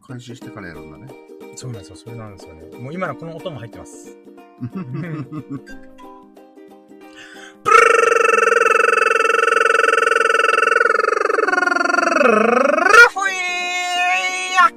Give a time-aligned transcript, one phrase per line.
[0.00, 1.12] 開始してからやるんだね。
[1.56, 2.78] そうなんですよ、それなんですよね。
[2.78, 4.16] もう今のこの音も入ってます。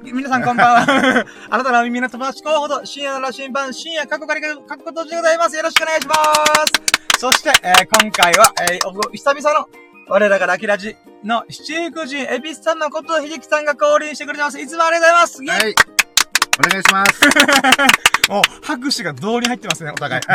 [0.02, 1.26] 皆さんこんばんは。
[1.50, 5.56] あなたの耳の友達候補と深夜の羅針盤、深夜過去から過去途中でございます。
[5.56, 7.20] よろしくお願いします。
[7.20, 9.68] そして、えー今回は、えーお久々の、
[10.08, 10.96] 我らがラキラジ
[11.26, 14.60] の七福神、エビスさんのことを秀樹さんが降臨してくれてます。
[14.60, 15.64] いつもありがとうございます。
[15.64, 15.74] はい。
[16.58, 18.30] お願いします。
[18.30, 20.22] もう、拍手が同に入ってますね、お互い。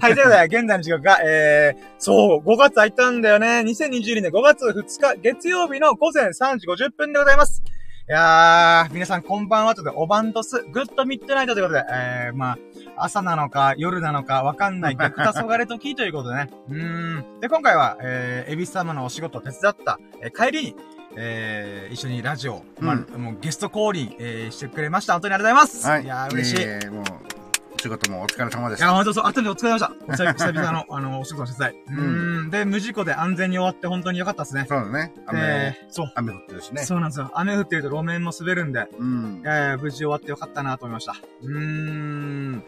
[0.00, 3.62] はい、ということで、現在の時刻が、えー、そう、5月入ったんだよね。
[3.66, 7.62] 2022年5月2日、月曜日の午前3時50分でございます。
[8.08, 12.58] いやー、皆さんこんばんはということで、おばんとす、グッドミッドナイトということで、えー、まあ、
[12.96, 16.50] 朝なのか、夜なのか、わかんない、 逆黄昏時ということでね。
[16.70, 17.40] うーん。
[17.40, 20.76] で、今回は、えー、エビス様のお仕事を手伝った、えー帰りに、
[21.16, 25.12] えー、一緒にラジオ、まあ、もうゲスト降臨、えー、してくれました。
[25.12, 25.86] 本当にありがとうございます。
[25.86, 26.04] はい。
[26.04, 26.62] いやー、嬉しい。
[26.62, 27.37] えーもう、お
[27.78, 28.86] 仕事もお疲れ様でいや、した。
[28.86, 29.92] や、本当そう、後でお疲れ様でした。
[30.08, 31.74] お久々の、あの、お仕事の取材。
[31.88, 32.50] うーん。
[32.50, 34.66] で、無事故で安全に終わって本当に良かったですね。
[34.68, 35.12] そうだね。
[35.26, 36.12] 雨、で、そう。
[36.14, 36.82] 雨降ってるしね。
[36.82, 37.30] そうなんですよ。
[37.34, 39.46] 雨降ってると路面も滑るんで、うんい。
[39.46, 41.16] やいや、無事終わってよかったなと思いました。
[41.42, 42.62] うーん。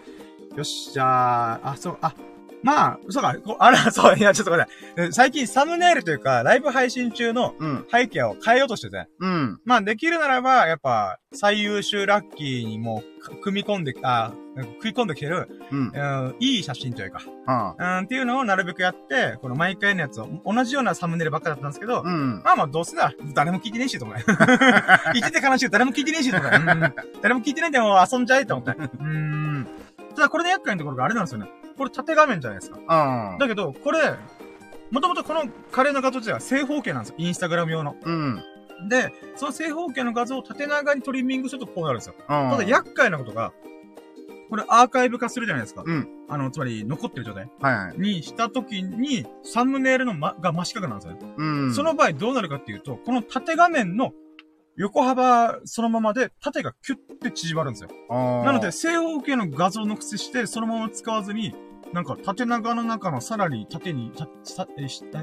[0.57, 2.13] よし、じゃあ、あ、そう、あ、
[2.63, 5.03] まあ、そうか、こあら、 そう、いや、ちょっと待って。
[5.03, 7.87] え最近サムネイルというか、ライブ配信中のうん。
[7.91, 9.07] 背景を変えようとしてて。
[9.19, 9.61] うん。
[9.65, 13.03] まあ、できるならば、やっぱ、最優秀ラッキーにも
[13.43, 14.33] 組み込んで、あ、
[14.75, 15.93] 食い込んできてる、うん。
[15.95, 15.99] う
[16.33, 17.99] ん、いい写真というか、はあ。
[17.99, 22.43] うん、っていうのをなるべくやって、この毎回のやつを、同じようなサムネイルばっかだったんですけど、うん。
[22.45, 24.25] まあまあどうせなら、誰も聞いてねえし、 とかね。
[25.15, 26.67] 聞いてて悲しい、誰も聞いてねえし、とか、うん、
[27.23, 28.81] 誰も聞いてないんでもう遊んじゃえと思って。
[29.01, 29.67] うん。
[30.15, 31.49] ただこれで厄介なところがあれなんですよね。
[31.81, 32.79] これ縦画面じゃないですか。
[32.89, 33.39] ああ。
[33.39, 34.15] だけど、これ、
[34.91, 37.15] もともとこのカレーの画像自体は正方形なんですよ。
[37.17, 37.97] インスタグラム用の。
[38.03, 38.43] うん。
[38.91, 42.15] で、その正方形の画像を縦長にトリミングするとこうなるんですよ。
[42.29, 43.55] あただ厄介なことが、
[44.51, 45.83] これアーカイブ化するじゃないですか。
[45.87, 46.07] うん。
[46.29, 47.51] あの、つまり残ってる状態。
[47.63, 47.99] はいはい。
[47.99, 51.35] にしたときに、サムネイルの、ま、が真四角なんですよね。
[51.35, 51.75] うん。
[51.75, 54.13] その場合どうなるかっていうと、この縦画面の
[54.77, 57.91] 横幅そのままで縦がキュッて縮まるんですよ。
[58.45, 61.55] なので、、正方形の画像の癖して、そのまま使わずに、
[61.93, 64.67] なんか縦長の中のさらに縦に、たさ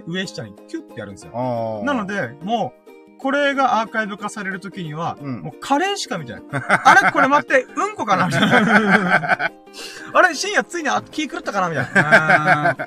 [0.05, 1.81] 上下にキュッてやるんですよ。
[1.85, 6.43] なの、で、もう、これがアーカイブ化されるときには、うんもうカレーしか見てない。
[6.51, 7.11] あれ？
[7.11, 8.27] これ待って、うんこかな？
[8.27, 9.51] みたいな。
[10.13, 10.35] あれ？
[10.35, 11.69] 深夜ついにあ気狂ったかな？
[11.69, 12.75] みたいな。
[12.75, 12.83] こ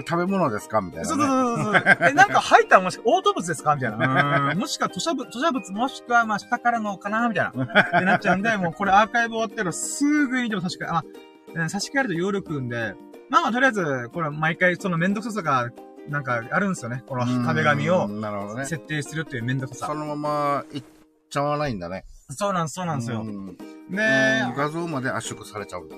[0.00, 0.80] れ食べ物ですか？
[0.80, 1.06] みたいな、ね。
[1.08, 1.28] そうそう
[1.64, 1.82] そうそう。
[2.08, 3.74] え、なんか吐いたもしくは、嘔吐物ですか？
[3.74, 4.52] みたいな。
[4.52, 7.28] うんもしくは、吐砂物、吐砂物もしくは、まあ、下からのかな？
[7.28, 7.64] みたいな。
[7.82, 11.02] ってなっちゃうんで、もうこれアーカイブ終わってるすぐにでも差し替え、あ、
[11.54, 12.94] うん差し替えると容力んで、
[13.28, 15.70] まあまあ、とりあえず、これ毎回そのめんどくささが、
[16.08, 17.02] なんかあるんですよね。
[17.06, 18.66] この壁紙をうんなるほどね。
[18.66, 19.94] 設定するっていうめんどくさそ。
[19.94, 20.84] のままいっ
[21.28, 22.04] ちゃわないんだね。
[22.30, 23.24] そうなんです、そうなんですよう。
[23.24, 23.56] ん
[23.90, 23.96] で、
[24.56, 25.96] 画像まで圧縮されちゃうんだ。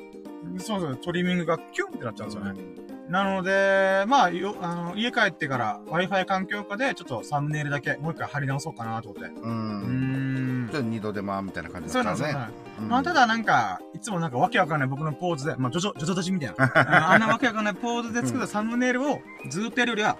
[0.59, 2.98] そうそう、トリミングがキュンってなっちゃうんですよね。
[3.09, 9.31] なので、まあ、よ、あの、家帰ってから Wi-Fi 環境下でちょっとサムネイルだけもう一回貼り直そうかなと思って。
[9.31, 9.43] う。
[9.43, 10.77] うんんじ。
[10.77, 12.39] ゃあ二度手間みたいな感じだったそうなんですよ。
[12.39, 12.45] ね。
[12.45, 16.65] はいまあ、ただなんか、いつもなんかわけわかんない僕のポーズで、まあ、ジョジョ、ジョジョ立ちみたいな。
[17.09, 20.19] ああんなわけわかんないポーズで作ったサムネイルをずーっとやるよりは、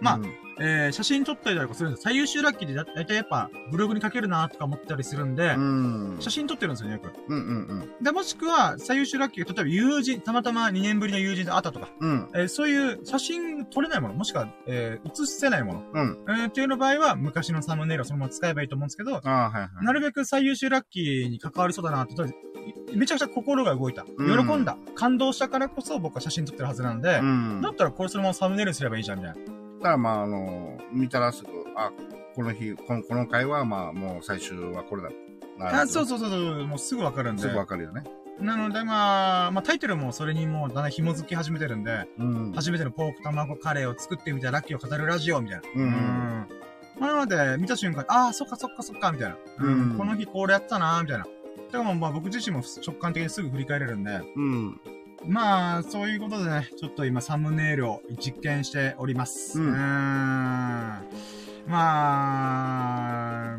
[0.00, 6.16] まあうんえー、写真撮ったりとかするんです最優秀ラッキーでだだいたいやっぱブログに書けるなとか思ったりするんで、うん。
[6.20, 7.12] 写真撮ってるんですよね、よく。
[7.28, 12.10] うんうんで、もしくは、最優秀ラッキーが、例えば友人、たまたま2年ぶりの友人と会ったとか、うん。
[12.10, 12.28] うん。
[12.34, 16.18] えーそういう写真撮れないもの、もしくは、えー写せないもの、うん。
[16.28, 19.84] えーっていうの場合は、昔のサムネイルをそのまま使えばいいと思うんですけど、ああ、はいはい。
[19.84, 22.24] なるべく最優秀ラッキーに関わりそうだなって、と
[22.94, 24.04] めちゃくちゃ心が動いた。
[24.16, 24.76] うん喜んだ。
[24.94, 27.60] 感動したからこそ僕は写真撮ってるはずなんで、うん。
[27.60, 29.61] だだったらこれそのままサムネイルにすればいいじゃん、みたいな。
[29.82, 31.92] からまあ、あの、見たらすぐ、あ、
[32.34, 35.10] この日、このこの回はまあ、もう最終はこれだ。
[35.60, 37.42] あそうそうそうそう、もうすぐわかるんで。
[37.42, 38.04] すぐわかるよね。
[38.40, 42.52] なのでまあ、まあタイトルもそれにもうだんだん紐づき始めてるんで、うん。
[42.52, 45.68] 初めてのポーク卵カレーを作ってみたラッキーを語るラジオみたいな。
[45.74, 46.48] うん
[46.98, 49.36] まあなので、見た瞬間、ああ、そっかそっかそっか、みたいな。
[49.60, 51.24] うんこの日これやったな、みたいな。
[51.70, 54.80] だからまあ僕自身も直感的にすぐ振り返れるんで、うん。
[55.26, 59.58] まあ、そういうことでね、ちょっと今サムネイルを実験しております。
[59.58, 59.78] うんーん
[61.66, 63.58] まあ、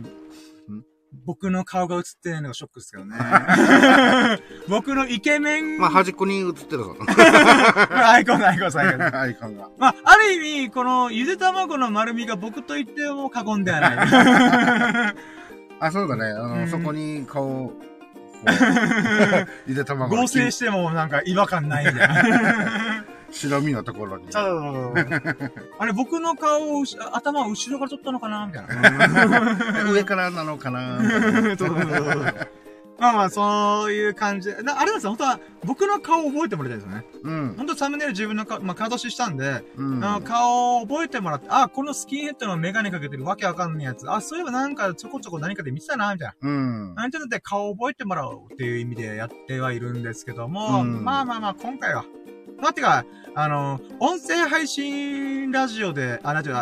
[1.26, 3.16] 僕の顔が映ってないのがショックですけどね。
[4.68, 6.98] 僕のイケメン、まあ、端っこに映ってるぞ。
[7.92, 9.22] アイコンのアイコンさんが。
[9.22, 9.70] アイコンが。
[9.78, 15.16] まあ、ある意味、このゆで卵の丸みが僕と言っても過言ではない。
[15.80, 16.26] あ、そうだね。
[16.26, 17.72] あの、うんそこに顔
[19.68, 23.06] ゆで卵が合成してもなんか違和感ないみたいな。
[23.32, 24.28] 白身のところに。
[24.34, 29.92] あれ、僕の顔を頭を後ろから撮ったのかなみたいな。
[29.92, 32.48] 上からなのかなそうそうそうそう。
[33.04, 34.64] まあまあ、そういう感じで。
[34.64, 37.06] なあれなんですよ、本当は、僕の顔を覚えてもらいたいですよね。
[37.24, 37.54] うん。
[37.58, 40.04] 本当サムネイル自分の顔、まあ、顔出ししたんで、うん。
[40.06, 44.10] あの顔を覚えてもらって、あ、このスキンヘッドのメガネかけてるわけわかんないやつ。
[44.10, 46.50] あ、そういえばなんかちょこちょこ何かで見てたな、みたいな。
[46.50, 46.94] うん。
[46.96, 52.06] あんただって顔を覚えてもらおうっていう意味でやってはいるんですけども、うんまあまあまあ、今回は。
[52.62, 53.06] まあ、てか、
[53.36, 56.56] あの、音声配信ラジオで、あ、ラジオ、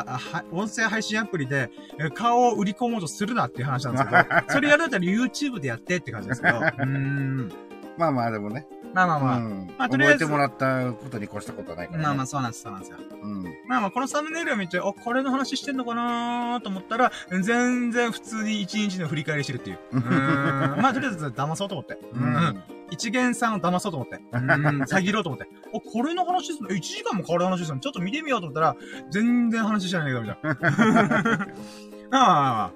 [0.52, 4.18] 音声配信アプリで、え顔を売り込もうとするなっていう話なんですけど、
[4.54, 7.52] それやるんだったら YouTube でやってって感じですけど、 うーん。
[7.98, 8.66] まあまあでもね。
[8.94, 9.38] まあまあまあ。
[9.38, 12.04] うんまあとりあえず覚えてもらったことに越したことはないからね。
[12.04, 12.98] まあまあ、そうなんです、そうなんですよ。
[13.22, 13.44] うん。
[13.68, 19.80] まあまあ、このサムネイルを見て、お、これの話してんのかなーと思ったら、全然普通に一日の振り返りしてるっていう。
[19.92, 20.82] うーん。
[20.82, 21.98] まあ、とりあえず騙そうと思って。
[22.14, 22.64] うん。
[22.92, 24.22] 一元さんを騙そうと思って。
[24.34, 24.46] うん。
[24.84, 25.48] 詐欺ろうと思って。
[25.72, 28.76] お、これの話すんの ?1 時間も変わる話すんのちょっと見てみようと思ったら、
[29.10, 30.58] 全然話してないけど、みたいな。
[32.12, 32.72] まあまあまあま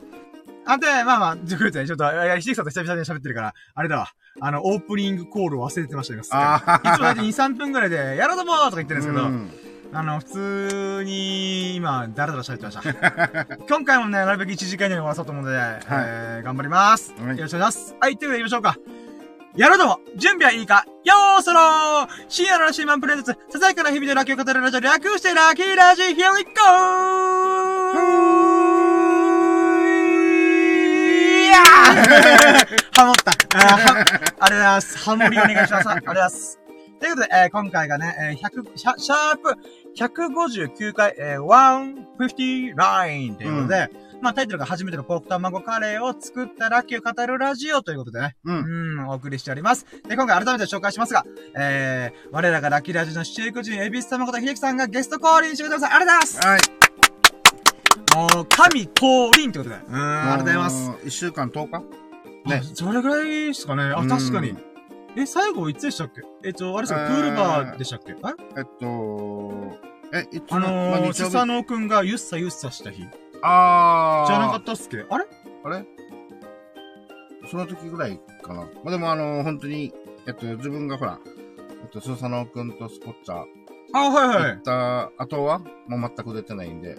[0.67, 0.73] あ。
[0.73, 4.07] あ、で、まあまあ、ちょっと、ちょっと、いや、ひできさんと久々に喋ってるから、あれだわ。
[4.40, 6.20] あの、オープニングコールを忘れてましたよ。
[6.22, 9.50] いつも大体2、3分ぐらいで、やろうどもーとか言ってるんですけど、うん
[9.94, 12.82] あの、普通に、今、だらだら喋ってました。
[13.70, 17.14] 今回もね、なるべく1時間以内に終わらそうと思うので、えー、頑張ります。
[17.14, 17.96] はいよろしくお願いします。
[18.00, 18.76] はい、ということで行きましょうか。
[19.56, 26.50] やろうども準備はいいかよーそろー深夜のラッシーマンプレゼンツ、ささやかな日々でラッキーを語るラジオ、略してラッキーラジ Here we go!
[31.56, 32.68] やー
[32.98, 33.31] ハモった。
[33.31, 34.98] あーは ありがとうございます。
[34.98, 35.74] ハモリお願いします。
[35.74, 36.60] ありがとうございます。
[37.00, 39.57] ということで、えー今回がね、えー100、シャシャープ
[39.98, 41.42] 159回、えー、
[42.18, 43.90] 159ということで、
[44.22, 48.96] まあタイトルが初めてのポーク卵カレーを作ったラッキーを語るラジオということでね、うん。
[49.00, 49.86] うん、お送りしております。
[50.08, 51.25] で、今回改めて紹介しますが、
[51.56, 55.92] えー、我らがラッキーラジオの主役人、エビス様こと秀樹さんがゲスト降臨してください。
[55.92, 56.60] ありがとうございはい。
[56.60, 56.75] ますも
[58.41, 59.75] う、神降臨ってことで。
[59.88, 60.89] うん、ありがとうございます。。
[61.03, 61.79] 1週間10日？
[62.50, 62.62] ねね。
[62.73, 63.83] それぐらいですかね。
[63.83, 64.56] あ、うん確かに。
[65.17, 66.21] え、最後いつでしたっけ？
[66.44, 68.15] えっと、あれですか、プールバーでしたっけ？
[68.21, 68.35] あれ？
[68.57, 69.77] えっと、
[70.13, 73.03] え、いつあのー、スサノオくんがゆっさゆっさした日。
[73.41, 74.27] あー。
[74.27, 75.06] じゃなかったっすっけ？
[75.09, 75.25] あれ？
[75.63, 75.85] あれ？
[77.50, 78.62] その時ぐらいかな。
[78.62, 79.94] まあ、でもあの、本当に、
[80.27, 83.44] えっと、自分がほら、えっと、スーサノオくんとスコッチャー
[83.94, 84.57] あ、はいはい行。
[84.59, 86.97] った後は、もう全く出てないんで。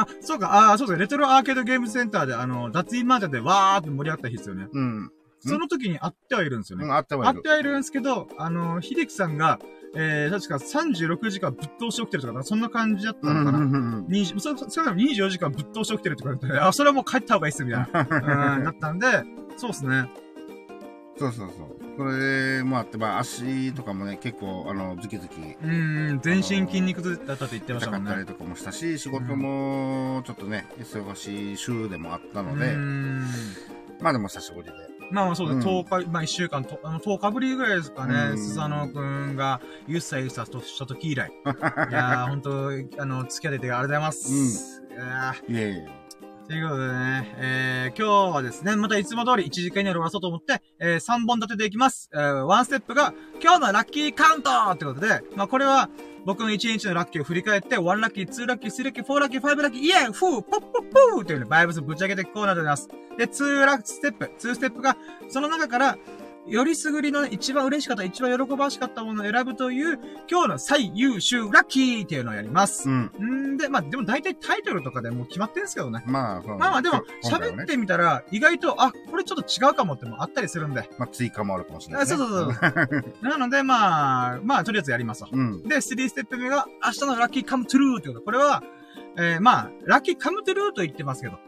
[0.00, 4.68] あ、そうか、あ、そうですレトロアーケードゲームセンターで、あの、脱衣マージャンでわーって盛り上がった日ですよね。
[4.72, 5.12] うん。
[5.40, 6.84] その時に会ってはいるんですよね。
[6.84, 7.48] うん、あってはいる会って。
[7.48, 9.58] はいるんですけど、あの、秀樹さんが、
[9.94, 13.58] えー、確か36時間ぶっ通して起きてるとか、そんな感じだったのかな。
[13.58, 18.56] うんにそ、そ、それでも24時間ぶっ通して起きてるとか言って、あ、それはもう帰った方がいいっす、みたいな。
[18.56, 19.06] うん、だったんで、
[19.56, 20.10] そうですね。
[21.18, 21.79] そうそうそう。
[21.96, 28.38] それもあって、まあ、足とかもね、結構、あの、ズキズキうん、全身筋肉痛だったと言ってましたもんね痛かったり。
[28.38, 33.20] とかもしたし、仕事も、ちょっとね、忙しい週でもあったのうで、ん。
[34.00, 34.72] まあでも久しぶりで。
[35.10, 35.68] まあまあそうです。
[35.68, 38.30] うん10日、まあ1週間と、あの、10日ぶりぐらいですかね。
[38.30, 41.30] うんスサノオくんが、ゆっさゆっさとした時以来。
[41.90, 44.82] いやー、ほんと、あの、付き合っててありがとうございます。
[44.90, 45.99] いやーいえいえ。
[46.50, 52.10] ということでね、えー、今日はですね、またいつも通り1時間以内で終わらそうと思って、えー、3本立てていきます。
[52.12, 55.88] えー、ワンステップが、今日のラッキーカウントってことで、まあこれは、
[56.24, 62.88] 僕の1日のラッキーを振り返って、1ラッキー、2ラッキー、3ラッキー、4ラッキー、5ラッキー、イエーフーポッポッポーっていうね、バイブスぶち上げていくコーナーでございます。
[63.16, 64.96] で、2ラッステップ、2ステップが、
[65.28, 65.98] その中から、
[66.50, 72.88] よりすぐりの一番嬉しかった、一番喜ばしかったものを選ぶという、今日の最優秀ラッキーっていうのをやります。
[72.88, 73.54] うん。
[73.54, 76.02] んで、まあでも大体タイトルとかでもう決まってるんですけどね。
[76.06, 80.90] まあ、まあまあでも、喋ってみたら、意外と、あ、これちょっと違うかもってもあったりするんで。
[80.98, 82.12] まあ、追加もあるかもしれない、ね。
[82.12, 83.04] あそうそうそう。
[83.22, 85.30] なので、まあ、まあ、とりあえずやりますわ。
[85.32, 85.62] うん。
[85.62, 88.22] で、3ステップ目が、明日のラッキーカムトゥルーってこと。
[88.22, 88.62] これは、
[89.16, 91.38] えー、まあ、ラッキーカムトゥルーと言ってますけど、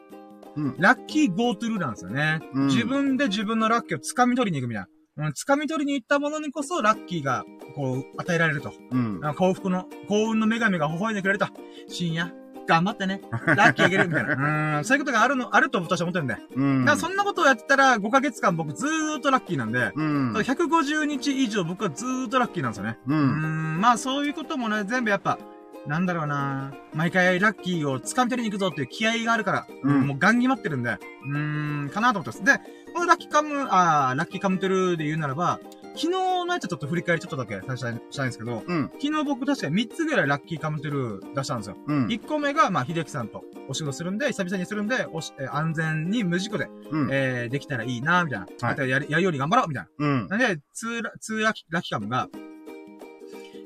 [0.56, 2.40] うんラッキーゴートゥルーなんですよね。
[2.52, 4.88] うん自分で自分のラッキーを掴み取りに行くみたいな。
[5.16, 8.72] うん、掴み取りに行ったものにこそ、ラッキーが、こう、与えられると。
[8.90, 9.20] うん。
[9.22, 11.46] あ幸福の、幸運の女神が微笑んでくれると。
[11.88, 12.32] 深夜、
[12.66, 13.20] 頑張ってね。
[13.46, 14.78] ラッキーあげるみたいな。
[14.78, 16.36] うん、そういうことがあるの、あると私は思ってるんで。
[16.56, 16.84] うん。
[16.84, 20.32] だからそんなことをやってたら、5ヶ月間僕ずーっとラッキーなんで、うん。
[20.32, 22.98] 150日以上僕はずーっとラッキーなんですよね。
[23.06, 23.12] う。
[23.12, 25.38] うんん、まあそういうこともね、全部やっぱ、
[25.86, 32.60] なんだろうな毎回ラッキーを掴み取りに行くぞっていう気合があるから、うんもうガン決まってるんで、うーん、かなと思ってます。
[32.60, 35.58] で、このラッキーカム、あーラッキーカムトゥルーで言うならば、
[35.94, 38.90] 昨日のやつちょっと振り返りちょっとだけさせたいしたいんですけど、うん。
[38.94, 41.76] 昨日僕確かに3つぐらいラッキーカムトゥルー出したんですよ。
[41.86, 42.06] うん。
[42.06, 47.08] 1個目が、まあ、秀樹さんとお仕事するんで、久々にするんで、おしえー安全に無事故で、うん。
[47.12, 48.46] えー、できたらいいなみたいな。
[48.46, 50.28] はいあとやる、やるように頑張ろうみたいうん。
[50.28, 50.38] な。
[50.38, 52.28] なんで、ツーラ、ツーラッキーラッキーカムが、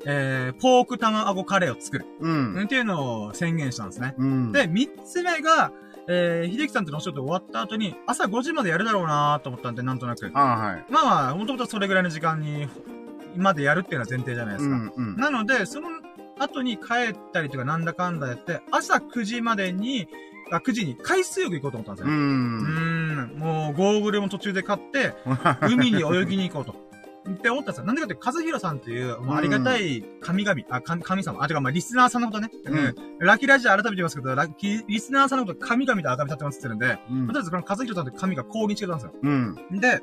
[0.05, 2.05] えー、ポーク卵カレーを作る。
[2.19, 2.63] うん。
[2.63, 4.15] っていうのを宣言したんですね。
[4.17, 4.51] うん。
[4.51, 5.71] で、三つ目が、
[6.07, 10.31] えー、秀樹さんとのお仕事終わった後に、朝5時までやるだろうなと思ったんで、なんとなく。
[10.33, 10.85] ああ、はい。
[10.89, 12.67] まあまあ、もともとそれぐらいの時間に、
[13.35, 14.75] までやるっていうのは前提じゃないですか。
[14.75, 15.15] うん、うん。
[15.17, 15.89] なので、その
[16.39, 20.07] 後に帰ったりとかなんだかんだやって、朝9時までに、
[20.51, 22.17] あ、9時に海水浴行こうと思ったんですうよ。
[22.17, 23.35] うーん。
[23.35, 25.13] ん、もう、ゴーグルも途中で買って、
[25.61, 26.86] 海に泳ぎに行こうと。
[27.33, 27.85] って思ったんですよ。
[27.85, 32.49] なんでかって、和弘さんっていう、もうありがたい神々、あ、神神様、あ、てか、まあ、リスナーさんのことね。
[32.65, 39.13] うんうんラッキーラジオ改めて言いますけど、ラッキー、リスナーさんのこと神々と赤み立ってますって言ってるんで、うんとりあえずこの和弘さんって神が降臨してたんですよ。
[39.23, 39.79] うん。
[39.79, 40.01] で、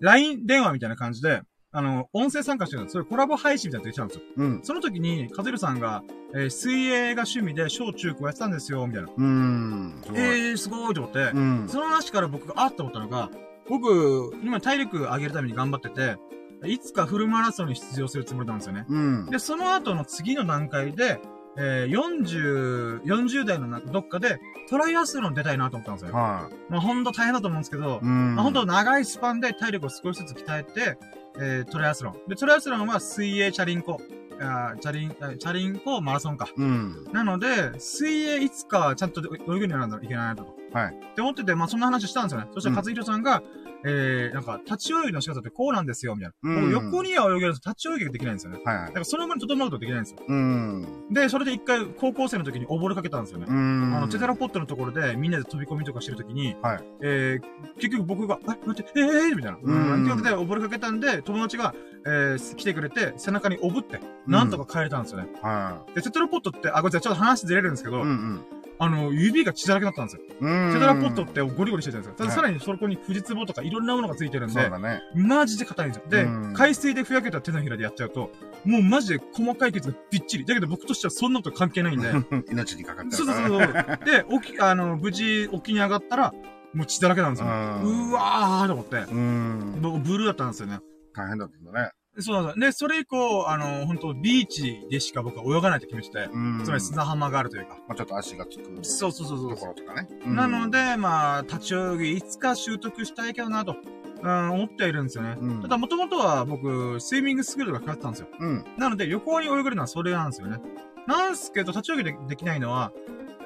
[0.00, 2.92] LINE 電話みたいな感じで、あの、音声参加してるんです。
[2.92, 4.22] それコラボ配信みたいなのやってたんですよ。
[4.36, 4.60] うん。
[4.64, 6.02] その時に、カズルさんが、
[6.34, 9.08] えー水泳が趣味で小中高やってたんですよ、みたいな。
[9.16, 10.02] うん。
[10.14, 11.68] えー、すごいと思って、うん。
[11.68, 13.30] その話から僕があっと思ったのが、
[13.68, 16.16] 僕、今体力上げるために頑張ってて、
[16.64, 18.84] いつかフルマラソンに出場するつもりなんですよね。
[18.88, 19.26] うん。
[19.26, 21.20] で、その後の次の段階で、
[21.56, 26.14] えー、40、40代のなどっかでトライアスロン出たいなと思ったんですよ。
[26.14, 28.36] はまあほんと大変だと思うんですけどい。、うん。
[28.36, 30.98] まあ、本当長いスパンで体力を少しずつ鍛えて、
[31.40, 32.28] えー、トライアスロン。
[32.28, 34.00] で、トライアスロンは水泳、チャリンコ。
[34.40, 36.48] あーチャリン、あチャリンコ、マラソンか。
[36.56, 37.04] うん。
[37.12, 40.57] なので、水泳いつかちゃんと泳ぐようにならないといけないなと。
[40.72, 40.94] はい。
[40.94, 42.48] って思ってて、まあそんな話したんですよね。
[42.52, 43.42] そしたら、うん勝弘さんが、
[43.84, 46.50] えー、なんか、立ち泳ぎの仕方ってこうなんですよ、みたいな。
[46.50, 48.60] うん僕横には泳げるんです立ち泳ぎができないんですよね。
[48.64, 48.98] はいはいだか。
[49.00, 50.20] らその分に整うことできないんですよ。
[50.26, 51.06] うん。
[51.10, 53.46] で、それで一回、高校生の時に溺れかけたんですよね。
[53.48, 53.94] うん。
[53.96, 59.58] あの、テテラポットのところでみんなで飛び込みとかしてるときに、はいえー、結局僕が、あ、待って、えー、みたいな。
[59.62, 60.02] うんうん。
[60.02, 61.74] ってことで溺れかけたんで、友達が、
[62.06, 65.28] えー、来てくれて、背中におぶって、なんとか帰れたんですよね。
[65.42, 67.92] はで、テテラポットって、あ、ごめんなさい、ちょっと話ずれるんですけい。
[67.92, 68.44] ど、うん
[68.80, 70.22] あの、指が血だらけだったんですよ。
[70.40, 70.72] うん。
[70.72, 72.14] テテラポットってゴリゴリしてるじゃないですか。
[72.14, 75.00] ただはいさらにそこに藤壺とかいろんなものがついてるんで、そうだね。
[75.14, 76.08] マジで硬いんですよ。
[76.08, 78.30] でうん、海水でふやけた手のひらでやっちゃうと、
[78.64, 80.44] もうマジで細かい傷がびっちり。
[80.44, 82.12] だけど僕としてはそんなこと関係ないんで、
[82.50, 83.98] 命にかかってそうるそうからね。
[84.04, 84.38] そう。
[84.38, 86.32] で、起き、あの、無事起きに上がったら、
[86.74, 87.48] もう血だらけなんですよ。
[87.48, 88.96] うんうわーと思って。
[89.10, 89.78] うん。
[89.80, 90.80] 僕、ブルーだったんですよね。
[91.14, 91.90] 大変だったんだね。
[92.20, 92.66] そうなんですよ。
[92.66, 96.62] で、それ以降、あの、本当ビーチでしか僕は泳がないと決めてて、うん。
[96.64, 97.78] つまり砂浜があるというか。
[97.86, 100.08] まあちょっと足がつくそうそうそうそうところとかね。
[100.26, 103.76] なの、で、まあ、立ち泳ぎ、いつか習得したいけどなと、
[104.22, 105.36] うん、思ってはいるんですよね。
[105.40, 108.28] うんただ、もともとは僕、スイミングスクールがかかってたんですよ。
[108.38, 108.64] うん。
[108.76, 110.58] なので、旅行に泳げるのはそれなんですよね。
[111.06, 112.92] なんすけど、立ち泳ぎでできないのは、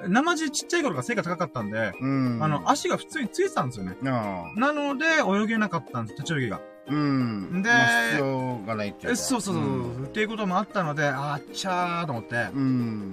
[0.09, 2.39] 生地ちっちゃい頃が背が高かったんで、うん。
[2.43, 3.97] あの、足が普通についてたんですよね。
[4.03, 6.61] なので、泳げなかったんです、立ち泳ぎが。
[6.89, 7.63] うん。
[7.63, 9.17] でまあ必要がないっていうえか。
[9.17, 12.49] そうそうそう、んっていうこともあったので、あっちゃーと思って。
[12.55, 13.11] うん。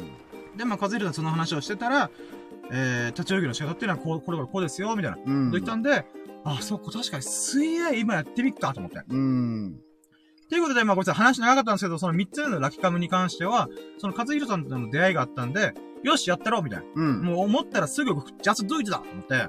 [0.58, 2.10] で、まあ、カズイルとその話をしてたら、
[2.72, 5.18] えー、立ち泳ぎの仕方っていうのはこう、これこれこうですよ、みたいな。
[5.18, 5.52] ことうん。
[5.52, 6.06] 言ったんで、
[6.44, 9.02] あ、そうか、確かに水泳今やってみっかと思って。
[9.10, 9.80] うん。
[10.50, 15.74] ということで、まあ、ごめんなさい、話長かったんですけど、その3つ目のラキカムに関しては、その、和弘さんとの出会いがあったんで、
[16.04, 16.86] よし、やったろうみたいな。
[16.96, 17.22] うん。
[17.22, 19.48] もう思ったらすぐ、ジャストドイツだと思って、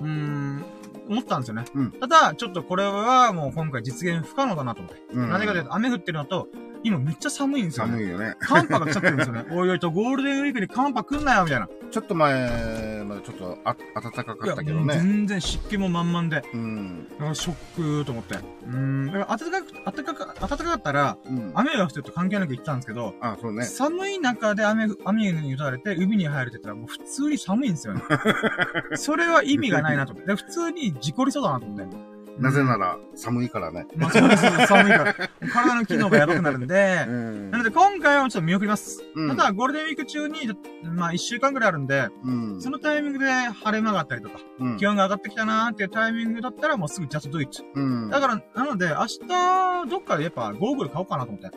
[0.00, 0.64] うーん、
[1.10, 1.64] 思ったんですよね。
[1.74, 5.02] うんただ、ちょっとこれはもう今回実現不可能だなと思って。
[5.12, 5.28] うん。
[5.28, 6.48] なぜかというと、雨降ってるのと、
[6.82, 7.92] 今めっちゃ寒いんですよね。
[7.92, 8.34] 寒いよね。
[8.40, 9.44] 寒波が来ちゃってるんですよね。
[9.52, 11.68] おいおいと、ゴールデンウィークに寒波来んなよみたいな。
[11.90, 14.94] ちょっと前までちょっとあ暖かかったけどね。
[14.94, 17.08] 全然湿気も満々で、うん。
[17.10, 18.36] だからショックと思って。
[18.36, 19.06] うーん。
[19.06, 21.52] だから暖かく、暖かく、暖かかったら、うん。
[21.54, 23.64] 雨が降ってると関係なく行ったんですけど、あ、そうね。
[23.64, 28.02] 寒い中で雨、雨に打たれて海に入るって言ったらもう普通に寒いんですよね。
[28.94, 30.28] それは意味がないなと思って。
[30.28, 32.09] で普通に事故りそうだなと思って。
[32.40, 33.86] なぜなら寒いからね。
[33.96, 35.14] まあそうです、寒いから。
[35.52, 39.04] 体の機能がやばくなるんでう、んなので今回はちょっと見送ります。
[39.14, 40.36] うんただゴールデンウィーク中に、
[40.84, 42.62] まあ一週間ぐらいあるんで、うん。
[42.62, 47.62] そのタイミングで晴れ間があったりとか、うん気温が上がってきたなーっていうタイミングだったらもうすぐジャストドイツ。
[47.74, 48.10] うん。
[48.10, 51.46] だから、なので明日、どっかでやっぱゴーグル買おうかなと思って。
[51.46, 51.52] ら、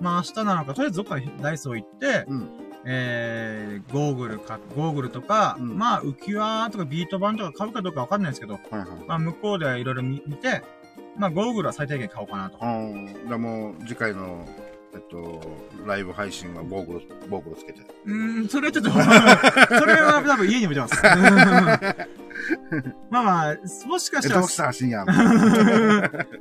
[0.00, 2.69] まあ明日なのか、とりあえずどっかでダイソー行って、うん。
[2.84, 8.88] えー、ゴーグルか、ゴーグルとか、うんまあ浮き輪とかビート板とか買うかどうかわかんないですけど、はいはい。
[9.06, 10.62] まあ向こうでいろいろ見見て、
[11.16, 12.58] まあゴーグルは最低限買おうかなと。
[12.60, 13.28] うん。
[13.28, 14.46] でも、次回の、
[14.94, 15.40] えっと、
[15.86, 17.80] ライブ配信はゴーグル、ゴーグルつけて。
[18.06, 18.90] うーん、それはちょっと、
[19.78, 21.02] それは多分家に置いてます。
[23.10, 23.56] まあまあ、
[23.86, 25.04] もしかえ、したらどう、した深夜。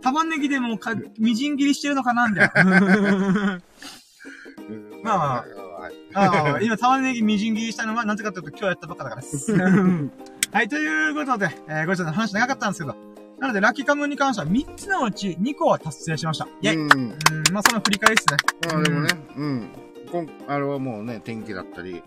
[0.02, 2.64] 玉ねぎでもか、みじん切りしてるのかなみたいな。
[5.04, 5.69] まあまあはい。
[6.14, 9.54] ああ、 今玉ねぎみじん切りしたのは、なぜかというと今日やったばっかだからです。
[10.52, 12.96] はい、ということで、えー、ごめんなさい、話長かったんですけど。
[13.40, 16.48] なので、ラッキーカムに関しては3つのうち2個は達成しました。
[16.62, 17.14] イェイ、うん、うん。
[17.54, 18.38] まあその振り返りですね。
[18.74, 19.70] まあでもね、うん。
[20.12, 22.04] こんあれはもうね、天気だったり、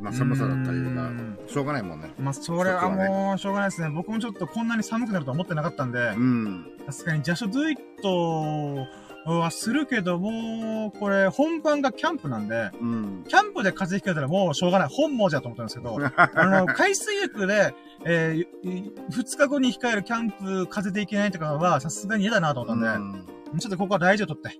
[0.00, 2.12] まあ寒さだったりとか、うんしょうがないもんね。
[2.20, 3.88] まあそれはもう、しょうがないですね。
[3.88, 6.66] 僕もちょっとこんなに寒くなるとは思ってなかったんで、うん。
[6.86, 8.86] さすがにジャショドゥイット
[9.32, 12.48] はするけども、これ、本番がキャンプなん。
[12.48, 13.24] で、うん。
[13.26, 14.88] キャンプで風邪ひかれたらもうしょうがない。
[14.88, 15.66] 本望じゃと思ったん。
[15.66, 23.12] ですけど、あの、海水浴で、えー、い二日後に控えるキャンプ、風邪で行けないとかは、さすがに嫌だなと思ったん。
[23.52, 24.50] で、ちょっとここは大事を取って、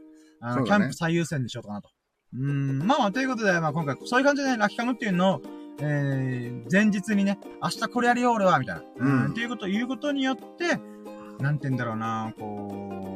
[0.41, 1.89] あの、キャンプ最優先にしようかなと。
[2.35, 5.43] うん、まあまあ、ということで、まあ今回、そういう感じでね、ラッキカムっていうのを、
[5.81, 8.83] えー、前日にね、明日これやるよ、俺は、みたいな。
[8.97, 9.31] うん。
[9.31, 10.81] っていうこと言うことによって、
[11.39, 11.59] なん。
[11.59, 11.77] て言うん。
[11.77, 13.16] だろうな、こ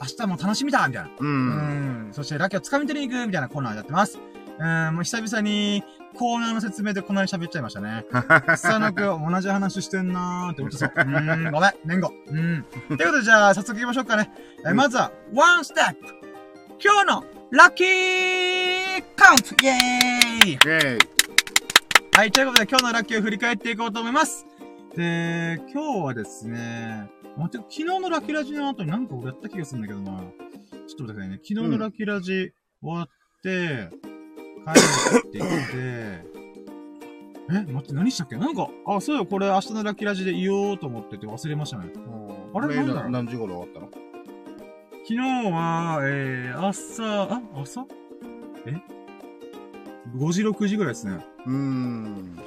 [0.00, 1.10] 明日も楽しみだみたいな。
[1.18, 1.24] う。
[1.24, 2.12] うんん。
[2.12, 4.18] そして、ラッキーを掴み取りに行くみたいなコーナーやってます。
[4.58, 5.82] うん、もう久々に、
[6.16, 8.04] コーナーの説明でこんなに喋っちゃいましたね。
[8.54, 11.04] 草野くん、同じ話してんなーって思ってそう。
[11.04, 12.12] ん、ごめん、年後。
[12.26, 12.64] うん。
[12.64, 14.30] ということで、じゃあ、早速行きましょうかね。
[14.66, 16.20] えまずは、ワンステップ
[16.82, 20.98] 今日のラッキーカウントイェーイイェイ。
[22.16, 24.46] はい、ということで今日のラッキーを振り返っていこうと思います。
[24.96, 30.10] で、今日はですね、待って、昨日のラッキーラジの後になんか俺やった気がするんだけどな。
[30.10, 30.34] ちょっと待
[30.86, 31.34] ってくださいね。
[31.36, 33.08] 昨日のラッキーラジ終わっ
[33.42, 33.88] て、
[34.64, 34.70] 帰
[35.18, 35.48] ってきて、
[37.52, 38.36] え待って、何したっけ？
[38.36, 41.92] なんか、あ、そうよ、これ明日のラッキーラジで言おうと思ってて忘れましたね。
[42.52, 43.10] あれんだろう？
[43.10, 43.90] 何時頃終わったの？
[45.02, 45.18] 昨日
[45.50, 47.86] は、えー、朝、あ、朝？
[48.66, 48.76] え
[50.16, 51.24] ?5 時、6時ぐらいですね。
[51.46, 52.38] うーん。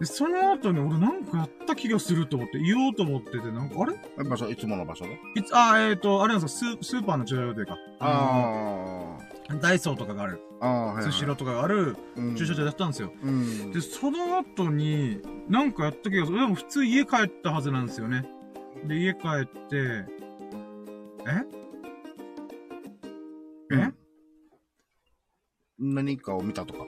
[0.00, 4.24] で、その後ね、俺なんかやった気がすると思って、言おうと思ってて、なんか、あれ？
[4.28, 5.18] 場所、いつもの場所で？
[5.36, 9.16] いつ、あ、えっ、ー、と、あれなんですよ、スースーパーの駐車場というか、あ
[9.50, 10.98] のダイソーとかがある、あ。
[11.02, 13.12] スシローとかがあるうん駐車場やったんですよ。
[13.22, 13.70] うん。
[13.70, 16.38] で、その後に、なんかやった気がする。
[16.40, 18.24] でも普通家帰ったはずなんですよね。
[18.86, 20.06] で、家帰って、
[21.26, 21.44] え？
[23.74, 23.92] え、
[25.78, 26.80] 何かを見たとか？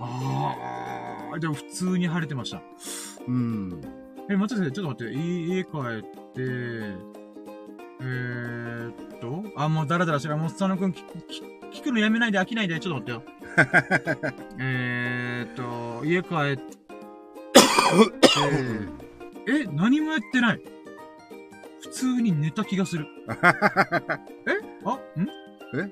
[0.00, 2.62] あー、でも普通に晴れてました。
[3.26, 3.80] うん。
[4.30, 6.42] え、待ってください、ちょっと待って、い家帰って、
[8.00, 10.36] えーっと、あ、もうダラダラしてる。
[10.36, 11.42] もう佐野くん、きき
[11.80, 13.34] 聞くのやめないで飽きないで、ちょっと待ってよ。
[14.58, 15.54] えーっ
[16.00, 16.78] と、家帰って、
[19.50, 20.62] え、何もやってない。
[21.80, 23.06] 普通に寝た気がする。
[24.46, 24.60] え？
[24.84, 25.28] あ、ん？
[25.74, 25.90] え？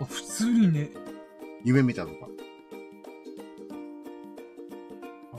[0.00, 0.90] あ、普通にね、
[1.64, 2.26] 夢見たとか？
[5.32, 5.36] あ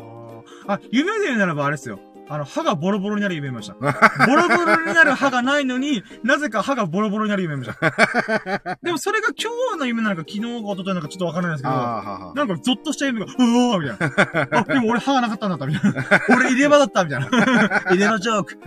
[0.68, 2.00] ーあ、夢で言うならばあれですよ。
[2.28, 3.76] あの、歯がボロボロになる夢見ました。
[4.26, 8.78] ボロボロになる歯がないのに、なぜか歯がボロボロになる夢見ました。
[8.82, 11.76] でもそれが今日の夢なのか昨日か一昨日なのかちょっとわからないですけど。
[11.76, 14.58] なんかゾッとした夢が、うわーみたいな。
[14.60, 16.04] あ、でも俺歯がなかったんだった、みたいな。
[16.30, 17.28] 俺入れ歯だった、みたいな。
[17.28, 18.58] 入れ歯ジョーク。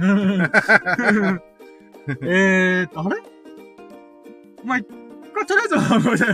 [2.23, 3.17] えーっと、あれ？
[4.65, 4.79] まあ、
[5.39, 5.77] これとりあえず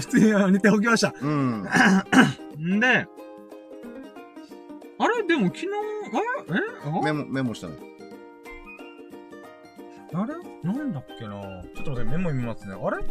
[0.00, 1.12] 普通にあの寝ておきました。
[1.20, 1.68] うん。
[2.58, 3.06] んで、
[4.98, 5.26] あれ？
[5.26, 5.66] でも昨日、
[6.48, 6.58] あれ？
[6.58, 7.02] え？
[7.04, 7.74] メモ、メモしたね。
[10.14, 10.34] ああれ？
[10.62, 11.42] なんだっけな？
[11.74, 12.74] ちょっと待って、メモ見ますね。
[12.74, 13.04] あれ？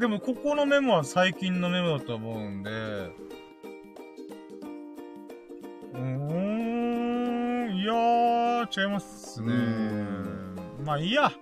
[0.00, 5.98] でも、ここのメモは最近のメモだと思うんで、うー
[7.70, 10.82] ん、いやー、違いますねう。
[10.84, 11.32] まあいいや。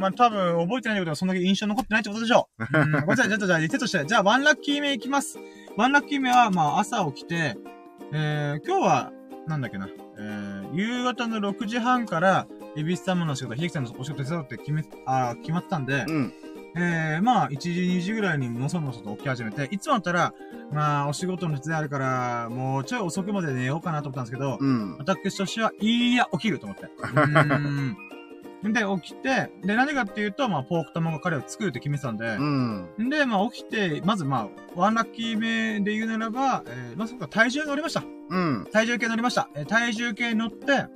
[0.00, 2.64] まあ多分覚えてないことはそんだけ印象残ってないってことでしょう。
[2.78, 4.04] うん、ごめんなさい、ちょっとじゃあリセットして。
[4.04, 5.38] じゃあワンラッキー目いきます。
[5.76, 7.56] ワンラッキー目は、まあ朝起きて、
[8.12, 9.12] えー、今日は、
[9.46, 16.32] なんだっけな、えー、夕方の6時半から、エビス様の仕事、秀樹さんのお仕事手伝うって決め、あー決まってたんで、うん。
[16.76, 20.34] えー、まあ、1時、2時ぐらいにもそもそと起き始めて、いつもだったら、
[20.72, 24.96] まあ、お仕事の手伝いあるから、もうちょい遅くまで寝ようかなと思ったんですけど、うん。
[24.98, 26.84] 私としては、いや、起きると思って。
[26.84, 27.96] うーん。
[28.62, 33.08] で、起きて、で、何かっていうと、まあ、ポーク卵カレーを作るって決めてたんでう、ん。
[33.08, 38.04] で、まあ、起きて、まず、まあ、ワンラッキー目で言うならば、えー、まあ、そっか、体重乗りました。
[38.30, 38.68] うん。
[38.70, 39.48] 体重計乗りました。
[39.54, 40.86] えー体重計乗って、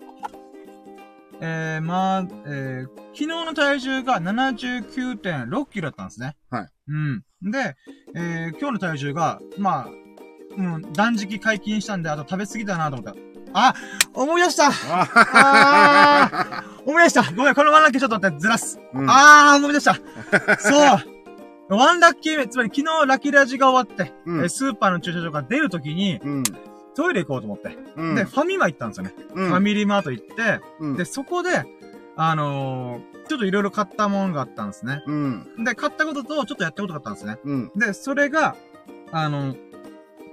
[1.41, 6.37] えー、まあ、えー、昨日の体重が79.6キロだったんですね。
[6.51, 6.69] はい。
[6.89, 7.25] うん。
[7.51, 7.77] で、
[8.15, 9.89] えー、今日の体重が、まあ、
[10.57, 13.34] うん、断食解禁したんで、あと食べ過ぎだなと思った。
[13.55, 13.75] あ
[14.13, 14.71] 思い出した
[16.85, 18.79] 思い出したごめん、このワンラッキーちょっと待って、ずらす。
[18.93, 19.95] うんあー、思い出した
[20.61, 26.43] そうワンラッキー目、つまり昨日ラッキーラジが終わって、うんえースーパーの駐車場から出るときに、うん。
[26.95, 27.77] トイレ行こうと思って。
[27.97, 28.15] うん。
[28.15, 29.15] で、ファミマ行ったんですよね。
[29.35, 31.65] うん、ファミリーマート行って、うんで、そこで、
[32.17, 35.03] あのー、ちょっといろいろ買ったものがあったんですね。
[35.07, 35.65] うん。
[35.65, 37.39] で、買ったことと、ちょっとやったことがあったんですね。
[37.45, 37.73] うん。
[37.75, 38.55] で、それが、
[39.11, 39.57] あの、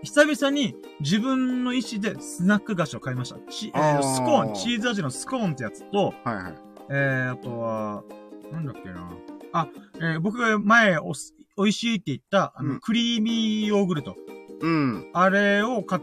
[0.04, 3.38] 久々に自分の意思でスナック菓子を買いました。
[3.52, 6.54] チえースコーン、チーズ味のスコーンってやつと、はいはい。
[6.90, 8.04] えー、あとは、
[8.52, 9.12] なんだっけな。
[9.54, 14.16] あ、えー僕が前おす、美味しいって言った、あの、うんクリーミーヨーグルト。
[14.62, 15.10] うん。
[15.14, 16.02] あれを買っ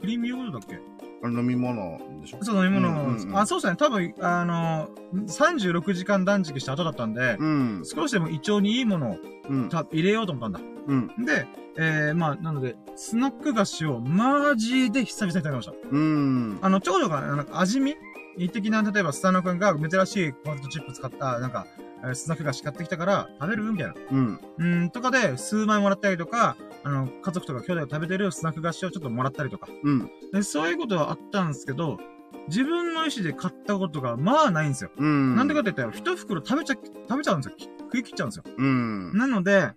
[0.00, 0.78] クリームヨーグルトだっけ？
[1.22, 2.38] 飲み物でしょ？
[2.42, 3.76] そう、飲み物、うんうんうんあ、そうですね。
[3.76, 7.82] 多分、あの、36時間断食した後だったんで、うん。
[7.84, 9.68] 少しでも胃腸にいいものをうん。
[9.68, 10.66] た入れようと思ったんだ。
[10.86, 11.24] うん。
[11.26, 15.72] で、えー、まあ、なので、スナック菓子をマジで久々に食べました。
[15.90, 16.58] うん。
[16.62, 17.96] あの、長女が、あの味見？
[18.36, 21.66] 一的な、例えば、スタノ君が珍しいポテトチップ使った、なんか、
[22.02, 23.64] えースナック菓子買ってきたから、食べる？
[23.72, 23.94] みたいな。
[24.10, 24.40] うん。
[24.58, 29.68] うん、とかで、数枚もらったりとか、あの、家族とか兄弟が食べてるスナック菓子をちょっともらったりとか。
[29.82, 30.10] うん。
[30.32, 31.98] で、そういうことはあったんですけど、
[32.48, 34.90] 自分の意思で買ったことが、まあないんですよ。
[34.96, 35.36] うん。
[35.36, 37.56] なんでかって言ったら、一袋食べちゃ、食べちゃうんですよ。
[37.56, 38.44] き食い切っちゃうんですよ。
[38.56, 39.16] うん。
[39.16, 39.72] なので、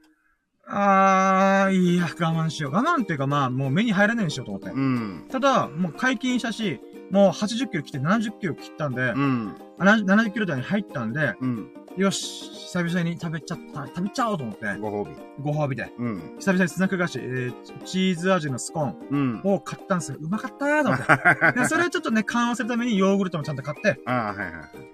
[0.66, 2.72] あー、いや、我慢しよう。
[2.72, 4.70] 我慢っていうかまあ、もう目に入らないようにしようと思って。
[4.70, 5.28] うん。
[5.30, 6.80] ただ、もう解禁したし、
[7.12, 9.56] もう80キロ来て70キロ切ったんで、うん。
[9.78, 11.72] あな70キロ台に入ったんで、うん。
[11.96, 15.16] よし、久々に食べちゃった、食べちゃおうと思って、ご褒美。
[15.44, 15.94] ご褒美で。
[16.00, 16.36] うん。
[16.40, 17.54] 久々にスナック菓子、えー
[17.86, 19.42] チーズ味のスコーンうん。
[19.44, 20.18] を買ったんですよ。
[20.20, 21.60] うまかったーと思って。
[21.60, 24.44] で、それをちょっとね、緩和するためにヨーグルトもちゃんと買って、ああ、はいは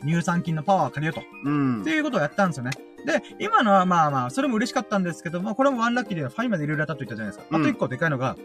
[0.04, 0.08] い。
[0.08, 1.50] 乳酸菌のパワーを借りようと。
[1.50, 1.92] うんって。
[1.92, 2.72] いうことをやったんですよね。
[3.06, 7.56] で、今のはまあまあ、それも嬉しかったんですけども、これもワンラッキーでファイまでいろいろやったと言ったじゃないですか。
[7.56, 8.36] うんあと一個でかいのが、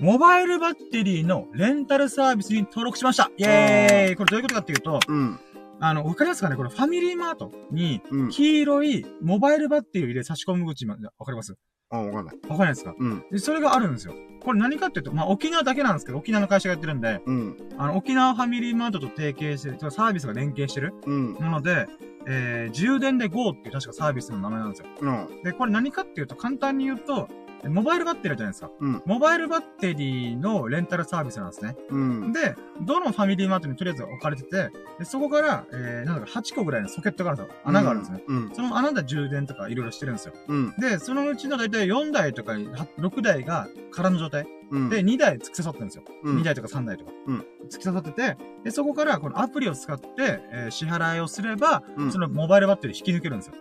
[0.00, 5.38] モバイルバッテリーのレンタルサービスに登録しましたイェーイこれどういうことかっていうと、うん。
[5.80, 6.56] あの、わかりますかね？
[6.56, 8.28] これファミリーマートに、うん。
[8.28, 11.54] 黄色いモバイルバッテリーを入れ差し込む口まで、わかります？
[11.90, 12.34] あ、わかんない。
[12.48, 12.94] わかんないですか？
[12.98, 13.24] うん。
[13.30, 14.14] で、それがあるんですよ。
[14.42, 17.56] これ何かっていうと、まあ沖縄だけなんですけど、沖縄の会社がやってるんで、うん。
[17.78, 21.34] あの、沖縄ファミリーマートと提携してる、サービスが連携してるうん。
[21.34, 21.86] なので、
[22.26, 24.86] えー、充電で GO っていう確かサービスの名前なんですよ。
[25.00, 25.42] うん。
[25.42, 27.28] で、これ何かっていうと、簡単に言うと、
[27.68, 28.70] モバイルバッテリーじゃないですか。
[28.80, 31.76] うんモバイルバッテリーのレンタルサービスなんですね。
[31.90, 32.32] うん。
[32.32, 37.60] で、どのファミリーマートにとりあえず置かれてて、でそこから、えー、なんだか8個ぐらいのソケットがあるんですよ。
[37.64, 38.22] 穴があるんですね。
[38.26, 38.50] うん。
[38.54, 40.34] その穴で充電とかいろいろしてるんですよ。
[40.48, 40.74] うん。
[40.78, 42.58] で、そのうちの大体4台とかは
[42.98, 44.46] 6台が空の状態。
[44.70, 44.88] うん。
[44.88, 46.04] で、2台突き刺さってるんですよ。
[46.24, 47.12] うん2台とか3台とか。
[47.26, 53.54] うん突き刺さってて、で、そこからこのアプリを使って、えー支払いをすれば、うんそのモバイルバッテリー引き抜けるんですよ。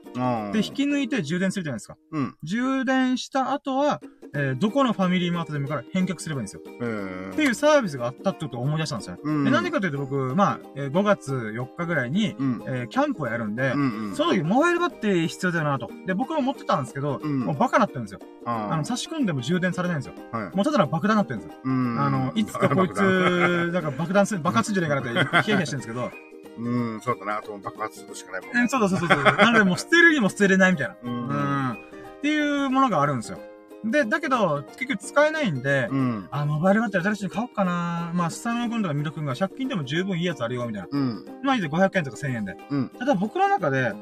[0.52, 1.98] で、引き抜いて充電するじゃないですか。
[2.12, 2.36] うん。
[2.44, 4.02] 充電した後は、
[4.36, 6.62] えーどこのファミリーマートでもから返却すればいいんですよ。
[6.82, 9.22] えーっていうサービスがあったってことを思い出したんですよね。
[9.24, 9.44] うん。
[9.46, 12.64] で、なんでかというと僕、まあ、えー5月4日ぐらいに、うん。
[12.68, 13.82] えーキャンプをやるんで、うん。
[14.10, 14.16] うん。
[14.16, 15.90] その時モバイルバッテリー必要だよなと。
[16.06, 18.20] で、僕も持ってたんですけど、うんもうバカなってるんですよ。
[18.46, 20.14] ああの、差し込んでも充電されないんですよ。
[20.32, 20.56] はい。
[20.56, 21.60] もうただの爆弾になってるんですよ。
[21.64, 22.00] うん。
[22.00, 26.12] あの、いつかこいつ、なんか爆弾する、爆発するんじゃないかなって、ヒヤヒヤしてるんですけど、
[26.58, 27.38] うん、そうだな。
[27.38, 29.24] あと爆発するしかないもんえそうだそうそうそう。
[29.24, 30.96] なのでもう捨てるにも捨てれないみたいな。
[30.96, 30.98] う。
[31.04, 31.72] うんん。
[31.72, 33.40] っていうものがあるんですよ。
[33.86, 36.28] で、だけど、結局使えないんで、うん。
[36.32, 40.88] あ、モバイルバッテリー新しいの買おうかなまあ、スタノ君とかミロ君が100均でも十分いいやつあるよ、みたいな。
[40.92, 41.26] うん。
[41.44, 42.58] まあ、いいで500円とか1000円で。
[42.70, 43.94] うんただ僕の中で、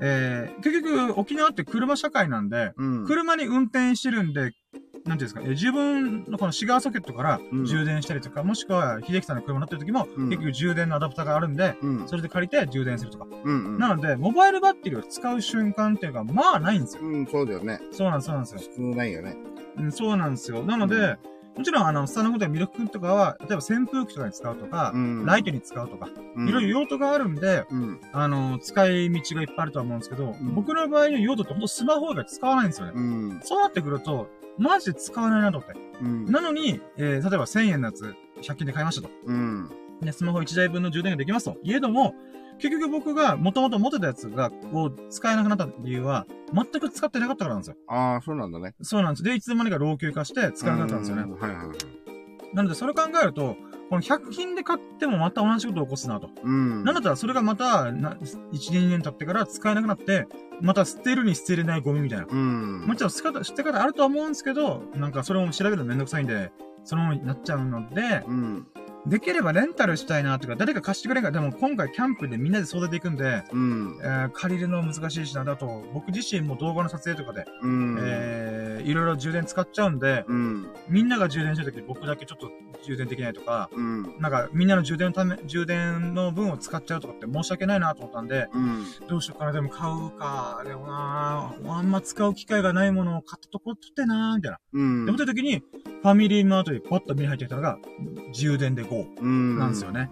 [0.00, 3.06] えー、結局、沖縄って車社会なんで、うん。
[3.06, 4.52] 車に運転してるんで、
[5.06, 12.08] なんていうんですか、えー自分のこのシガーソケットからうん充電したりとか、もしくは、秀樹さんの車乗ってる時も、うん結局充電のアダプターがあるんで、うん。
[12.08, 13.26] それで借りて充電するとか。
[13.44, 13.64] うん。
[13.66, 13.78] うん。
[13.78, 17.02] なので、モバイルバッテリーを使う瞬間っていうのが、まあないんですよ。
[17.02, 17.80] うん、そうだよね。
[17.92, 18.60] そうなんです、そうなんですよ。
[18.76, 19.36] 少ないよね。
[19.76, 20.62] うん、そうなんですよ。
[20.62, 21.18] なので、うん
[21.56, 28.00] もちろん、あの、スタのことやミルク君とかは、例えば扇風機とかに使うとか、うんライトに使うとか、うんいろいろ用途があるんで、うん。
[28.12, 32.92] あの、使い道がいっぱいあるとは思うんですけど、ん僕の場合の用途ってほんとスマホ以外使わないんですよね。
[32.96, 33.40] うん。
[33.44, 35.76] そうなってくると、マジで使わないなと思って。
[36.00, 36.26] うん。
[36.26, 39.10] なのに、えー、例えば1000円のやつ、100均で買いましたと。
[39.26, 39.70] うん。
[40.00, 41.56] で、スマホ1台分の充電ができますと。
[41.62, 42.14] いえども、
[42.58, 47.76] 結局僕が元々持ってたやつが、を使えなくなった理由は、全く使ってなかったからなんですよ。
[47.88, 48.74] ああ、そうなんだね。
[48.82, 49.22] そうなんです。
[49.22, 51.22] で、いつの間にか老朽化して使えなくなったんですよね。
[51.22, 51.76] うはいはいはい。
[52.54, 53.56] なので、それを考えると、
[53.94, 56.28] この100均で買ってもまた同じことを起こすなと。
[56.42, 56.84] うん。
[56.84, 60.26] なんだったらそれがまた、な、1、2年経ってから使えなくなって、
[60.60, 62.26] また捨てるに捨てれないゴミみたいな。
[62.28, 62.80] うん。
[62.86, 66.50] もちろん捨て方、捨て方あるとは思うんですけど、なんかそれも調べるのめんどくさいんで、
[66.82, 68.66] そのままになっちゃうので、うん。
[69.06, 71.30] できればレンタルしたいなとか、誰か貸してくれんか。
[71.30, 73.98] でも今回キャンプでみんなで育てていくんで、うん。
[74.02, 75.44] えー、借りるの難しいしな。
[75.44, 77.98] だと、僕自身も動画の撮影とかで、うん。
[78.00, 80.68] えー、いろいろ充電使っちゃうんで、うん。
[80.88, 82.50] みんなが充電してる時僕だけちょっと
[82.86, 84.18] 充電できないとか、うん。
[84.20, 88.86] なんかみんなの充電のため、充電の分を使っちゃうとかって申し訳ないなと思ったんで、うん。
[89.08, 89.52] どうしようかな。
[89.52, 90.62] でも買うか。
[90.64, 94.58] でもなあんま使う機会がないものを買ったとこってなみたいな。
[94.72, 95.04] うん。
[95.04, 95.62] で、思った時に、
[96.04, 97.78] ファミリーマートにパッと見に入ってきたのが、
[98.32, 100.10] 充電で5方なんですよね。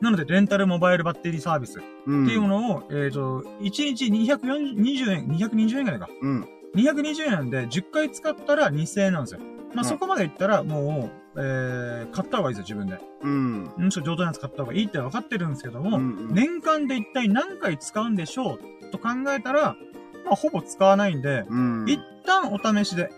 [0.00, 6.08] なので、レンタルモバイルバッテリーサービスっていうものを、うん、えっ、ー、と、1日220円、220円ぐらいか。
[6.22, 6.48] うん。
[6.76, 9.40] 220円なんで、10回使ったら2000円なんですよ。
[9.74, 13.04] まあ、そこまでいったら、もう、えー、買った方がいいですよ、自分で。
[13.22, 13.70] うん。
[13.76, 19.76] むしろ上等なやつ買った方がいいって分かってるんですけども、うんうん、年間で一体何回使うんでしょうと考えたら、
[20.24, 23.10] まあ、ほぼ使わないんで、うん、一旦お試しで、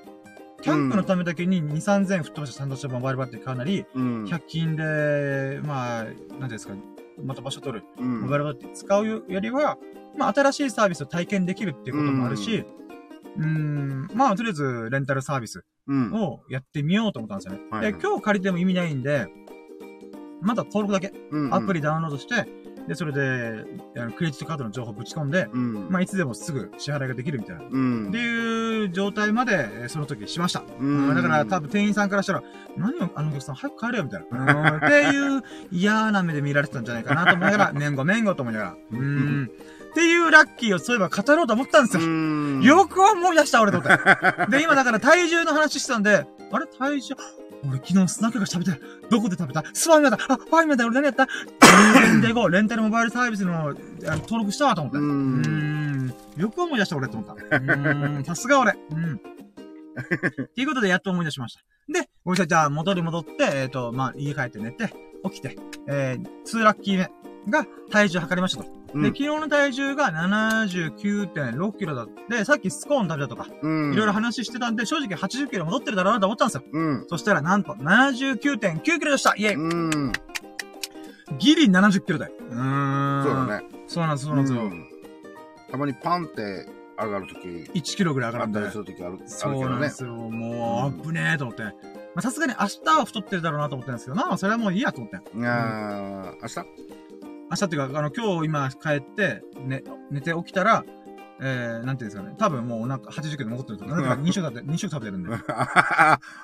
[0.60, 4.24] キャンプのためだけに2、3000円吹っ飛ばしたサンドチャモバイルバッテリー買うなり、うん。
[4.24, 6.04] 100均で、まあ、
[6.38, 6.74] なんですか、
[7.22, 9.78] また場所取る、バイルバリー使うよりは、
[10.16, 12.64] まあ、新しいサービスを体験できるっていうこともあるし、
[13.36, 16.12] うーん、まあ、とりあえず、レンタルサービスうん。
[16.12, 17.92] をやってみようと思ったんですよね。
[17.92, 19.28] で、今日借りても意味ないんで、
[20.42, 21.54] まだ登録だけ、うん。
[21.54, 22.46] アプリダウンロードして、
[22.90, 23.64] で、それで、
[23.98, 25.88] あのクレジットカードの情報ぶち込んで、うん。
[25.90, 27.62] まあ、いつでもすぐ支払いができるみたいな。
[27.70, 28.08] うん。
[28.08, 30.64] っていう状態まで、えーその時しました。
[30.80, 32.42] うんだから多分店員さんからしたら、
[32.76, 34.72] 何をあのお客さん早く帰れよみたいな。
[34.72, 38.76] うんっていう嫌な目で見られてたんじゃないかなと思いながら、めんごめんごと思いながら。
[38.90, 39.44] うーん。
[39.90, 42.02] っていうラッキーをそういえば語ろうと思ったんですよ。
[42.02, 42.60] うん。
[42.62, 44.50] よく思い出した俺と思って。
[44.50, 47.14] で、今だから体重の話してたんで、あれ体重、
[47.68, 48.78] 俺昨日スナックが食べた。
[49.10, 49.64] どこで食べた？
[49.72, 51.26] スパイマだあ、ファイマだ俺何やった？
[51.26, 54.98] 充電でこう、 レンタルモバイルサービスの登録したわと思って。
[54.98, 56.40] ううんーん。
[56.40, 57.56] よく思い出した俺と思った。
[57.56, 58.24] うーん。
[58.24, 58.72] さすが俺。
[58.90, 59.14] うん。
[59.14, 61.60] っていうことでやっと思い出しました。
[61.92, 62.48] で、ごめんなさい。
[62.48, 64.94] じゃあ戻り戻って、えっ、と、まあ、家帰って寝て、
[65.24, 67.10] 起きて、えー、2ラッキー目
[67.48, 68.68] が体重測りましたと。
[68.94, 73.92] うんで、昨日の体重が79.6キロだって、さっきスコーン食べたとか、うん。
[73.92, 76.62] いろいろ話してたんで、正直80キロ戻ってるだろうなと思ったんですよ。
[76.72, 77.04] うん。
[77.08, 79.58] そしたらなんと79.9キロでしたイェイう
[80.08, 80.12] ん。
[81.38, 82.32] ギリ70キロだよ。
[82.50, 83.22] うーん。
[83.24, 83.64] そうだね。
[83.86, 84.62] そうなんです、そうなんですよ。
[84.62, 84.86] うん
[85.70, 86.66] たまにパンって
[87.00, 88.78] 上がるとき、1キロぐらい上がるんであったりす。
[88.78, 89.70] るときある、あるけそう。
[89.70, 90.10] なんですよ。
[90.14, 91.62] もう、あぶねえと思って。
[91.62, 91.70] ま
[92.16, 95.16] あ、さすがに明日は太ってるだろうなと思ってるんですけど、まあ、それはもういいやと思って。
[95.38, 96.66] いやー、明日？
[97.50, 100.84] 明日っていうか、あの、今日今帰って、ね、寝て起きたら、
[101.42, 102.34] えー、なんていうんですかね。
[102.38, 105.30] 多分もうなんか80キロ残ってるとか、なんか2食食べて、2食食べてるんで。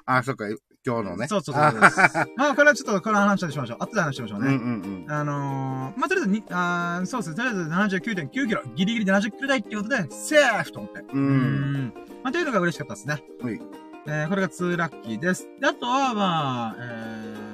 [0.06, 0.46] あ、そっか、
[0.84, 1.28] 今日のね。
[1.28, 1.62] そうそうそう。
[2.36, 3.76] まあ、これはちょっと、この話しましょう。
[3.80, 4.54] 後で話しましょううんうね。
[4.54, 7.36] んあのー、まあ、とりあえずに、あーそうですね。
[7.36, 8.62] とりあえず79.9キロ。
[8.74, 11.04] ギリギリ70キロ台っていうことで、セーフと思って。
[11.12, 11.18] うん。
[11.18, 11.20] う。
[11.20, 11.92] うん
[12.24, 13.22] まあ、というのが嬉しかったですね。
[13.42, 13.60] はい。
[14.08, 15.46] えー、これが2ラッキーです。
[15.60, 17.45] であとは、まあ、えー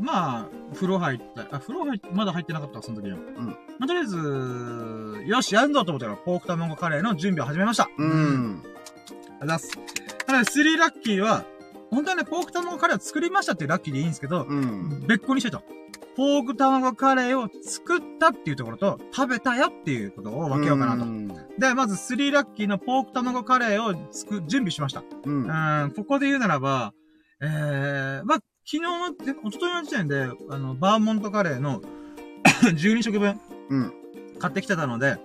[0.00, 3.18] まあ、風呂入ったり、あ、風呂入っまだ入ってなかったわその時には。
[3.18, 7.84] うんまあ、とりあえず、よし、やるぞと思ったら、ポーク卵カレーの準備を始めました。
[7.84, 8.62] うありん。
[8.62, 9.78] がとうございます。
[10.26, 11.44] ただ、3ラッキーは、
[11.90, 15.06] 本当はね、ポーク卵カレーを作りましたっていうラッキーでいいんですけど、うん。
[15.06, 15.62] 別個にしてた。
[16.16, 21.04] ポーク卵カレーを作ったっていうところと、食べたよっていうことを分けようかなと。
[21.04, 21.28] うん。
[21.58, 25.02] で、まず3ラッキーのポーク卵カレーを作、準備しました。
[25.24, 25.82] うん。
[25.82, 26.92] うん、ここで言うならば、
[27.40, 28.44] えー、まあ、昨
[28.78, 31.80] 日の、で一昨日の時点で、あの、バーモントカレーの
[32.62, 33.92] 12食分うん。
[34.38, 35.18] 買ってきてたので、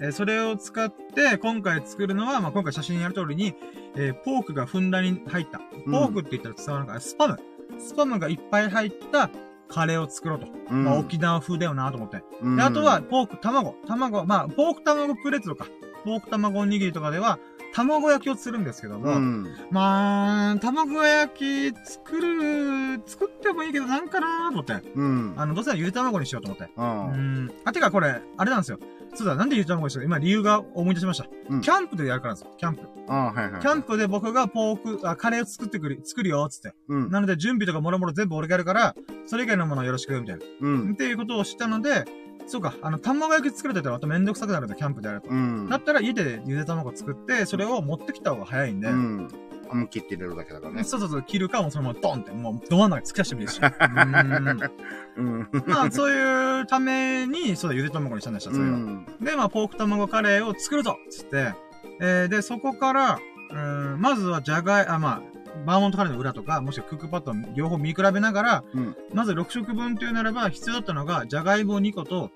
[0.00, 3.54] えーそれを使って、今回作るのは、まあ、今回写真にある通りに、
[3.96, 5.58] えーポークがふんだんに入った。
[5.58, 7.38] ポークって言ったら伝わるのかな、スパム。
[7.78, 9.30] スパムがいっぱい入った
[9.68, 10.46] カレーを作ろうと。
[10.70, 10.84] うん。
[10.84, 12.22] まあ、沖縄風だよなと思って。
[12.42, 13.74] うんで、あとは、、ポーク、卵。
[13.86, 15.66] 卵、まあ、ポーク卵プレッツとか、
[16.04, 17.38] ポーク卵おにぎりとかでは、
[17.72, 19.46] 卵焼きをするんですけども、うん。
[19.70, 24.88] まあ、卵焼き作る、作ってもいいけど、なんかなーと思って。
[24.94, 25.34] うん。
[25.36, 26.72] あの、どうせならゆで卵にしようと思って。
[26.76, 26.80] う。
[26.80, 27.52] うんん。
[27.64, 28.78] あ、てかこれ、あれなんですよ。
[29.14, 31.28] そうだ、なんでゆで卵にしたか、今理由が思い出しました。
[31.50, 32.50] うんキャンプでやるからですよ。
[32.56, 32.82] キャンプ。
[33.08, 33.60] あはいはい。
[33.60, 36.74] キャンプで僕がポーク、あ、カレーを作ってくる、作るよ、つって。
[36.88, 37.10] うん。
[37.10, 38.94] なので準備とかもろもろ全部俺がやるから、
[39.26, 40.44] それ以外のものよろしく、みたいな。
[40.60, 40.92] うん。
[40.92, 42.04] っていうことをしたので、
[42.52, 45.30] そうか、あの、卵焼き作るとたらまためんどくさくなるんだ、キャンプでやると。
[45.30, 45.70] うん。
[45.70, 49.28] だったら家でゆで卵作って、それを持ってきた方が早いんで、うん。
[49.70, 50.84] 思い切って入れるだけだからね。
[50.84, 53.58] そうそうそう、切るかもうそのままドンって、もうど真ん中に突き出してもいいし。
[53.64, 54.72] うーん
[55.16, 55.48] うん。
[55.66, 58.76] まあ、そういうために、そうだ、ゆで卵にしたんでした、それは。
[58.76, 59.06] うん。
[59.22, 61.54] で、まあ、ポーク卵カレーを作るぞつって、
[62.00, 63.18] えー、で、そこから、
[63.50, 65.31] うーん、まずはじゃがい、あ、まあ、
[65.66, 72.30] バーモントカレーの裏とか、もしくはクックパッドの両方見比べながら、うんまず6食分というならば、必要だったのが、じゃがいも2個と、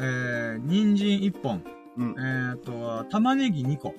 [0.00, 1.64] えー、人参1本、
[1.96, 3.94] うんえー、あとは、玉ねぎ2個、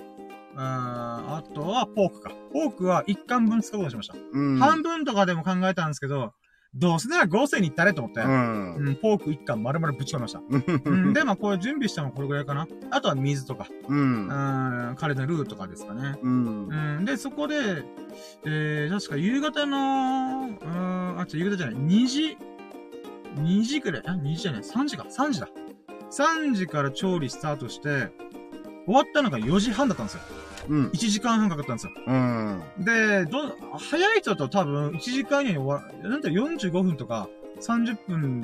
[0.55, 2.31] あーあとは、ポークか。
[2.51, 4.15] ポークは1貫分使うことにしました。
[4.33, 4.57] うん。
[4.57, 6.33] 半分とかでも考えたんですけど、
[6.75, 8.75] どうせなら合成に行ったれと思って、うん。
[8.75, 10.41] うん、ポーク1貫丸々ぶち込みました。
[10.85, 12.67] うん、で、まあ、これ準備したのはこれぐらいかな。
[12.91, 13.93] あとは水とか、う。
[13.93, 16.19] うんん、カレーのルーとかですかね。
[16.21, 16.67] うん。
[16.67, 17.83] うん、で、そこで、
[18.45, 20.67] えー、確か夕方の、うー
[21.15, 22.37] ん、あ、違う、夕方じゃない、2時、
[23.37, 25.49] 2時くらい、あ、2時じゃない、3時か、3時だ。
[26.11, 28.11] 3時から調理スタートして、
[28.85, 30.21] 終わったのが4時半だったんですよ。
[30.67, 30.87] うん。
[30.87, 31.93] 1時間半かかったんですよ。
[32.05, 32.63] うん。
[32.79, 37.29] で、ど、早い人だと多分1時間以内に終わる、なんて45分とか
[37.61, 38.41] 30分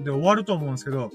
[0.00, 1.10] で終わると思うんですけど、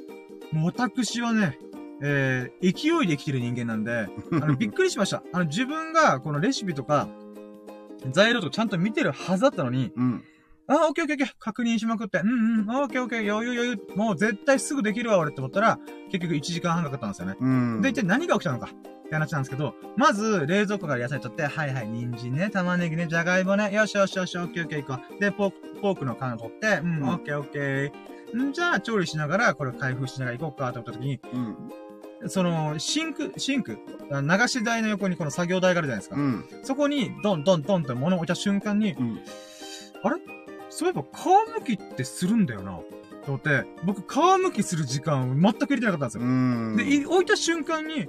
[0.51, 1.59] もう私はね、
[2.01, 4.07] えー、勢いで生きてる人間なんで、
[4.41, 5.23] あの、びっくりしました。
[5.33, 7.07] あの、自分がこのレシピとか、
[8.11, 10.23] 材料とかちゃんと見てるはずだったのに、うん。
[10.69, 15.79] あ、オッケーオッケーオッケー、確認しまくって、うんうん、オッケーオッケー、余裕余裕、もう絶対すぐできるわ、俺って思ったら、
[16.11, 17.35] 結局1時間半かかったんですよね。
[17.39, 17.81] うん。
[17.81, 25.19] で、一体何が起きたのかって話なんですけど、まず、冷蔵庫から野菜取って、はいはい、人参ね、玉ねぎね、じゃがいもね、よしよしよし、オッケーオッケー行こう。
[25.19, 28.43] で、ポーク、ポークの缶を取って、うん、うんオッケーオッケー。
[28.43, 32.29] んじゃあ、調理しながら、これ開封しながら行こうかと思った時に、うん。
[32.29, 33.79] その、シンク、シンク、
[34.11, 36.15] あ流し台の横にこの作業台があるじゃないですか。
[36.15, 36.45] うん。
[36.63, 39.19] そこに、ドンドンドンって物を置いた瞬間に、うん。
[40.79, 42.79] そういえば皮むきってするんだよな。
[43.25, 46.23] と思って、僕皮むきする時間を全く入れてなかったんですよ。
[46.23, 46.77] うん。
[46.77, 48.07] で、い置いた瞬間に、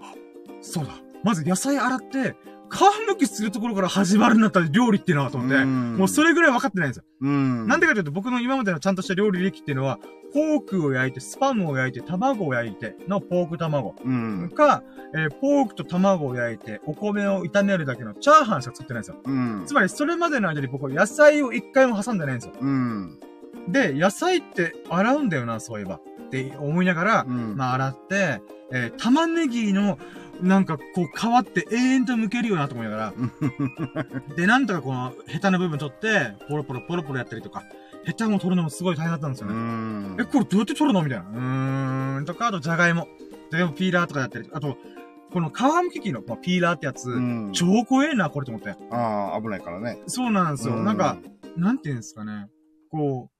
[0.00, 0.14] あ
[0.62, 0.94] そうだ。
[1.22, 2.34] まず野菜洗って、
[2.68, 7.04] 皮むきするところから始まるんだったら料理っていうのはと思って、んもうそれぐらい分かってないんですよ。
[7.20, 7.66] うん。
[7.66, 9.98] なんでかというと僕の今までのちゃんとした料理歴っていうのは、
[10.34, 13.94] ポークを焼いて、スパムを焼いて、卵を焼いてのポーク卵。
[14.04, 14.50] うん。
[14.54, 14.82] か、
[15.14, 19.16] えーポークと卵を焼いて、お米を炒めるだけのチャーハンしか作ってないんですよ。
[19.24, 19.62] うん。
[19.66, 22.52] つまり、それまでの間に僕は野菜を一回も挟んでないんですよ。
[22.60, 23.18] うん。
[23.68, 25.96] で、野菜って洗うんだよな、そういえば。
[25.96, 27.56] って思いながら、うん。
[27.56, 28.40] まあ洗って、
[28.72, 29.98] えー玉ねぎの、
[30.40, 31.08] なんかこう皮
[31.40, 33.12] って永遠と剥けるよなと思いながら、
[34.36, 37.62] で、なんとかこのヘタの部分取って、ポロポロポロポロやったりとか、
[38.04, 39.56] ヘタも取るのもすごい大変だったんですようね。
[39.58, 41.24] んえ、これどうやって取るのみたいな。
[41.28, 43.08] うーん、とか、あとじゃがいも。
[43.50, 44.76] じゃがいもピーラーとかやったり、あと、
[45.32, 47.52] この皮むき器の、まあ、ピーラーってやつ、うん。
[47.52, 48.70] 超怖えな、これと思って。
[48.90, 49.98] ああ、危ないからね。
[50.06, 50.76] そうなんですよ。
[50.76, 51.16] うなんか、、
[51.56, 52.48] なんていうんですかね。
[52.90, 53.35] こう、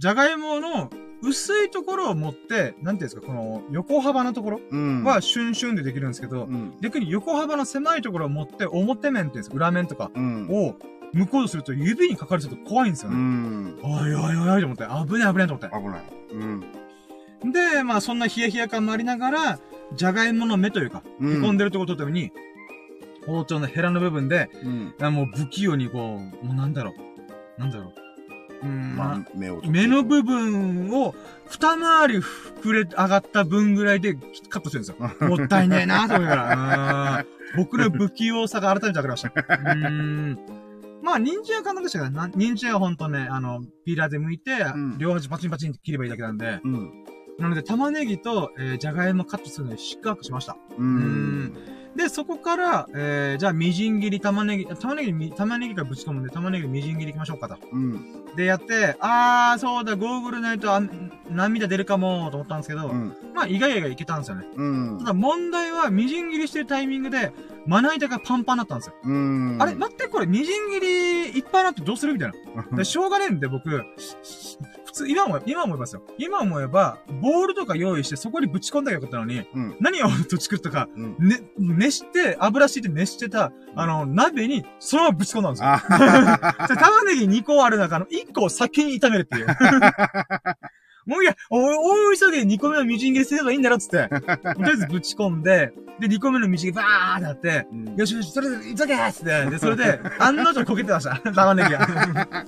[0.00, 0.88] じゃがいもの
[1.22, 5.04] 薄いところを持って、なんていうんですか、この横幅のところうん。
[5.04, 6.72] はシュンシュンでできるんですけど、うん。
[6.80, 10.48] 逆に横幅の狭いところを持って表面っていうんですか、裏面とかうん。
[10.48, 10.74] を
[11.12, 13.18] 向こうとすると指にかかると怖いんですようね。
[13.18, 13.78] ん。
[13.82, 15.68] おいおいおいと思って、危ねえ危ねえと思って。
[15.68, 16.02] 危ない。
[17.42, 17.52] うん。
[17.52, 19.58] で、まあそんなヒヤヒヤ感もありながら、
[19.94, 22.32] じゃがいもの目というか、うんへこんでるところを取るために、
[23.26, 24.94] 包丁のヘラの部分で、うん。
[25.02, 26.94] あもう不器用にこう、もうなんだろ
[27.58, 27.60] う。
[27.60, 28.09] なんだろう。
[28.62, 29.60] うーん、まあまあ、目を。
[29.66, 31.14] 目の部分を
[31.46, 34.14] 二回り膨れ上がった分ぐらいで
[34.48, 34.96] カットしてるんですよ。
[35.28, 37.26] もったいねえなと思いながら。
[37.56, 39.28] 僕の不器用さが改めて分かりました。
[39.28, 40.60] う。
[41.02, 47.04] まあ、人参は簡単でしたから、な人参はほんとね、あの、ピーラーで剥いて、ん両端パチンパチンって切ればいいだけなんで、うん。
[47.38, 50.56] なので玉ねぎと、えー、じゃがいもカットするのに四角くしました。
[50.78, 51.79] ううんん。
[51.96, 57.56] で、そこから、えー、じゃあ、みじん切り玉ねぎ、玉ねぎみ、玉ねぎがぶち込むんで、玉ねぎみじん切りいきましょうかと。
[57.72, 58.34] うん。
[58.36, 60.80] で、やって、あー、そうだ、ゴーグルないとあ
[61.30, 63.16] 涙出るかも、と思ったんですけど、うん。
[63.34, 64.46] まあ、意外意外いけたんですよね。
[64.54, 65.06] うんた。
[65.06, 67.32] だ、問題は、みじん切りしてるタイミングで、
[67.66, 68.94] まな板がパンパンになったんですよ。
[69.04, 69.56] うん。
[69.60, 72.64] あれ待って、これ、みじん切り、いっぱいなってどうするみたいな。
[72.76, 73.84] でしょうがねえんで、僕、
[74.90, 76.02] 普通、今思え、今思いますよ。
[76.18, 79.76] 今思えば、ボールとか用意して、そこにぶち込んだらよかったのに、うん。
[79.80, 81.16] 何をと作ったか、うん。
[81.28, 85.68] ね、熱して、油敷いて熱してた、あの、鍋に、そのままぶち込んだんですよ。
[86.76, 89.46] 玉ねぎ2個ある中の1個を先に炒めるっていう。
[91.06, 101.16] もういや、お大急ぎで2個目のみじん切りすればいいんだろっつって、 とりあえずぶち込んで、で、2個目のみじん切りバーってなって、うんよしよし、それで、いつけーっつって、で、それで、案の定焦げてました。
[101.32, 102.46] 玉ねぎが。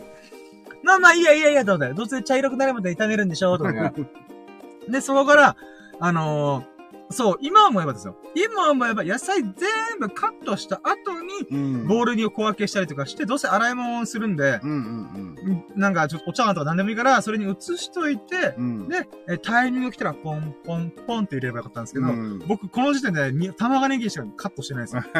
[0.83, 1.95] まあまあ、いいやいいやいいや、と思って。
[1.95, 4.05] どうせ茶色くなるまで炒めるんでしょ、と思って。
[4.88, 5.57] で、そこから、
[6.01, 6.71] あのー
[7.12, 8.16] そう、今思えばですよ。
[8.35, 9.53] 今思えば野菜全
[10.01, 11.87] 部カットした後に、うん。
[11.87, 14.61] ボウルに小分けしたりとかして、どうせ洗い物をするんで、
[15.77, 18.72] なんかちょっとお茶碗とか何でもいいから、それに移しといて、うん。
[18.72, 18.88] うん。
[18.88, 25.03] で、えタイミングが来たらポンポンポンって入れればよかったんですけど、うん僕この時点でみ玉ねぎしかカットしてないんですよ。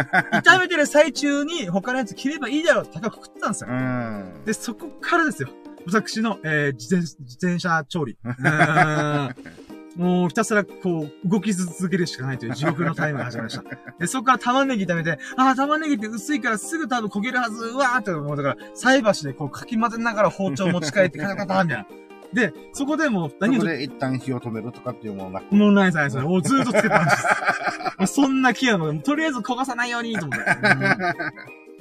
[0.43, 3.71] 炒めてる最中に他のやつ切ればいいだろうって高く食ってたんですよ。
[3.71, 4.45] うん。
[4.45, 5.49] で、そこからですよ。
[5.87, 8.17] 私の、えー、自転、自転車調理。
[9.97, 13.65] もうひたすらこう、動き続けるしかないという地獄のタイムが始まりました。
[13.99, 21.87] で、そこから玉ねぎ炒めて、ああ、玉ねぎって薄いからすぐ多分焦げるはず、うわーって思うだから、菜箸でこうかき混ぜながら包丁持ち帰ってカタカタみたいな。
[22.33, 25.55] で、そこでもうそ何をこで一旦火を止めるとかっていうものなく。
[25.55, 26.17] もうないです、ないです。
[26.19, 27.01] もうずーっとつけた。
[27.99, 30.45] もうそんな気やので、とりあえず焦がさないように、と思って。
[30.51, 31.72] う ん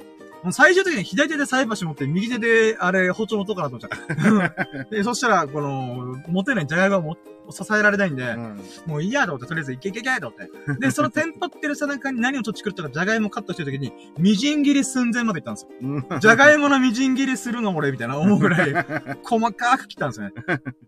[0.42, 4.84] もう最終的に左手で菜箸持って、右手で、あれ、包丁持とうかなと思っちゃった。
[4.90, 7.16] で、そしたら、この、持てないじゃがいもをも
[7.50, 8.60] 支えられないんで、うん。
[8.86, 10.80] もういいやと思って、とりあえずいけいけいけと思って。
[10.80, 16.04] で、そのテンパってるさなかに何をとちくるとか、じゃがいもカットしてる時に、みじん切り寸前まで行ったんですよ。
[16.10, 16.20] うん。
[16.20, 18.72] じゃがいものみじん切りするの俺みたいな思うぐらい、
[19.24, 20.32] 細かく切ったんですよね。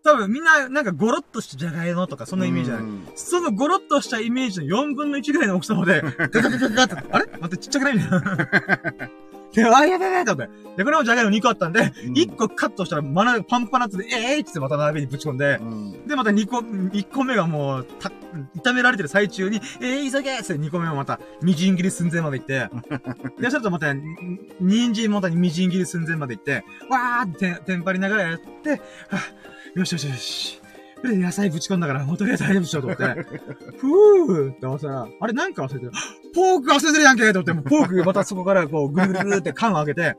[0.03, 2.85] 多分みんな、なんかゴロッとしたじゃがいもとか、そんなイメージじゃない。
[2.85, 7.27] うんそのゴロッとしたイメージの4分の1ぐらいの大きさまで、ガガガガガガって、あれ？
[7.27, 7.95] 待ってちっちゃくない？
[7.97, 9.24] みたいな。
[9.55, 10.77] で、あ、やだやだと思って。
[10.77, 16.07] で、これもじゃがいも2個あったんで、うん1個カットしたら、まな、パンパンなってて、えーってまた鍋にぶち込んで、うん。
[16.07, 18.11] で、また2個、1個目がもう、た、
[18.63, 22.69] 炒められてる最中に、えー、急げって2個目もまた、みじん切り寸前まで行って、
[23.41, 24.03] で、それとまた、に
[24.61, 28.79] 人参もまたみじん切り寸前まで行って、わーってテンパりながらやって、は
[29.75, 30.64] よしよしよし。
[31.05, 33.05] で、野菜ぶち込んだから、もうとりあえず大丈夫でしょ、と思って。
[33.79, 35.93] ふーって思ったら、あれなんか忘れてる。
[36.35, 40.17] ポーク忘れてるやんけと思って、もうポークまたそこからこう、ぐるぐるって缶を開けて、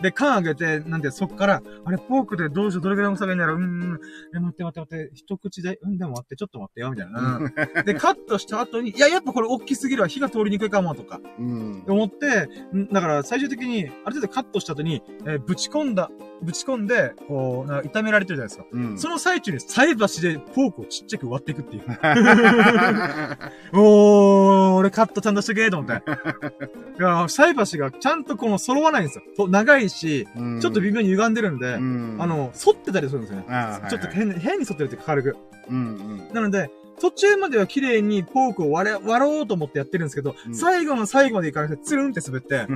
[0.00, 4.00] で、缶開けて、なんで、そっから、あれ、ポークでどうしよう、どれぐらい重さがいいんだろう、うーん、
[4.36, 7.38] え、待って待って待って、一口で、うん、でも待って、ちょっと待ってよ、みたいな。
[7.38, 11.84] うんで、カットした後に、いや、やっぱこれ大きすぎるわ、火が通りにくいかも、とか、うん。
[11.88, 16.10] 思って、んだから最終的に、ある程度カットした後に、えーぶち込んだ、
[16.42, 18.66] ぶち込んで、こう、なんか炒められてるじゃないですか。
[18.70, 18.98] うん。
[18.98, 21.82] その最中に菜箸でフォークをちっちゃく割っていくっていう。
[23.72, 26.02] おー、俺カットちゃんとしとけーと思って。
[26.98, 29.24] いや、菜箸がちゃんとこの揃わないんですよ。
[29.36, 33.46] と長いし、うんちょっと微妙に歪んでるんで、うんあ、の、反ってたりするんですよね。
[33.88, 35.36] ちょっと変に、変に反ってるっていうか軽く。
[35.70, 36.70] うんなので、
[37.00, 42.66] 途中までは綺麗にポークを割れ、割ろうと思ってやってるんですけど、うん最後の最後までいかなくて、つるんって滑って、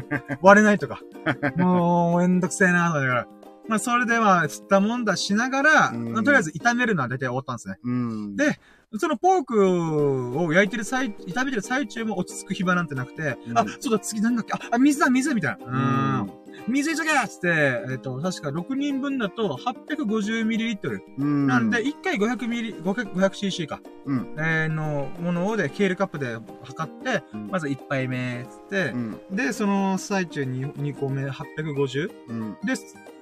[0.41, 1.01] 割れないとか。
[1.57, 3.27] もう、めんどくせえなーと思いながら。
[3.73, 7.79] まあ、それでは、吸ったもんだしながら、うんまあとりあえず炒めるのは大体終わったんですね。
[7.83, 8.37] うん。
[8.37, 8.61] で
[8.99, 16.27] そのポークを焼いてる最、炒めてる最中も落ち着く暇なんてなくて、うんあ、そうだ、次なんだっけ、あ、あ水だ、水みたいな。
[16.27, 16.43] ううん。
[16.69, 17.49] 水急げっつって、
[17.91, 21.25] えっ、と、確か6人分だと 850ml。
[21.25, 21.47] ん。
[21.47, 23.81] なんで、1回 500ml、500cc か。
[24.05, 24.35] うん。
[24.37, 29.21] えー、のものをで、ケールカップで測って、うん、まず1杯目、つってう、ん。
[29.31, 32.11] で、その最中に2個目850。
[32.29, 32.57] うん。
[32.65, 32.77] で、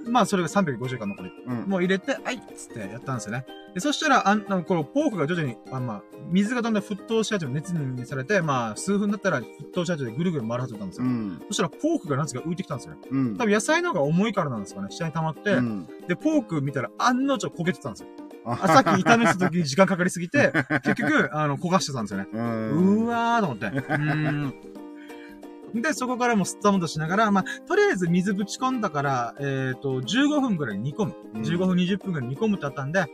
[0.09, 1.32] まあ、それが350か残り。
[1.46, 1.62] うん。
[1.68, 3.44] もう入れて、はいっつってやったんですよね。
[3.74, 11.07] で、そしたら、あの、このポークが徐々に、あまあ、水がだんだん沸騰し始め、熱にされて、まあ、数分だったら沸騰し始めてぐるぐる回り始めたんですよ。
[11.07, 11.42] うん。
[11.48, 12.94] そしたら、ポークがなぜか浮いてきたんですよ。
[13.11, 13.36] うん。
[13.36, 14.88] 多分野菜の方が重いからなんですかね。
[14.90, 18.09] 下に溜まって、うん、で、ポーク見たら、案の定焦げてたんですよ。
[18.44, 22.28] ああさっき炒めてた時に時間かかりすぎて、 結局、あの、焦がしてたんですよね。
[22.32, 22.36] う。
[22.36, 22.40] う
[23.03, 23.66] んわーと思って。
[23.66, 24.55] うーん。
[25.75, 31.14] で、そこからもう吸ったもんとしながら、まあ、とりあえず水ぶち込んだから、えっ、と、15分くらい煮込む。
[31.35, 33.07] うん15分、20分くらい煮込むってあったんで、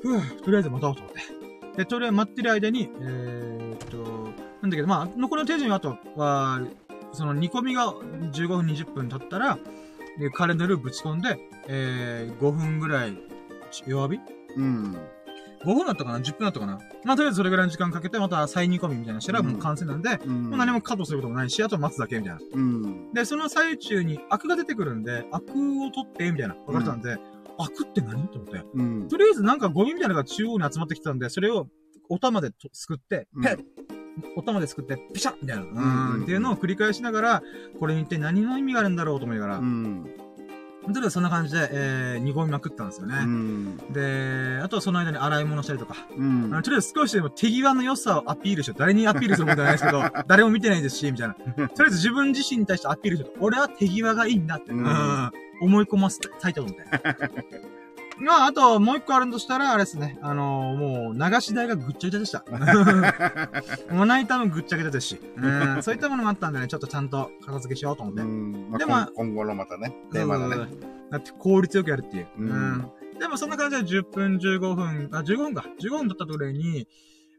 [0.00, 1.76] ふぅ、とりあえず待とうと思って。
[1.78, 3.96] で、とりあえず待ってる間に、えっ、と、
[4.62, 6.60] なんだけど、まあ、残りの手順はあとは、
[7.12, 9.58] その煮込みが15分、20分経ったら、
[10.18, 11.38] で、カレーのルーぶち込んで、
[11.68, 13.16] えー、5分ぐらい、
[13.86, 14.20] 弱火
[14.56, 14.96] うん。
[15.64, 16.78] 5分だったかな ?10 分だったかな？
[17.04, 20.50] まあ、とりあえずそれぐらいの時間かけて、また再煮込みみたいなのしたらもう完成なんで、うん。
[20.50, 22.40] もう何もカットすることもないし、あとは待つだけみたいな。
[22.52, 23.12] うん。
[23.12, 25.50] で、その最中にアクが出てくるんで、アク
[25.82, 26.54] を取って、みたいな。
[26.66, 27.16] 分かれたんで、
[27.58, 28.28] アクって何？
[28.28, 28.62] と思って。
[28.74, 29.08] うん。
[29.08, 31.68] とりあえずなんかゴミみたいなのが中央に集まってきたんで、それを
[32.08, 33.58] お玉でとすくって、うんペッ
[34.36, 35.62] お玉ですくって、ピシャッみたいな。
[35.62, 36.22] ううんうんん。
[36.22, 37.42] っていうのを繰り返しながら、
[37.80, 40.04] これに一体何の意味があるんだろうと思いながら、うん。
[40.86, 43.16] とりあえずそんな感じで、えー、煮込みまくったんですよね。
[43.20, 43.76] うん。
[43.92, 51.34] で、あとはその間に洗い物したりとか、うんあのとりあえず少しでも手際の良さをアピールして、誰にアピールするもんじゃないですけど、 誰も見てないですし、みたいな。
[51.34, 57.73] とりあえず自分自身に対してアピールして、俺は手際がいいんだって、ううんん、思い込ませたいと思って。
[58.18, 60.18] まあ、あと、もう一個あるとしたら、あれですね。
[60.22, 62.44] あのーもう、流し台がぐっちゃぐちゃでした。
[63.92, 68.22] まな板もぐっちゃぐちゃですし、うん、そういったものもあったんでね、ちょっとちゃんと片付けしようと思って。
[68.22, 68.68] うん。
[68.70, 70.56] まあでも今今後のまたね、テーマだね。
[70.56, 72.26] うんだって効率よくやるっていう。
[72.38, 72.90] うんうん
[73.20, 75.64] でもそんな感じで10分、15分、あ、15分か。
[75.80, 76.88] 15分経ったところに、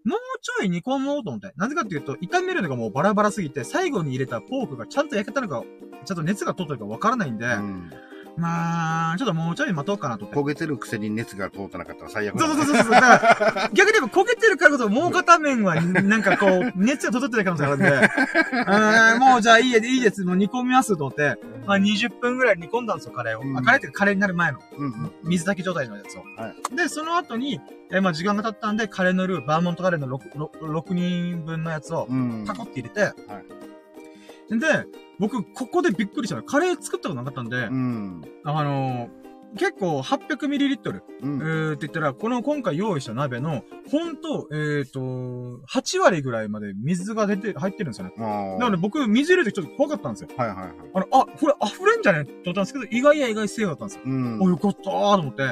[0.05, 1.51] もうちょい煮込もうと思って。
[1.57, 5.63] なぜかっていうと、炒めるのがもうバラバラすぎて、最後に入れたポークがちゃんと焼けたのか、
[6.05, 7.91] ちゃんと熱が通ったのかわからないんで、うん。
[8.37, 10.25] まあ、ちょっともうちょい待とうかなと。
[10.25, 12.91] 焦げてるくせに熱が通ってなかったら最悪だそうそうそうそう。
[12.91, 18.07] だから、逆に言えば焦げてるからこそ、もう片面は、なんかこう、熱が届いてない可能性があるんで、
[18.51, 20.23] うーんもうじゃあいいや、いいです。
[20.25, 23.41] もう煮込みますと思って、まあ20分ぐらい煮込んだんですよ、カレーを。
[23.41, 25.11] うんあカレーってカレーになる前の、うんうん。
[25.23, 26.21] 水炊き状態のやつを。
[26.21, 27.61] はで、その後に、
[27.91, 32.43] えーまあ時間が経ったんで、カレーのルー、バーモントカレーの 6, 6, 人分のやつを、うん。
[32.45, 33.13] パコって入れて、
[34.49, 34.85] で、
[35.19, 36.43] 僕、ここでびっくりしたの。
[36.43, 38.21] カレー作ったことなかったんで、うん。
[38.43, 39.25] あのー
[39.57, 41.39] 結構 800ml、うん。
[41.39, 48.13] えーって言ったら、この今回用意した鍋の、ほんと、えっ、と、8割ぐらいまで水が出て、入ってるんですよね。
[48.17, 50.29] なので僕、水入れてちょっと怖かったんですよ。
[50.35, 50.69] はいはいはい。
[50.93, 52.21] あの、あ、これ溢れんじゃね？
[52.23, 54.01] って思ったんですけど、意外や意外セーフだったんですよ。
[54.05, 54.41] うん。
[54.41, 54.91] お、よかったーと
[55.21, 55.51] 思って。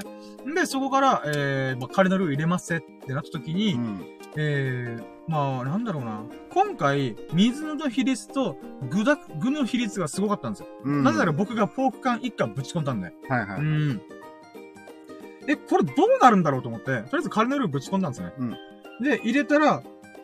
[0.53, 4.05] で、そこから、えー、まあ、カレーのルー入れますってなった時に、うん。
[4.36, 6.24] えー、まあ、なんだろうな。
[6.50, 8.58] 今回、水の比率と
[8.90, 10.68] 具だ、具の比率がすごかったんですよ。
[10.84, 11.04] うん。
[11.04, 13.14] なぜなら僕がポーク缶1缶ぶち込んだんで。
[13.30, 13.60] はいはい。
[13.60, 14.02] うん。
[15.48, 18.34] え、これどうなるんだろうと思って、とりあえずカレーのルーぶち込んだんですね。
[18.38, 18.56] うん
[19.02, 19.82] で、入れたら、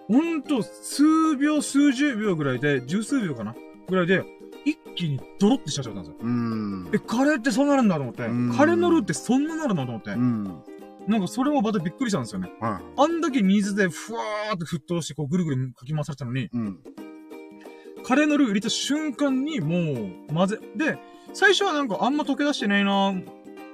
[0.08, 3.56] ほんと、数秒、数十秒ぐらいで、十数秒かな？
[3.88, 4.24] ぐらいで、
[4.64, 6.16] 一気にドロってしちゃったんですよ。
[6.22, 6.89] うん。
[6.93, 8.56] え、カレーってそうなるんだと思ってうん。
[8.56, 10.18] カレーのルーってそんななるのと思ってう。
[10.18, 10.62] ん。
[11.08, 12.52] なんかそれもまたびっくりしたんですよね。
[12.60, 16.50] はあんだけ水でふわーって沸騰してこうぐるぐるかき回されたのに、い。
[16.54, 16.80] うん。
[18.04, 20.97] カレーのルー入れた瞬間にもう混ぜ、で、
[21.34, 23.24] 最初はなんかあんま溶け出してないなーっ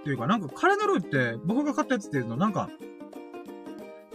[0.03, 2.69] ていうか、なんかカレーのルーって僕が買ったやつっていうのなんか、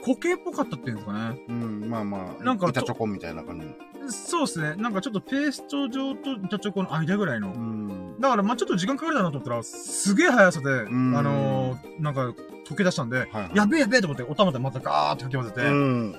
[0.04, 1.42] 固形っぽかったっていうんですかね。
[1.48, 1.90] うん。
[1.90, 3.66] まあまあ、なんか板チョコみたいな感じ。
[4.08, 4.74] そうですね。
[4.76, 7.56] なんかちょっとペースト状と板チョコの間ぐらいのう。
[7.56, 8.20] ん。
[8.20, 12.32] だからまあちょっと時間かかるだなと思ったら、すげえ速さで、あんのー、なんか
[12.74, 13.56] 溶け出したんで、はいはい。
[13.56, 16.14] やべえやべえと思って、お玉でまたガーってかき混ぜて、うん。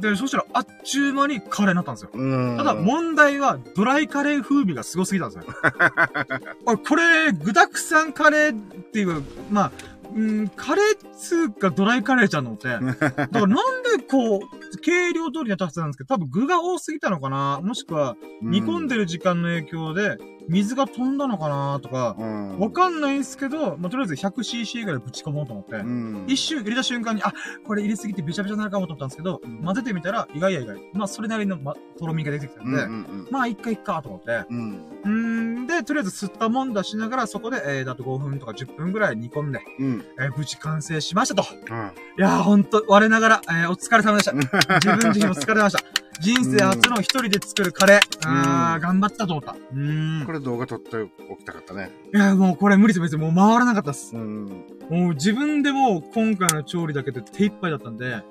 [0.00, 2.10] で、そしたらあっちゅう間にカレーになったんですよ。
[2.12, 2.56] うん。
[2.56, 5.54] ただ、問題は、ドライカレー風味がすごすぎたんですよ。
[6.86, 9.72] これ、具沢山カレーっていう、まあ、
[10.14, 12.68] うん、カレーつうかドライカレーちゃんのって。
[12.68, 13.56] だからなん
[13.98, 14.40] でこう、
[14.82, 18.96] 計量通りにやったはずなんですけど、多分具が多すぎたのかなもしくは、煮込んでる。
[18.96, 20.18] る時間の影響で、
[20.48, 22.58] 水が飛んだのかなとか、うん。
[22.58, 26.24] わかんないんですけど、まあ、とりあえず 100cc ぐらいぶち込もうと思って、うん。
[26.26, 27.32] 一瞬入れた瞬間に、あ、
[27.66, 30.78] これ入れすぎてべちゃべちゃになるかもと思ったんですけど、混ぜてみたら、意外や意外。
[30.92, 32.86] まあ、それなりの、ま、とろみが出てきたんで、
[33.30, 34.44] まあ、一回いっかと思って。
[34.50, 35.66] うん。
[35.66, 40.04] で、とりあえず吸ったもんだしながら、そこで、えー、だと5分とか10分ぐらい煮込んで、うん。
[40.18, 41.44] えー、無事完成しましたと。
[41.70, 41.92] うん。
[42.18, 44.32] いやー、ほんと、我ながら、えー、お疲れ様でした。
[44.80, 45.95] 自分自身も疲れました。
[46.20, 48.00] 人生初の一人で作るカレー。
[48.26, 49.52] あー、うん頑張ったと思った。
[49.52, 50.26] うーん。
[50.26, 50.96] これ動画撮って
[51.30, 51.90] おきたかったね。
[52.14, 53.20] いやー、もうこれ無理です、無理です。
[53.20, 54.14] もう回らなかったっす。
[54.16, 54.46] うん。
[54.90, 58.22] もう自分でもう今回の調理だけで手一杯だったんで、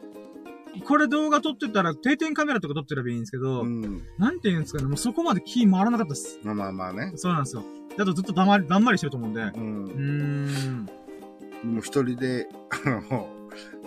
[0.86, 4.04] これ動画撮ってたら定点カメラとか撮ってればいいんですけど、うん。
[4.18, 6.40] なんて言うんですかね、もうそこまで気回らなかったっす。
[6.44, 7.14] まあまあまあね。
[7.16, 7.64] そうなんですよ。
[7.96, 9.42] であとずっとだまり、だんまりしてると思うんで。
[9.42, 10.46] ううーん。
[10.84, 10.86] ん。
[11.64, 12.48] もう一人で、
[12.86, 13.30] あの、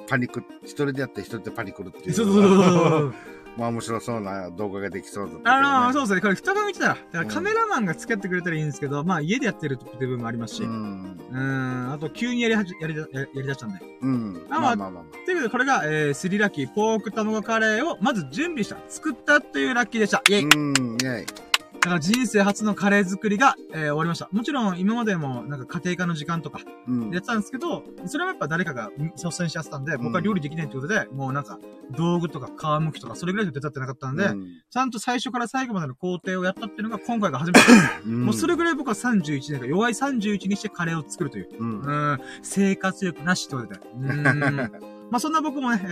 [0.08, 2.14] パニック、一人でやって一人でパニックるっていう。
[2.14, 3.14] そうそうそうそう。
[3.58, 5.66] まあ面白そうな動画ができそうだったね。
[5.66, 6.20] あのー、そうですね。
[6.20, 11.88] これ人が見てたら、らカメラマンが付き合ってくれたらいいんですけど、まあ家でやってる部分もありますし、ううーん。
[11.88, 13.80] ん、あと急にやりはじ、やりだ、ややりだしたんで。
[14.00, 14.46] うん。
[14.48, 20.22] あまあまあまあまということで、これが、えー、スリラッキーポーク卵カレーをまず準備した、作ったというラッキーでした。
[20.28, 20.48] イェイあ。
[20.56, 21.47] うん、イェイ。
[21.80, 24.28] だから人生初のカレー作りが、えー終わりました。
[24.32, 27.10] もちろん今までもなんか家庭科の時間とかうん。
[27.10, 31.58] やってたんですけど、それはやっぱ誰かがん率先してやってたんで、僕は料理できないってことで、もうなんか
[31.92, 37.66] 道具とか皮むきとかそれぐらいしか手伝ってなかったんで、うんちゃんと最初から最後までの工程をやったっていうのが今回が初めて。
[38.06, 41.48] うんもうそれぐらい僕は31年間、弱い31にしてカレーを作るという。
[41.58, 41.80] うん
[42.14, 43.80] ん、生活力なしってことで。
[43.94, 44.97] うーん。
[45.10, 45.86] まあそんな僕もね、え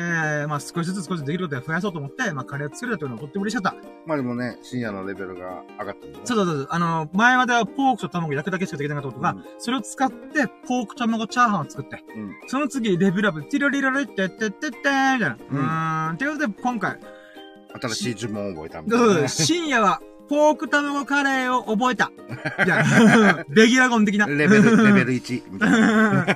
[0.45, 3.77] ー、まあ少しずつ少しずつできることを増やそうと思って、まあカレーを作れたというのはとっても嬉しかった。
[4.05, 6.13] まあでもね、深夜のレベルが上がったね。
[6.25, 6.69] そうそうそう。
[6.71, 12.35] あの、前まではポークと卵焼くだけしかできなかったことが、うんそれを使って、ポーク卵チャーハンを作って、うん。
[12.47, 15.29] その次、レベルアップ、ティロリロリってってってってみたいな。
[15.29, 16.15] ううんーん。
[16.15, 16.99] っていうことで、今回、
[17.81, 19.29] 新しい呪文を覚えたみたいそうなね。
[19.29, 22.11] そう深夜は、ポーク卵カレーを覚えた。
[22.65, 24.27] いや、レギュラゴン的な。
[24.27, 26.27] レベル、レベル1みたいな。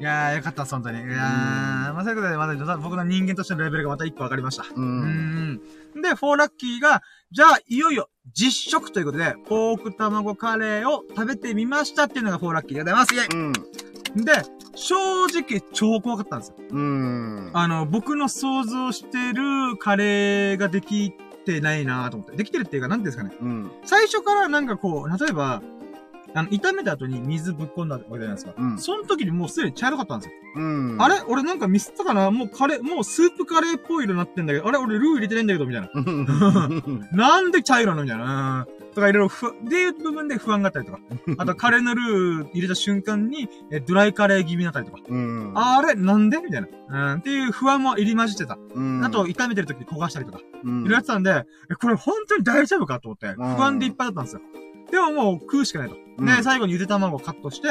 [0.00, 0.98] いやー、よかったです、本当に。
[0.98, 4.62] いやー、まあ、そういうことで、また僕の人間としてのレベルがまた一個分かりました。
[4.62, 4.66] う。
[4.74, 5.60] うんん。
[6.00, 13.14] で、フォーラッキーが、じゃあ、いよいよ、実食ということで、ポーク卵カレーを食べてみましたっていうのがフォーラッキーでございます。
[13.14, 13.52] イェうん。
[14.22, 14.32] イで、
[14.74, 14.94] 正
[15.26, 16.54] 直、超怖かったんですよ。
[16.70, 17.50] うん。
[17.52, 21.12] あの、僕の想像してるカレーができ
[21.44, 22.36] てないなと思って。
[22.38, 23.36] できてるっていうか、なんていうんですかね。
[23.38, 23.70] うん。
[23.84, 25.62] 最初からなんかこう、例えば、
[26.34, 28.54] あの、炒めた後に水ぶっ込んだわけじゃないですか。
[28.56, 30.34] うんその時にもうすでに茶色かったんですよ。
[30.56, 30.96] うん。
[31.02, 31.20] あれ？
[31.28, 32.30] 俺なんかミスったかな？
[32.30, 34.78] もうカレー、もうスープカレーっぽい色になってんだけど、あれ？
[34.78, 35.90] 俺ルー入れてないんだけど、みたいな。
[35.94, 38.66] う んなんで茶色なのみたいな。
[38.68, 40.98] うんとかいろいろふ、っていう部分で不安があったりとか。
[41.38, 44.98] あとカレーのルー入れた瞬間に、えドライカレー気味になったりとか。
[45.08, 45.52] うん。
[45.54, 45.94] あれ？
[45.94, 46.38] なんで？
[46.38, 47.12] みたいな。
[47.12, 47.18] うん。
[47.20, 48.58] っていう不安も入り混じってた。
[48.74, 50.40] うんあと、、炒めてる時に焦がしたりとか。
[50.64, 54.40] うんいろいろやってたんで、え、これ本当に大丈夫かと思って、うん不安でいっぱいだったんですよ。
[54.90, 55.96] でももう食うしかないと。
[56.18, 57.68] うんで、最後にゆで卵をカットして、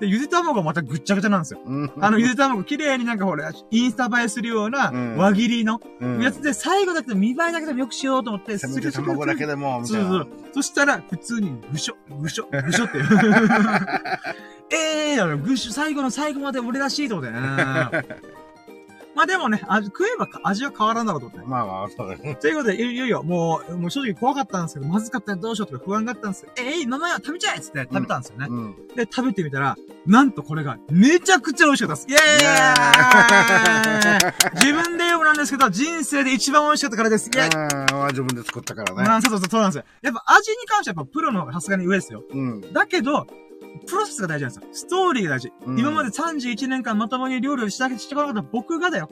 [0.00, 1.60] で、ゆで卵またぐっちゃぐちゃなんですよ。
[1.64, 10.28] うんあの、ゆで卵綺麗になんかほら、インスタ映えするようなうん輪切りのうんやつで、最後だって見栄えだけでもよくしようと思って、せめて卵だけでも、みたいなそうそう。
[10.54, 12.98] そしたら、普通にぐしょ、ぐしょ、 ぐしょって。
[14.70, 17.40] え えー、ぐしょ、最後の最後まで俺らしいと思ってね。
[19.14, 21.46] まあでもね、味、食えば味は変わらんだろうと思って。
[21.46, 22.36] まあまあ、そうだね。
[22.36, 26.50] ということで、いよいよもう、もう正直怖かったんですけど、まずかったらどうしようとか不安があったんですよ。
[26.58, 28.46] えい、ママよ、食べちゃえっつって食べたんですよね。
[28.48, 28.74] うん。
[28.96, 32.06] で、食べてみたら、なんとこれが、めちゃくちゃ美味しかったです。
[32.08, 32.20] イエー
[34.20, 37.30] イ自分で言うもなんですけど、人生で一番美味しかったからです。
[37.32, 37.50] イエーイ
[37.94, 39.02] ああ、自分で作ったからね。
[39.08, 39.84] あそうそうそう、そうなんですよ。
[40.02, 42.22] やっぱ味に関してはやっぱプロの方がさすがに上ですよ。
[42.30, 42.60] うん。
[42.72, 43.26] だけど、
[43.86, 44.68] プロセスが大事なんですよ。
[44.72, 45.52] ストーリーが大事。
[45.66, 49.08] うん今まで31年間まともに料理をしたしてこなかった僕がだよ。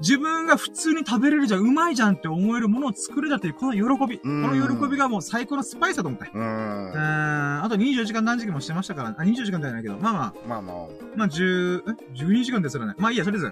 [0.00, 4.18] 自分が普通に食べれるじゃん、うまいじゃんって思えるものを作れたという、この喜び。
[4.18, 6.26] こうんの喜びがもう最高のスパイスだと思って。
[6.32, 6.38] う。
[6.38, 7.64] うんん。
[7.64, 10.76] あと24時間断食もしてましたから、あ、24時間じゃないけど、まあまあ、まあまあ、
[11.16, 12.94] まあ10、え ?12 時間ですらね。
[12.98, 13.46] まあいいや、とりあえず。
[13.46, 13.50] う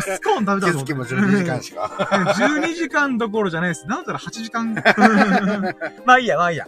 [0.00, 0.94] スコーン食べたと思って。
[0.94, 1.82] も12時間しか。
[1.84, 3.86] 12時間どころじゃないです。
[3.86, 4.74] なんだったら8時間。
[6.04, 6.66] まあいいや、まあいいや。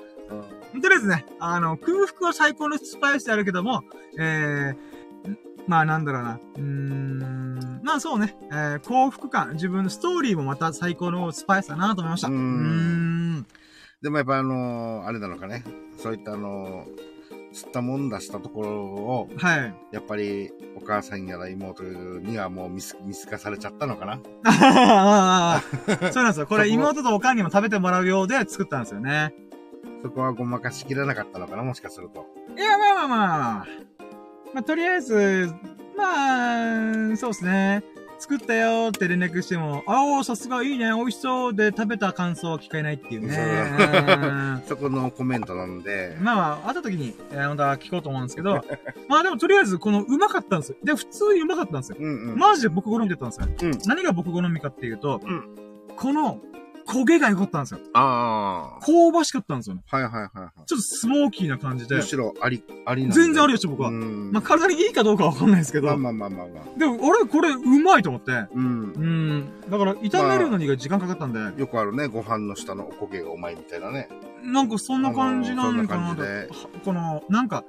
[0.81, 3.83] とりあえずね、あの、空腹は最高のスパイスであるけども、
[4.19, 6.41] えー、まあなんだろうな。
[6.57, 12.29] うーん、まあそうね、えー、幸福感、自分のストーリーもまた最高のスパイスだなと思いました。
[12.29, 12.41] ううんー
[13.41, 13.47] ん。
[14.03, 15.65] でもやっぱあのーあれなのかね。
[15.99, 17.11] そういったあのー
[17.53, 19.75] 吸ったもん出したところを、はい。
[19.91, 24.21] やっぱりお母さんやら妹にはもう見す見透かされちゃったのかな？
[26.13, 26.47] そうなんですよ。
[26.47, 29.35] これ妹とおかんにも食べてもらうようで作ったんですよね。
[30.03, 32.27] そこはごまかしきらなかったのかな、もしかすると。
[32.57, 33.67] いや、まあまあまあ。
[34.55, 35.53] まあ、とりあえず、
[35.97, 37.85] まあ、そうですね。
[38.21, 43.35] 作ったよって連絡しても、ああ、さすがいいね、美味しそうで食べた感想は聞かないっていうね。
[43.35, 48.63] う んそこのコメントなんで、まあまあ、会った時に、えー、また聞こうと思うんですけど、
[49.09, 50.77] まあでもとりあえず、この、うまかったんですよ。
[50.85, 51.97] で、普通にうまかったんですよ。
[51.99, 52.39] うんうん。
[52.39, 53.49] マジで僕好みだったんですよ。
[53.63, 55.45] うん何が僕好みかっていうと、うん
[55.97, 56.41] この、
[56.91, 57.81] 焦げが良かったんですよ。
[57.95, 58.85] ああ。
[58.85, 59.83] 香ばしかったんですよね。
[59.87, 61.89] はいはいはいはちょっとスモーキーな感じい。
[61.89, 62.03] でむ。
[62.03, 63.91] しろあり、ありな全然あるでしょ、僕は。
[63.91, 64.33] うん。
[64.33, 65.87] まあ、体にいいかどうかわかんないですけど。
[65.87, 66.79] まあまあまあまあまあ。
[66.79, 68.33] でも、俺、これ、うまいと思って。
[68.53, 68.99] うんう。
[68.99, 69.71] ん。
[69.71, 74.09] だから、炒めるのにが時間かかったんで、よくあるね、ご飯の下のおこげがうまいみたいなね。
[74.43, 76.23] なんかそんな感じなのかなと。
[76.85, 77.65] この、なんか、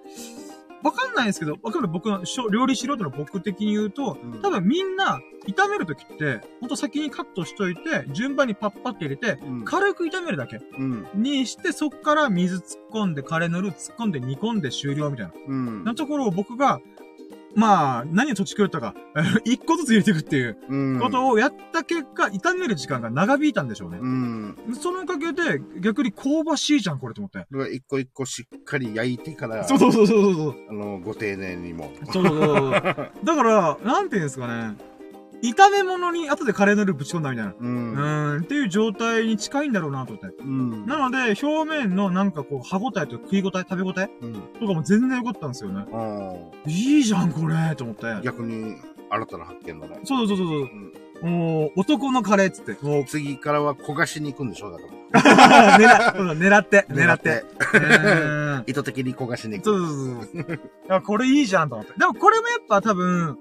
[0.84, 9.66] わかんないですけど、わかる僕の、料理素人の僕的に言うと、うん多分みんな、炒めるときって、ほんと先にカットしといて、順番にパッパって入れて、うん。
[9.66, 11.08] 軽く炒めるだけうん。
[11.16, 15.34] にして、そっから水突っ込んで、カレーのルー突っ込んで、煮込んで終了みたいな。
[15.48, 15.84] うん。
[15.84, 16.80] なところを僕が、
[17.56, 18.96] まあ、何を土地狂ったか、
[19.44, 21.00] 一個ずつ入れていくっていううん。
[21.00, 24.00] ことをやった結果、炒める時間が長引いたんでしょうね。
[24.02, 24.58] うん。
[24.80, 27.46] そのおかげで、逆に香ばしいじゃん、これと思って。
[27.74, 30.56] 一個一個しっかり焼いてから、そうそうそうそうそう。
[30.70, 31.92] あの、ご丁寧にも。
[32.12, 32.72] そうそうそう。
[33.24, 34.76] だから、なんていうんですかね。
[35.42, 37.52] 炒め物に後でカレーのルーぶち込んだみたいな。
[37.52, 37.56] う。
[37.60, 40.44] うんーん、っていう状態に近いんだろうなと思って。
[40.44, 40.86] うん。
[40.86, 44.34] なので、表面のなんかこう、歯応えと食い応え、食べ応えうん。
[44.60, 45.86] とかも全然良かったんですよね。
[45.92, 46.36] あ
[46.68, 48.22] いいじゃん、これと思ってあ。。
[48.22, 48.76] 逆に、
[49.10, 50.00] 新たな発見だね。
[50.04, 50.54] そうそうそうそ
[51.24, 51.28] う。
[51.28, 52.78] んもう、男のカレーっつって。
[52.86, 55.78] もう、次からは焦がしに行くんでしょだから。
[55.78, 57.44] 狙 狙って、狙って。
[58.70, 59.66] 意図的に焦がしに行く。
[59.66, 59.98] そうそう
[60.34, 61.02] そうそう。
[61.02, 61.94] これいいじゃんと思って。
[61.98, 63.38] でもこれもやっぱ多分、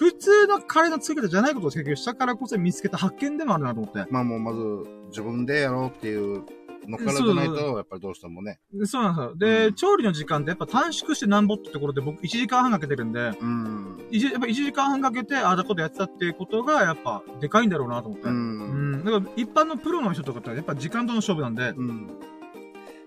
[0.00, 4.10] 普通のカレーの作り方じゃないことをしたからこそ見つけた発見でもあるなと思って。
[4.10, 4.60] まあもうまず、
[5.08, 6.42] 自分でやろうっていう
[6.88, 8.60] のからじゃないと、やっぱりどうしてもね。
[8.86, 9.36] そうなんですよ。
[9.36, 13.98] で、うん調理の時間ってやっぱ短縮してなんぼってところで僕1時間半かけてるんで、うん。
[14.10, 18.26] やっぱ1時間半かけてああだことやってたっていうことがやっぱでかいんだろうなと思って。
[18.26, 18.30] う。
[18.30, 19.04] うんん。
[19.04, 22.08] だから一般のプロの人とかってやっぱ時間との勝負なんで、うん。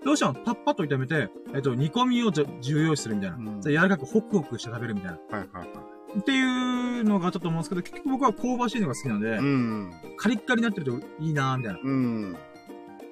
[0.04, 3.36] どうしてもパッパッと炒めて、えっと、煮込みを重要視するみたいな。
[3.36, 5.18] うんで柔らかくホクホクして食べるみたいな。
[5.36, 5.93] はいはいはい。
[6.18, 9.92] っていうのがあったと思うんですけど、結局僕は香ばしいのが好きなんで、うん。
[10.16, 11.80] カリッカリになってるといいなーみたいな。
[11.82, 12.32] うん。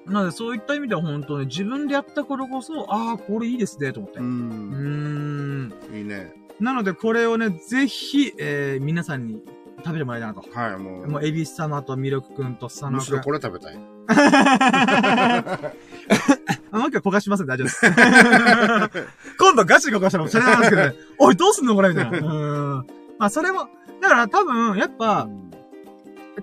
[0.05, 4.19] なので、そういった意味では本当に自分でやった頃こそ、ああ、これいいですね、と思って。
[4.19, 5.67] ううーん。
[5.67, 5.73] ん。
[5.93, 6.33] いいね。
[6.59, 9.41] なので、これをね、ぜひ、えー、皆さんに
[9.77, 10.45] 食べてもらいたいなと。
[10.53, 11.07] はい、もう。
[11.07, 13.21] もう、エビス様とミルクくんとサナくんむしろ。
[13.21, 13.79] これ食べたい。
[16.73, 17.81] あもう一回焦がしますんで大丈夫です。
[19.39, 20.93] 今度ガチで焦がしたらもうそれなんですけどね。
[21.19, 21.89] おい、どうすんのこれ？
[21.89, 22.17] みたいな。
[22.17, 22.87] うーん。
[23.19, 23.69] まあ、それも、
[24.01, 25.29] だから多分、やっぱ、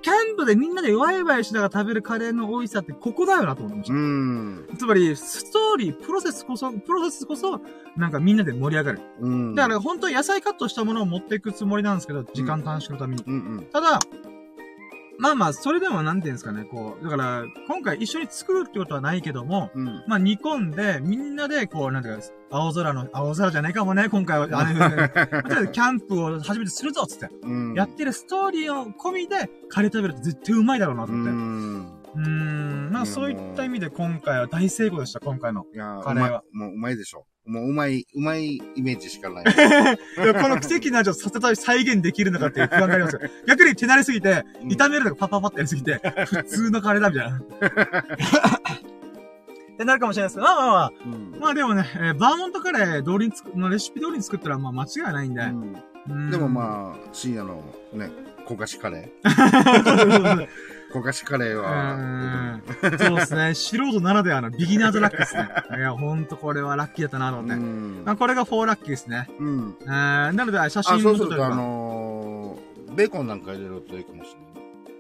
[0.03, 3.95] キャンプでみんなでワイワイしながら食べるカレーの美味しさってここだよなと思いましうた。
[3.99, 4.69] ん。
[4.79, 7.61] つまり、ストーリー、プロセスこそ、プロセスこそ、
[7.97, 9.01] なんかみんなで盛り上がる。
[9.21, 9.55] うん。
[9.57, 13.25] だから本当に野菜カットしたものを持っていくつもりなんですけど、時間短縮のために。
[13.27, 13.67] うんうん。
[13.73, 13.99] ただ、
[15.21, 20.05] まあまあ、それでもなんていうんですかね、こう、だから、今回一緒に作るってことはないけども、うん。
[20.07, 27.75] まあ煮込んで、みんなで、こう、なんていうか、青空の、青空じゃないかもね、今回は、あの キャンプを初めてするぞっつって、うん。
[27.75, 31.13] やってるストーリーを込みで、カレー食べると絶対うまいだろうなって。
[31.13, 32.01] ん。
[32.15, 35.65] うーん、まあそういった意味で今回は大成功でした、今回の。
[35.65, 37.27] カレーはうまいもううまいでしょ。
[37.47, 39.45] もううまい、うまいイメージしかない。
[40.17, 43.21] この奇跡の味をさせたい再現できるのかっていう不安がありますよ。
[43.49, 47.39] 逆に手慣れすぎて、うん炒めるのがパッパッパってやりすぎて、普通のカレーだみたいな。
[49.75, 55.43] ってなるかもしれないですけど、まあまあまあ、うんまあでもね、えーバーモントカレー通りに作のレシピ通りに作ったらまあ間違いないんで。
[56.09, 57.63] うんでもまあ、深夜の
[57.93, 58.11] ね、
[58.47, 60.47] 焦がしカレー。
[60.91, 63.55] あ、焦がしカレーうは、ーんそうですね。
[63.55, 65.49] 素人ならではのビギナーズラックですね。
[65.77, 67.55] いや、ほんとこれはラッキーだったなと思って。
[67.57, 69.29] んまあ、これが4ラッキーですね。
[69.39, 69.77] うん。
[69.83, 74.51] えー、なので、写あ、真そうすると、あも撮ったりとかのー、ベーコンなんか入れるといいかもしれない。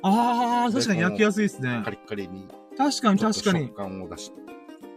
[0.02, 1.90] ああ、確かに焼きやすいですねカ。
[1.90, 2.48] リッカリに。
[2.78, 3.76] 確かに確かに食。
[3.76, 4.40] 感を出して、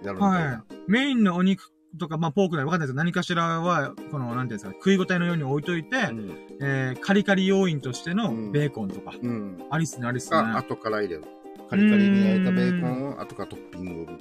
[0.06, 0.30] やるみたいな。
[0.30, 0.62] はい。
[0.88, 6.32] メインのお肉とか、まあ、ポークなりわかんないですけど、何かしらは、この、なんていうんですか、食い応えのように置いといて、うん。
[6.66, 9.14] えー、カリカリ要因としてのうんベーコンとか。
[9.22, 9.62] うん。
[9.70, 10.38] ありっすね、ありっすね。
[10.38, 11.24] が、は後から入れる。
[11.70, 14.12] カリカリに焼いたベーコンを後からトッピング。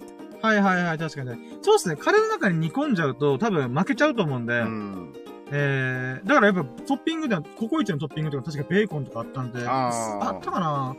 [0.42, 1.58] いはいはい、確かに。
[1.62, 5.12] そうですね、カレーの中に煮込んじゃうと、多分負けちゃうと思うんで、うん。
[5.52, 10.96] えー、だからやっぱトッピングでは、ココイチのトッピングとか確かベーコンとかあったんで、あったかな？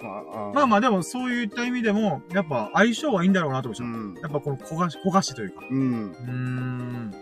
[0.00, 3.98] あまあまあでもそういった意味でも、やっぱ相性はいいんだろうなと思いました。
[3.98, 4.14] うん。
[4.14, 5.64] やっぱこの焦がし、焦がしというか。
[5.68, 6.12] うん。
[6.12, 7.14] うーん。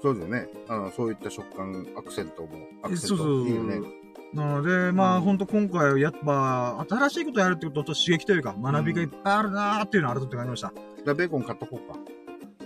[0.00, 0.48] そうですよね。
[0.68, 2.48] あの、そういった食感、アクセントも、
[2.82, 3.80] アクセントそうそういいよね。
[4.34, 10.72] なので、まあ、うんほんと今回はやっぱ、新しいことやるってことと刺激というか、学びがいっぱいあるなーっていうのを改めて感じました。
[10.74, 11.98] じゃあベーコン買っとこうか。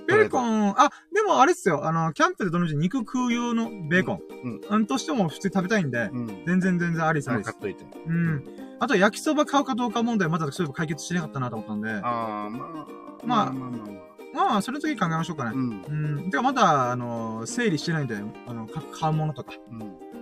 [0.08, 4.20] ベーコン、あ、でもあれっすよ、あの、キャンプでどのみち肉食う用のベーコン。
[4.44, 4.86] うんうん。
[4.86, 6.26] としても普通に食べたいんで、うん。
[6.44, 7.60] 全然全然ありっす、ありっす買っ。
[7.60, 7.84] といて。
[8.06, 8.44] うん。
[8.80, 13.02] あと、焼きそば買うかどうか問題まだそういえば解決してなかったなと思ったんで、ああ、まあ。
[13.24, 14.01] まあまあまあまあ。
[14.34, 15.52] まあ、それの時考えましょうかね。
[15.54, 16.16] うん。
[16.18, 16.30] うん。
[16.30, 18.16] てか、まだ、あの、整理してないんで、
[18.46, 19.80] あの、か買うものとか、うん。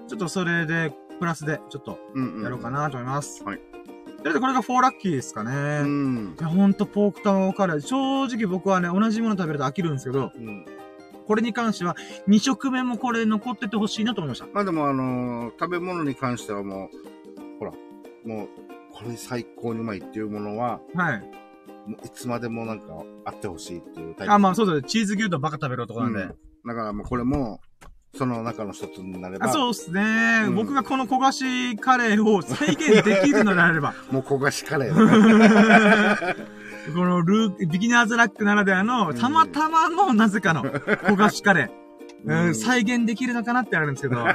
[0.09, 2.43] ちょっとそれで、プラスで、ちょっと、うん。
[2.43, 3.45] やろうかなと思います。
[3.45, 3.59] はい。
[3.59, 5.53] とりあえずこれが4ラッキーですかね。
[5.83, 6.37] うん。
[6.39, 7.81] いや、ほんと、ポーク卵カレー。
[7.81, 10.65] 正直僕はね、同じもの食べると飽きるんですけど、うん。
[11.27, 11.97] これに関しては、
[12.29, 14.47] 2食目もこれ残っててほしいなと思いました。
[14.53, 17.73] まあでもあのー食べ物に関してはもう、ほら、
[18.25, 18.49] もう、
[18.93, 21.31] これ最高にうまいっていうものは、はい。
[22.05, 22.87] いつまでもなんか
[23.25, 24.33] あってほしいっていうタイプ。
[24.33, 24.93] あ、まあそうです。
[24.93, 26.23] チーズ牛丼ばか食べる男なんで。
[26.23, 26.35] うん
[26.67, 27.61] だからもうこれも、
[28.15, 36.47] その中の一つになれば、あそうですね、うん僕がこの焦がしカレーを再現できるのであれば、 もう焦がしカレーだね。
[36.95, 41.80] このルー、ビギナーズラックならではの、うんたまたまのなぜかの焦がしカレー。
[42.25, 44.27] うんうん再現できるのかなってあるんですけど、 うん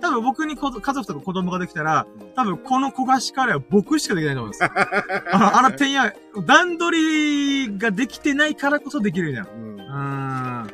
[0.00, 4.72] 多分僕にこ家族とか子供ができたら、多分この焦がしカレーは僕しかできないと思います。
[5.32, 6.14] あの、あのてんや、
[6.46, 9.46] 段取りができてないからこそできるじゃん。
[9.46, 10.70] うんうん。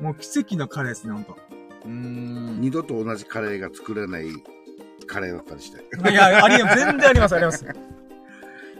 [0.00, 1.36] もう奇跡のカレーですね、ほんと。
[1.84, 2.60] うん。
[2.60, 4.26] 二度と同じカレーが作れない
[5.06, 5.82] カレーだったりして。
[6.10, 6.78] いや、あります。
[6.78, 7.66] 全然あります、あります。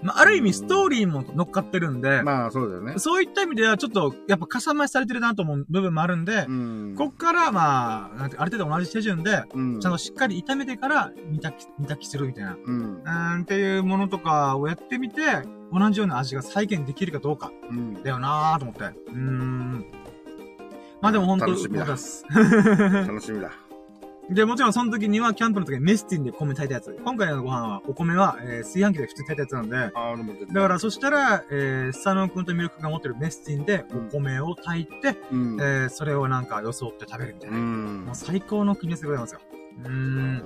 [0.03, 2.99] まあ、ある意味、ストーリーも乗っかってるんで、まあそうだよね。
[2.99, 6.95] そういった意味では、ちょっと、やっぱ、かさ増しされてるなと思う部分もあるんで、うん。
[6.97, 12.57] こっから、まあ、ある程度同じ手順で、うん、ちゃんとしっかり炒めてから、煮炊き、煮炊きするみたいな。
[12.65, 13.03] うん。
[13.03, 15.23] うーん、っていうものとかをやってみて、
[15.73, 18.03] 同じような味が再現できるかどうか、うん。
[18.03, 18.85] だよなぁと思って。
[18.85, 19.85] うーん。
[21.01, 21.85] まあでも本当楽しみだ。
[21.85, 21.99] 楽
[23.21, 23.51] しみだ。
[24.29, 26.99] で、もちろんその時には、キャンプの時にメスティンで米炊いたやつ。
[27.05, 35.61] 今回のご飯は、お米は、えー炊飯器で普通に炊いたやつなんで、ああ、でも絶対だから、そしたら、えー、スサノオ君とミルクが持ってるメスティンで、うんお米を炊いて、うん。
[35.61, 37.59] えー、それをなんか装って食べるみたいうな。
[37.59, 38.15] んもう。
[38.15, 39.41] 最高の組み合わせでございますよ。
[39.85, 40.43] うーん。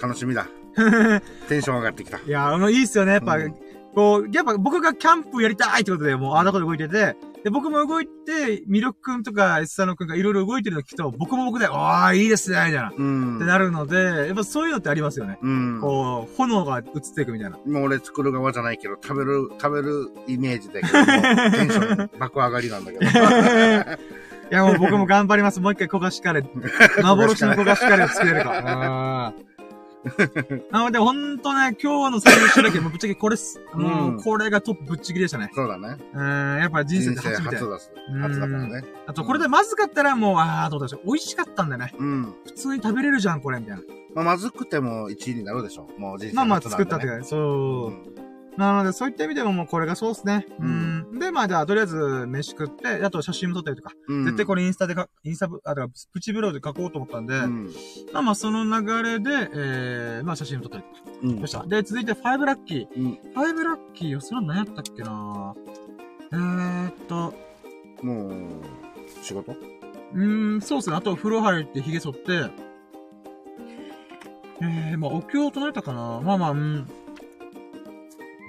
[0.00, 0.46] 楽しみだ。
[1.48, 2.18] テンション上がってきた。
[2.18, 3.12] いやー、もういいっすよね。
[3.14, 3.54] やっぱ、うん
[3.94, 12.92] こう、やっぱ僕がキャンプやりたいってことで、もうああだこで動いてて、で、僕も動いて、ミルク君とか、スサノオ君がいろいろ動いてるの聞くと、僕も僕で、ああ、いいですね、みたいな。
[12.96, 13.36] うん。
[13.36, 15.38] ってなるので、やっぱそういうのってありますよね。
[15.42, 15.78] うん。
[15.78, 16.84] こう、炎が映っ
[17.14, 17.58] ていくみたいな。
[17.66, 21.04] 今俺作る側じゃないけど、食べる、食べるイメージだけども、
[21.52, 23.04] テンション爆上がりなんだけど。
[24.50, 25.60] いや、もう僕も頑張ります。
[25.60, 26.46] もう一回焦がしカレー。
[27.02, 29.34] 幻の焦がしカレーを作れるか。
[30.70, 33.60] なので、ほんとね、今日の最終だけ、 もうぶっちゃけこれっす。
[33.74, 35.50] もう、これがトップぶっちぎりでしたね。
[35.54, 35.96] そうだね。
[36.12, 37.70] うん、やっぱ人生人生で初めて初。
[37.70, 37.92] だす。
[38.12, 38.84] うん初だからね。
[39.06, 41.06] あと、これでまずかったらもう、あー、どうだしょう。
[41.06, 41.94] 美味しかったんだよね。
[41.98, 42.34] うん。
[42.44, 43.82] 普通に食べれるじゃん、これ、みたいな。
[44.14, 45.88] まあ、まずくても1位になるでしょ。
[45.98, 48.18] もう人生まあまあ、初なんでね作ったってか、そう。
[48.18, 48.24] うん
[48.56, 50.46] なので、そういった意味でももうこれがそうっすね。
[50.60, 51.18] ううんん。
[51.18, 51.96] で、まあ、じゃあ、とりあえず、
[52.28, 53.92] 飯食って、あと写真も撮ったりとか。
[54.08, 54.24] うん。
[54.24, 57.70] 絶対これインスタでか、インスタブ、あ、だから、プチブログで書こうと思ったんで、うん。
[58.12, 61.18] まあまあ、その流れで、えー、まあ写真を撮ったりとか。
[61.22, 61.66] うんました。
[61.66, 62.88] で、続いて、5ラッキー。
[62.96, 63.18] うん。
[63.34, 65.54] 5ラッキーは、それは何やったっけな
[66.32, 67.34] えーっと、
[68.02, 68.32] もう、
[69.22, 69.52] 仕事？
[69.52, 70.96] うーん、そうっすね。
[70.96, 72.50] あと、風呂入って髭剃って、
[74.60, 76.86] えー、まあ、お経を唱えたかなまあまあ、うん。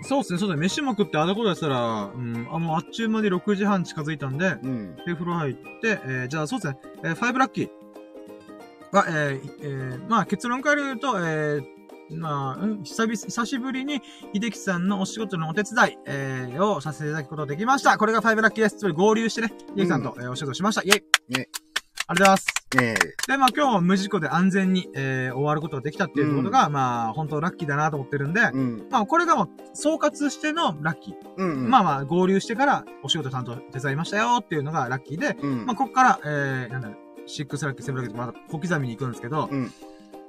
[0.05, 0.61] そうっすね、そうだね。
[0.61, 4.95] 飯も食って、あだこだしたら、うん、あ、もうあっちゅう間に6時半近づいたんで、うん。
[4.97, 7.69] で、風呂入って、えー、じゃあそうですね、えー、5ラッキー
[8.91, 11.63] は、えー、えー、まあ結論から言うと、えー、
[12.11, 14.01] まあ、うん、久々、久しぶりに、
[14.33, 17.97] 秀樹さんのお仕事のお手伝い、えー、をさせていただくことができました。
[17.97, 18.77] これが5ラッキーです。
[18.77, 20.83] つまり合流してね、秀樹さんと、えーお仕事しました。
[20.83, 21.64] イェイイェイ
[22.07, 22.47] ありがとうございます。
[22.75, 22.95] ね
[23.27, 28.49] で、まあ今日も無事故で安全に、えー、終わることができたっていうことが、まあ、本当ラッキーだなと思ってるんで、え。
[28.53, 28.87] うん。
[28.89, 31.15] まあこれがもう、総括してのラッキー。
[31.37, 31.69] うん。
[31.69, 35.65] まあまあ、合流してからお仕事ちゃんと手伝いましたよっていうのがラッキーで、うん。
[35.65, 39.71] まあ、こっから、えー、なんだ、6ラッキー、7ラッキーとまだ小刻みに行くんですけど、うん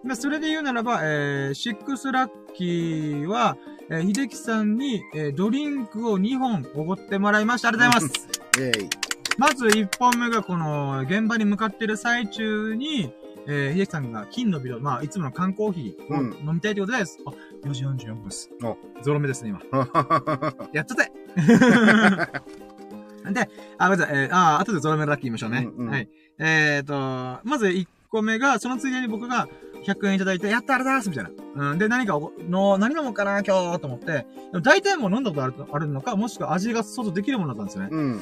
[0.04, 3.56] で、それで言うならば、えー、シックスラッキーは、
[3.90, 7.68] えー、秀樹さんに、えー、ドリンクを2本おごってもらいました。
[7.68, 8.28] ありがとうございます。
[8.58, 9.05] イェイ。
[9.38, 13.12] まず1本目がこの、現場に向かってる最中に、
[13.46, 17.18] えー、秀樹さんが金のビデオ、まあ、いつもの缶コーヒーをうん飲みたいってことです。
[17.26, 17.30] あ、
[17.66, 18.50] 4時44分です。
[18.62, 19.60] おゾロ目ですね、今。
[20.72, 21.12] やっちゃって
[23.32, 24.16] で、あ、ごめんなさい。
[24.16, 25.68] えー、あ、後でゾロ目ラッキー言いましょうね。
[25.76, 26.08] うんうんはい。
[26.38, 29.48] えーと、まず1個目が、そのついでに僕が
[29.84, 31.70] 100円いただいて、やったあれだーすみたいな。
[31.70, 31.78] うん。
[31.78, 34.06] で、何かおの、何飲もうかな、今日と思って。
[34.06, 37.88] でも大体もう飲んだことあるあるのか、もしくは味が想像できるものだったんですよね。
[37.92, 38.20] うん。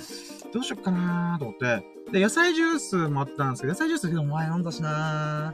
[0.55, 1.85] どうしよっかなーと思って。
[2.13, 5.53] で、野菜ジュースもあったんですけど、野菜ジュースでも前飲んだしな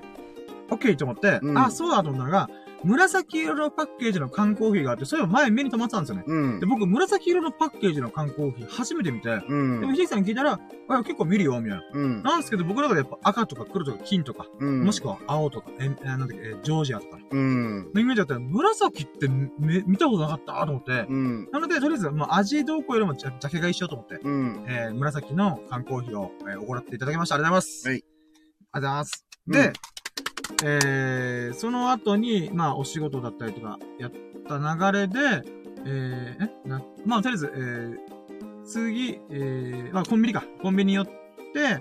[0.69, 0.75] ー。
[0.75, 2.51] オッケーと思って、うんあ、そうだと思ったのが、
[2.85, 6.25] 紫色のパッケージの缶コーヒーがあって、それを前目に留まってたんですよね。
[6.27, 6.67] うんで、。
[6.67, 9.95] 僕、紫色のパッケージの缶コーヒー初めて見て、うでも、ん。
[9.95, 10.59] ひいさんに聞いたら、
[10.89, 11.85] あ結構見るよ、みたいな。
[11.93, 12.23] うん。
[12.23, 14.85] なんですけど、僕の中でやっぱ赤とか黒とか金とか、うん。
[14.85, 17.93] もしくは青とか、え、えなんだっけ、えジョージアとかうん。
[17.93, 21.49] のイメージだったら、紫ってめ見たことなかったと思って、うん。
[21.53, 24.65] なので、とりあえず、まあ、味どうこうよりもジャジャケ買いしようと思って、うん。
[24.67, 27.35] えー、紫の缶コーヒーを、えー、おごらっていただきました。
[27.37, 27.89] ありがとうございます。
[27.89, 28.05] はい
[28.73, 29.27] ありがとうございます。
[29.49, 29.73] うんで、
[30.63, 34.13] えー、その後に、まあ、お仕事だったりとか、やっ
[34.47, 34.59] た
[34.93, 35.43] 流れで、
[35.87, 36.69] えー、え？
[36.69, 40.45] な、まあ、とりあえず、えー、次、えー、まあ、コンビニか。
[40.63, 41.13] コンビニ寄って、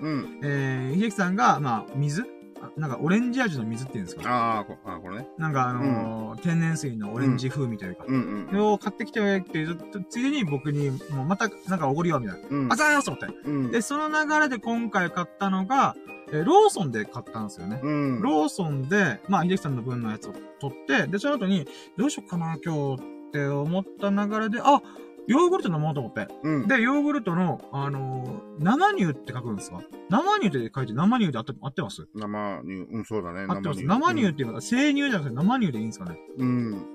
[0.00, 0.40] うん。
[0.42, 2.24] えー、秀樹さんが、まあ、水？
[2.62, 4.22] あなんか、オレンジ味の水っていうんですか？
[4.28, 5.28] ああ、こあーこれね。
[5.38, 9.78] なんか、あのー天然水のオレンジ風味というか、うんそれを買ってきてっていう、
[10.08, 12.48] ついでに僕に、もうまた、なんかおごりよ、みたいな。
[12.48, 12.64] うん。
[12.64, 12.72] うん。
[12.72, 13.48] あざーすと思って。
[13.48, 13.70] うん。
[13.70, 15.94] で、その流れで今回買ったのが、
[16.32, 17.80] えーローソンで買ったんですよね。
[17.82, 18.22] うん。
[18.22, 21.66] ローソンで、まあ、秀樹さんの分のやつを取って、で、その後に、
[21.96, 24.82] どうしようかな、今日って思った流れで、あ、
[25.26, 26.26] ヨーグルト飲もうと思って。
[26.42, 26.66] うん。
[26.66, 29.80] で、ヨーグルトの、あのー生乳って書くんですか？
[30.10, 32.06] 生乳って書いて生乳で合って合ってます？
[32.14, 33.46] 生乳、うん、そうだね。
[33.48, 33.82] 合ってます？
[33.82, 36.18] 生乳っていうのは生乳じゃなくて生乳でいいんですかね？
[36.36, 36.86] うん。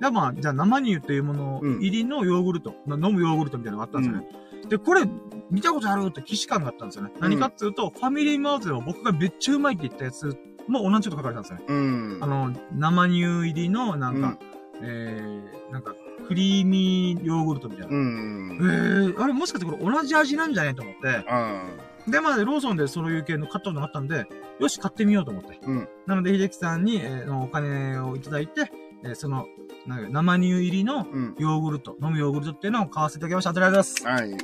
[0.00, 4.28] じゃあまあ、じゃあ生乳っていうものうん入りのヨーグルト、な飲むヨーグルトみたいなのがあったんですよね。
[4.68, 5.02] で、これ、
[5.50, 7.12] 見たことあるって既視感があったんですよね。
[7.20, 10.36] 何かっていうと、ファミリーマートでも僕がめっちゃうまいって言ったやつ
[10.68, 11.82] も同じこと書かれてたんですよね。
[11.82, 12.18] うん。
[12.22, 14.38] あの、生乳入りの、なんか、
[14.82, 15.94] えー、なんか、
[16.26, 17.94] クリーミーヨーグルトみたいな。
[17.94, 18.58] うん。
[18.60, 21.24] えー、あれもしかしてこれ同じ味なんじゃないと思って。
[21.28, 21.66] あ
[22.08, 24.26] で、まあ、ローソンでそういう系の買ったことがあったんで、
[24.58, 25.58] よし、買ってみようと思って。
[25.62, 25.66] あ。
[25.66, 25.88] うん。
[26.06, 28.70] なので、秀樹さんに、えーのお金をいただいて、
[29.04, 29.46] えーその、
[29.86, 31.34] なんか生乳入りのうん。
[31.38, 33.50] ヨーグルト、飲むヨーグルトっていうのを買わせていただきました。
[33.50, 34.24] ありがとうございます。
[34.24, 34.38] はい。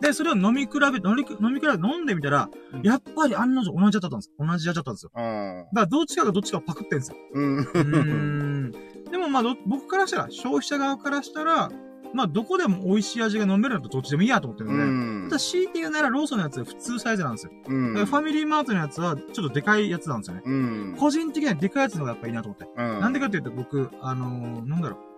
[0.00, 4.32] で、それを飲み比べ、飲み飲み比べて飲んでみたら、うんやっぱり案の定同じ味だったんです。
[4.38, 5.10] 同じ味だったんですよ。
[5.14, 5.22] ああ。
[5.22, 7.16] だから、どっちかがどっちかをパクってんですよ。
[7.34, 7.58] うん。
[7.58, 8.72] うーん。
[9.10, 11.70] でもまあど、僕からしたら、消費者側からしたら、
[12.12, 14.84] まあ、どこでも美味しい味が飲めるのとどっちでもいいやと思ってるうので、
[15.26, 15.38] んただ。
[15.38, 17.52] 強いて言うならローソンのやつは普通サイズなんですよ。
[17.68, 17.94] うん。
[17.94, 20.42] でファミリーマートのやつはちょっとでかいやつなんですよね。
[20.44, 20.96] うん。
[20.98, 22.66] 個人的にはでかいやつの方がやっぱいいなと思って。
[22.76, 25.10] ななんでかっていうと僕、あのー、なんだろう。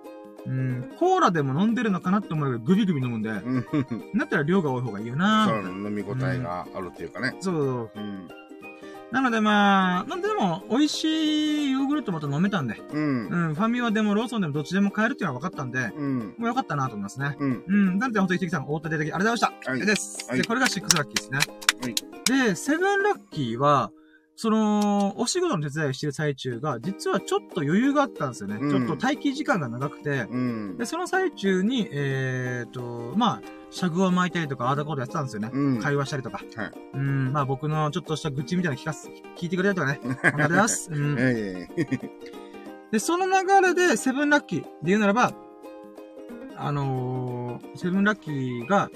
[0.45, 3.65] うん、コーラでも飲んでるのかなって思うけど、グビグビ飲むんで、うん。
[4.19, 7.37] だったら量が多い方がいいよなそう、ー飲み応えがあるっていうかね。
[7.41, 7.65] そうそう
[7.95, 8.03] そう。
[8.03, 8.29] うん。
[9.13, 13.27] なのでまあ、なんでも、美味しいヨーグルトまた飲めたんで、うん。
[13.29, 16.19] うん、ファミマでもローソンでもどっちでも買えるっていうのは分かったんで、うん。
[16.39, 17.37] もうよかったなと思いますね。
[17.39, 17.65] うん。
[17.67, 17.99] うん。
[17.99, 19.71] なので、本当にさん、お答えいただきありがとうございました。
[19.71, 20.27] はいです。
[20.29, 21.39] はいで、これが6ラッキーですね。
[21.83, 21.95] はい
[22.49, 23.91] で、セブンラッキーは、
[24.35, 28.57] その、お仕事の手伝いしてる最中が、実はちょっと余裕があったんですよね。
[28.61, 30.87] うんちょっと待機時間が長くて、うんで、。
[30.87, 35.51] その最中に、えーと、まあ、尺を巻いたりとか、ああだこうだやってたんですよね。
[35.53, 35.81] うん。
[35.81, 36.43] 会話したりとか。
[36.57, 40.19] はいうん、まあ僕のちょっとした愚痴みたいなの聞かす、聞いてくれたりとかね。
[40.23, 40.91] ありがとうございます。
[40.93, 41.17] うん。
[41.21, 41.99] ええ。
[42.93, 43.33] で、その流
[43.67, 45.33] れで、セブンラッキーで言うならば、
[46.57, 48.91] あのー、セブンラッキーが、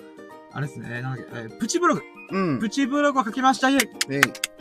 [0.53, 2.03] あれですね、えーなんだっけ、えープチブログ。
[2.31, 2.59] うん。
[2.59, 3.71] プチブログを書きました。
[3.71, 4.56] イェイえい。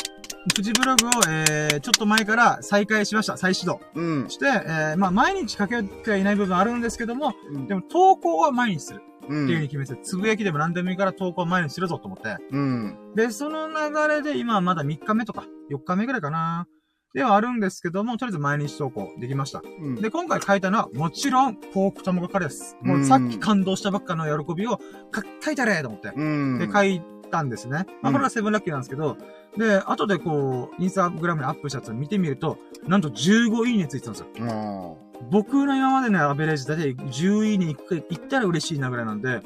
[0.54, 3.38] プチブログを、えー、ちょっと前から再開しました。
[3.38, 4.30] 再始動うん。
[4.30, 9.68] して、えー、まあ毎日書けてはいない部分あるんですけども、うんでも投稿は毎日するうっていう風にん。
[9.68, 12.38] 決めて、つぶやきでも何でもいいから投稿は毎日するぞと思って。
[12.52, 13.14] うん。
[13.16, 16.68] で、その流れで今はまだ3日目とか、4日目ぐらいかな。
[17.16, 19.62] ではあるんですけども、とりあえず毎日投稿できました。
[19.64, 19.96] うん。
[19.96, 22.76] で、今回書いたのは、もちろん、ポーク卵カレーです。
[22.82, 24.78] もうさっき感動したばっかの喜びを、
[25.12, 26.12] か書いたれと思って。
[26.14, 26.60] うん。
[26.60, 27.86] で、書いたんですね。
[28.02, 29.18] まあ、うんこれがセブンラッキーなんですけど、
[29.58, 32.58] で、後でこう、インスタグラムにアップしたやつを見てみると、
[32.88, 34.28] なんと15いいねついてたんですよ。
[34.50, 34.94] あ
[35.32, 39.42] 僕の今までのアベレージだいたい10いいねいったら嬉しいなぐらいなんで、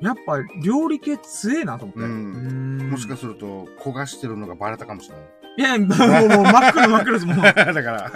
[0.00, 2.02] やっぱ料理系強えなと思って。
[2.02, 2.90] うん。
[2.90, 5.41] もしかすると、焦がしてるのがバレたかもしれない。
[5.56, 7.36] いや、もう、もう真っ黒真っ黒です、もう。
[7.44, 8.10] だから、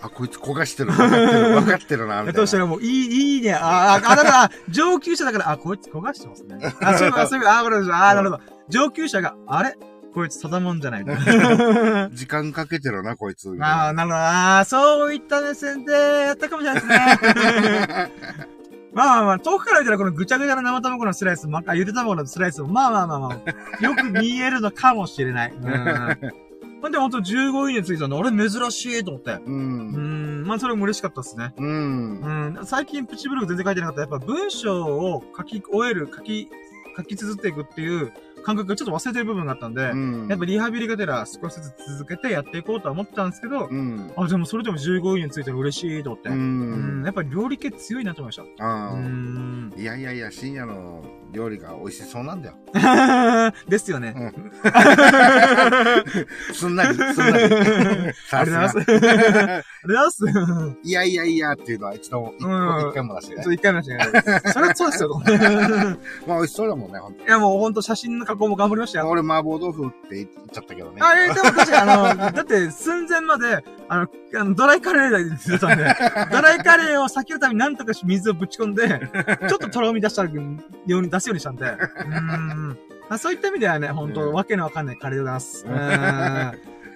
[0.00, 0.92] あ、こいつ焦がしてる。
[0.92, 1.30] 分かってる。
[1.54, 2.32] 分かってるな、みたいな。
[2.32, 3.54] どうしたらもう、いい、いいね。
[3.54, 6.56] あ、あ、あ、だから、上級者だから、あ、こいつ焦がしてますね。
[6.80, 7.80] あ、そういう、あ、そういう、あ、これ、あ、
[8.14, 8.42] なるほど。
[8.68, 9.76] 上級者が、あれ？
[10.14, 11.04] こいつただもんじゃない。
[12.12, 13.54] 時間かけてるな、こいつ。
[13.60, 14.20] ああ、なるほど。
[14.20, 18.12] ああ、そういった目線でやったかもしれないですね。
[18.92, 23.42] まあまあまあ、遠くから見たらこのぐちゃぐちゃな生卵のスライスも、あ、ゆで卵のスライスも、まあまあまあま
[23.80, 25.52] あ、よく見えるのかもしれない。
[25.52, 26.48] うん。
[26.80, 29.32] ほんでほんと15位についたの、俺珍しいと思って。
[29.32, 29.42] う。
[29.44, 31.52] うんん、まあそれも嬉しかったですね。
[31.56, 32.54] うん。
[32.56, 34.00] うん、最近プチブログ全然書いてなかった。
[34.02, 36.48] やっぱ文章を書き終える、書き、
[36.96, 38.12] 書き綴っていくっていう
[38.42, 40.28] 感覚がちょっと忘れてる部分があったんで、うん。
[40.28, 44.12] やっぱリハビリがてら少しずつ続けてやっていこうとは思ってたんですけど、うん。
[44.16, 46.28] あ、でもそれでも15位についてる嬉しいと思って。
[46.28, 47.04] ううんん。
[47.04, 49.80] やっぱり料理系強いなと思いました。
[49.80, 51.02] いやいやいや、深夜の
[51.32, 52.54] 料理が美味しそうなんだよ。
[53.68, 54.14] ですよね。
[54.16, 54.52] うん。
[56.54, 57.44] すんなり、すんなり。
[58.32, 58.78] ありがとうございます。
[58.78, 60.24] ありがとうございます。
[60.82, 63.54] いやいやいやっていうのは一度も、一うん一回も出してない。
[63.54, 64.52] 一回目間違えない。
[64.52, 65.22] それはそうですよ。
[66.26, 69.08] まあ美味しそうだもんね、ほんといやもうほんと写真の加工も頑張りましたよ。
[69.08, 71.00] 俺麻婆豆腐って言っちゃったけどね。
[71.00, 74.08] あ、え、でも確かにあの、だって寸前まで、あの、
[74.40, 75.96] あのドライカレーで言ってたんで、
[76.30, 78.88] ドライカレーを避けるためになんとか水をぶち込んで、
[79.48, 82.78] ちょっととろみ出したように出すようにしたんで、うーん。
[83.10, 85.64] あそういった意味ではね、本当、うんわけのわかんないカレーでございます。
[85.66, 85.78] うーん。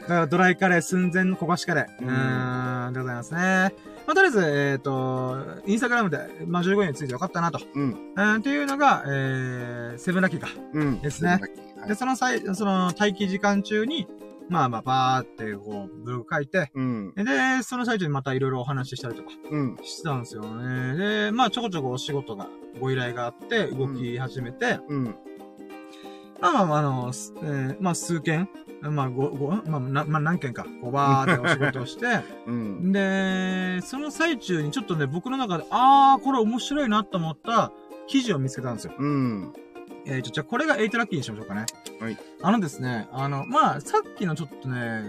[0.03, 2.05] だからドライカレー寸前の焦がしカレー。
[2.05, 2.93] うーん。
[2.93, 3.75] でございますね。
[4.07, 7.61] まあ、とりあえず、えっ、と、インスタグラムで、まあ、15についてよかったなと。
[7.75, 7.97] うん。
[8.17, 10.49] うん、っていうのが、えー、セブンラッキーか。
[10.73, 11.01] うん。
[11.01, 14.07] ですねはいで、その際、その待機時間中に、
[14.49, 17.15] まあまあ、バーって、こう、ブログ書いて、うん。
[17.15, 19.77] で、その最中にまたいろいろお話ししたりとかうん。
[19.83, 20.97] してたんですよね。
[20.97, 22.49] で、まあ、ちょこちょこお仕事が、
[22.81, 25.05] ご依頼があって、動き始めて、うん。
[26.41, 28.49] まあまあまあ、あの、すえーまあ、数件、
[28.83, 32.07] まあ、ご、ご、まあ、な、まあ、何件か、こう、バーってお仕事をして、
[32.47, 32.93] うん。
[32.93, 37.71] で、その最中にちょっとね、僕の中で、あー、これ面白いなと思った
[38.09, 38.95] 記事を見つけたんですよ。
[38.99, 39.53] うん。
[40.07, 41.67] えー、じゃあ、これが8ラッキーにしましょうかね。
[42.01, 42.19] はい。
[42.43, 45.03] あのですね、あの、まあ、さっきのちょっとね、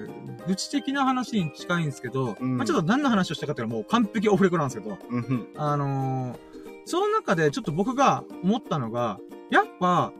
[0.48, 5.48] 愚痴的な話に近いんですけど、うんまあ、ちょっと何の話をしたかっていうのはもう完璧オフレコなんですけど、うん。
[5.58, 6.54] あのー
[6.86, 9.20] その中でちょっと僕が思ったのが、
[9.50, 10.12] やっぱ、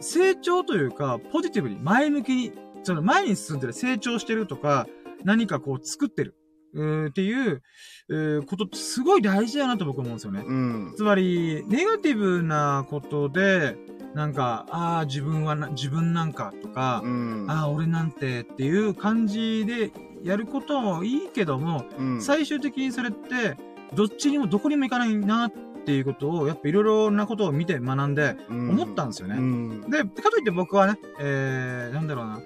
[0.00, 2.52] 成長というか、ポジティブに、前向きに、
[2.82, 4.86] その前に進んでる、成長してるとか、
[5.24, 6.36] 何かこう作ってる、
[6.74, 7.62] うーっていう、
[8.08, 10.42] うーことってすごい大事だなと僕思うんですよね。
[10.46, 10.94] うん。
[10.96, 13.76] つまり、ネガティブなことで、
[14.14, 17.46] なんか、ああ、自分はな、自分なんかとか、うん。
[17.48, 19.90] ああ、俺なんてっていう感じで
[20.22, 22.22] やることもいいけども、うん。
[22.22, 23.56] 最終的にそれって、
[23.94, 25.52] どっちにもどこにも行かないなっ
[25.84, 29.36] ていうことを、やっぱいろいろなことを見て学んで思ったんですよね。
[29.38, 29.80] うん。
[29.90, 32.40] で、かといって僕はね、えー、なんだろうな、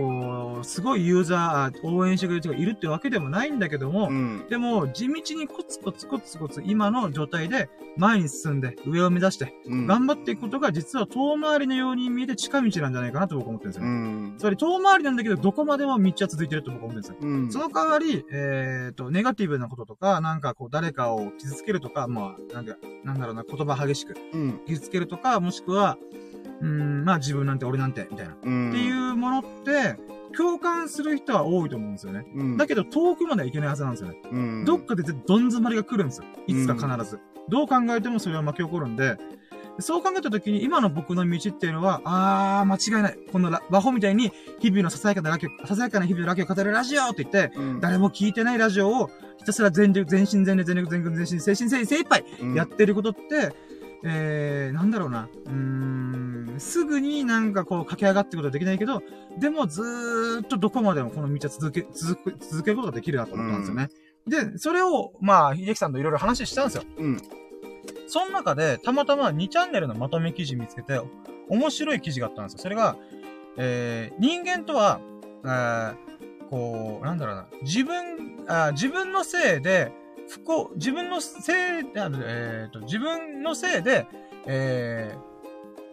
[0.00, 4.46] こう、すごいユーザー、あ応援してくれる人がいるってわけでもないんだけども、うん。
[4.48, 9.86] でも、地道にコツコツコツコツ今の状態で前に進んで上を目指してうん。
[9.86, 14.28] 頑張っていくことが実は遠回りのように見えて近道なんじゃないかなと僕は思ってるんですようね。
[14.30, 14.34] ん。
[14.38, 17.30] つまり遠回りなんだけどどこまでも道は続いてると僕は思ってるんですよ。
[17.30, 17.52] うん。
[17.52, 24.60] その代わり、えっ、と、ネガティブなこととか、なんかこう誰かを傷つけるとか、まあ、なんか、なんだろうな、言葉激しくうん。
[24.66, 25.98] 傷つけるとか、もしくは、
[26.60, 28.36] うーん、まあ自分なんて俺なんて、みたいな。
[28.42, 28.70] うん。
[28.70, 29.96] っていうものって、
[30.36, 32.24] 共感する人は多いと思うんですよね。
[32.34, 32.56] うん。
[32.56, 34.16] だけど遠くまではいけないはずなんですよね。
[34.30, 34.64] うん。
[34.64, 36.24] どっかでどん詰まりが来るんですよ。
[36.46, 37.18] いつか必ず。
[37.48, 39.16] どう考えてもそれは巻き起こるんで、
[39.80, 43.18] そう考えたときに今の僕の道っていうのは、あー、間違いない。
[43.32, 53.52] このラバホみたいに日々のささやかなラジオ、ささやかな日々のラジオを語るラジオって言って、うん、誰も聞いてないラジオをひたすら全力、全身全霊、全力、全軍、全身、精神、精精一杯うんやってることって、
[54.04, 55.28] えー、なんだろうな。
[55.46, 59.02] うーん、すぐになんかこう駆け上がってことはできないけど、
[59.38, 63.88] でもずーっとどこまでもこの道は続け、続く、続けることができるなと思ったんですよね。
[64.26, 66.84] で、それを、まあ、秀樹さんといろいろ話したんですよ。
[66.98, 67.18] うん。
[68.06, 71.00] その中で、たまたま2チャンネルのまとめ記事見つけて、
[71.48, 72.58] 面白い記事があったんですよ。
[72.60, 72.96] それが、
[73.56, 75.00] えー、人間とは、
[75.44, 75.94] えー、
[76.48, 79.92] こう、なんだろうな、自分、あ自分のせいで、
[80.30, 81.56] 不幸、自分のせい
[81.94, 84.06] えーと、自分のせいで、
[84.46, 85.14] え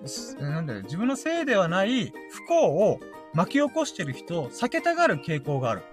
[0.03, 2.99] ーす、なんだよ、自分のせいではない不幸を
[3.33, 5.83] 巻き起こしてる人を避けたがる傾向がある。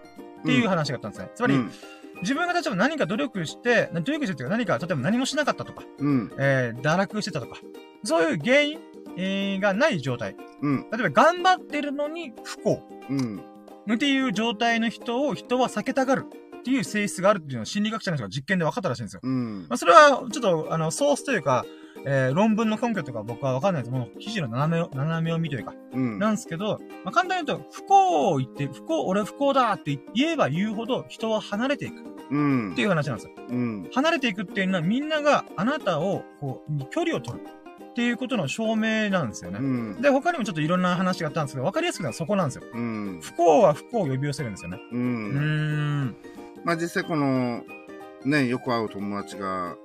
[0.41, 1.31] っていう話があったんですね。
[1.35, 1.73] つまり、うん。
[2.21, 6.33] 自分が例えば何か努力して、な努力してっていうか何か、例えば何もしなかったとか、うん。
[6.39, 7.57] えー、堕落してたとか、
[8.05, 8.79] そういう原因、
[9.17, 10.37] えーがない状態。
[10.61, 10.87] うん。
[10.93, 13.43] 例えば頑張ってるのに不幸うん。
[13.95, 16.27] っていう状態の人を人は避けたがる
[16.65, 19.21] っていう性質があるっていうのを心理学者の人が実験で分かったらしいんですよ。
[19.23, 19.67] うん。
[19.69, 21.67] まあ、それは、ちょっと、あの、ソースというか、
[22.07, 26.19] えー、論文の根拠とか僕は分かんないですもう記事の斜めを、斜め読みというか、うん。
[26.19, 33.33] なんですけど、まあ、簡単に言うと、不幸を言って、不幸、俺不幸だって言えば言うほど人は離れていくっうんていう話なんですよ。
[33.49, 33.91] うん。
[33.93, 37.45] 離れていくっていうのはみんながあなたを、こう、距離を取る。
[37.91, 39.59] っていうことの証明なんですよね。
[39.61, 40.03] うん。
[40.03, 42.65] で、他にもちょっといろんな話があったんですけど、わかりやすくのはそこなんですよ。
[42.73, 43.21] うん。
[43.23, 44.81] 不幸は不幸を呼び寄せるんですよね。
[44.91, 44.97] う。
[44.97, 45.41] うんー
[46.07, 46.17] ん。
[46.65, 47.63] まあ実際この、
[48.25, 49.77] ね、よく会う友達が、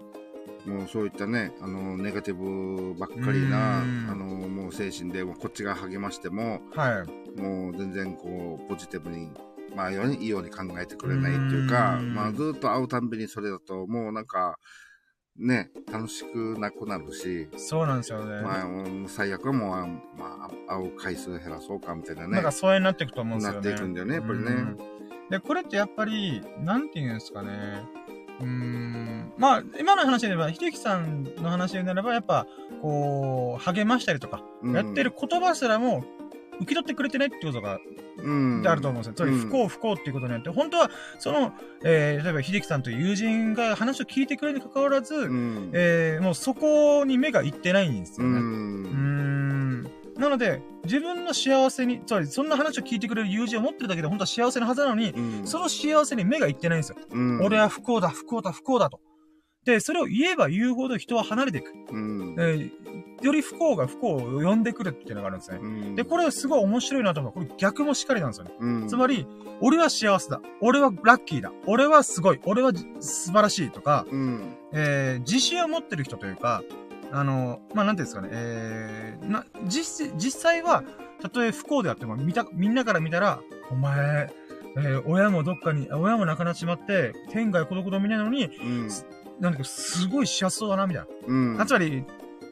[0.66, 7.06] もうそういったね、あの、ネガティブばっかりな、あうんの、もう精神で、もうこっちが励ましても、は
[7.38, 7.40] い。
[7.40, 9.32] もう全然こう、ポジティブに、
[9.76, 14.58] まあ、いいように考えてくれないっていうか、うんまあ、ずっと会うたんびにそれだと、もうなんか、
[15.40, 18.42] ね、楽しくなくなるし、そうなんですよね。
[18.42, 18.66] まあ、
[19.08, 19.88] 最悪はもう、あ
[20.18, 22.34] まあ、会う回数減らそうかみたいなね。
[22.34, 23.70] なんか疎遠になっていくと思うんですよね。
[23.70, 24.78] なっていくんだよねやっぱりねうん
[25.30, 27.84] で、これってやっぱり、なんていうんですかね。
[28.40, 29.32] うーん。
[29.38, 32.48] まあ、今の話で言えば、秀樹さんの話でなれば、やっぱ、
[32.82, 36.04] こう、励ましたりとか、うんやってる言葉すらも、
[36.60, 37.80] 受け取ってくれてないってことが、
[38.18, 39.14] うん、あると思うんですよ。
[39.14, 41.54] つまり、うん不幸不幸っていうことによって、本当は、その、
[41.84, 45.72] えー、例えば秀樹さんという友人が話を聞いてくれるに関わらず、うん。
[45.74, 48.38] えー、もうそこに目がいってないんですうよね。
[48.38, 49.82] うーん。
[49.84, 49.84] ん
[50.18, 56.98] なので、自分の幸せに、つまりそんな話を聞いてくれる友人を持ってるだけで本当は幸せなはずなのに、うんその幸せに目がいってないんですよ。
[57.12, 59.00] うん俺は不幸だ、不幸だ、不幸だと。
[59.70, 61.74] で、それを言えば言うほど人は離れていく。
[61.92, 62.36] うん。
[62.40, 62.72] えー
[63.22, 65.60] より不幸が不幸を呼んでくるっていうのがあるんですね。
[65.62, 67.34] うんで、これすごい面白いなと思う。
[67.34, 68.52] これ逆もしっかりなんですよね。
[68.58, 69.28] うんつまり、
[69.60, 70.40] 俺は幸せだ。
[70.62, 71.52] 俺はラッキーだ。
[71.68, 72.40] 俺はすごい。
[72.46, 74.56] 俺は素晴らしいとか、うん。
[74.72, 76.64] えー自信を持ってる人というか、
[77.12, 80.86] あの、まあ、なんていうんですかね、えーな、実、実際は、
[81.22, 84.30] たとえ不幸であっても、見た、みんなから見たら、お前、
[84.78, 88.50] えー親もどっかに、親も亡くなっちまって、天涯孤独の身なのに、う
[88.86, 88.90] ん。
[89.40, 91.58] なんかすごい幸せそうだな、みたいうん。
[91.58, 91.66] な。
[91.66, 92.04] つまり、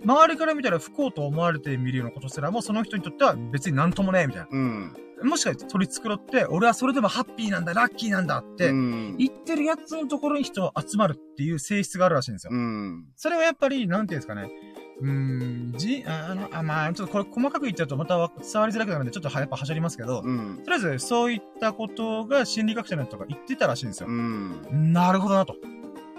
[0.05, 4.93] 周りから見たら不幸と思われて見るようなことすらも、その人にとっては別になんともねえ、みたいうん。
[5.21, 5.29] な。
[5.29, 12.51] もしかして取り繕って、俺はそれでもハッピーなんだ、ラッキーなんだって、うん言ってるやつのところに人は集まるっていう性質があるらしいんですよ。
[12.53, 13.05] うん。
[13.15, 14.49] それはやっぱり、なんていうんですかね。
[14.99, 20.57] うーん、じ、ああの、あ、まあ、ちょっとこれ細かく言っちゃうとまたわ伝わりづらくなるんで、ちょっとはやっぱはしゃりますけど、うん。
[20.63, 24.11] とりあえず、そういったことが心理学者の人が言ってたらしいんですよう。
[24.11, 24.93] ん。
[24.93, 25.55] なるほどなと。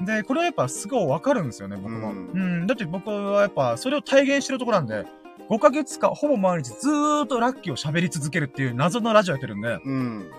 [0.05, 2.13] で、これはやっぱすごいわかるんですよね、僕も。
[2.13, 5.05] ううんん、だって僕はやっぱそれを体現してるところなんで、
[5.49, 10.31] 5ヶ月間、ほぼ毎日ずーっとラッキーを喋り続けるっていう謎のラジオやってるんで、うん。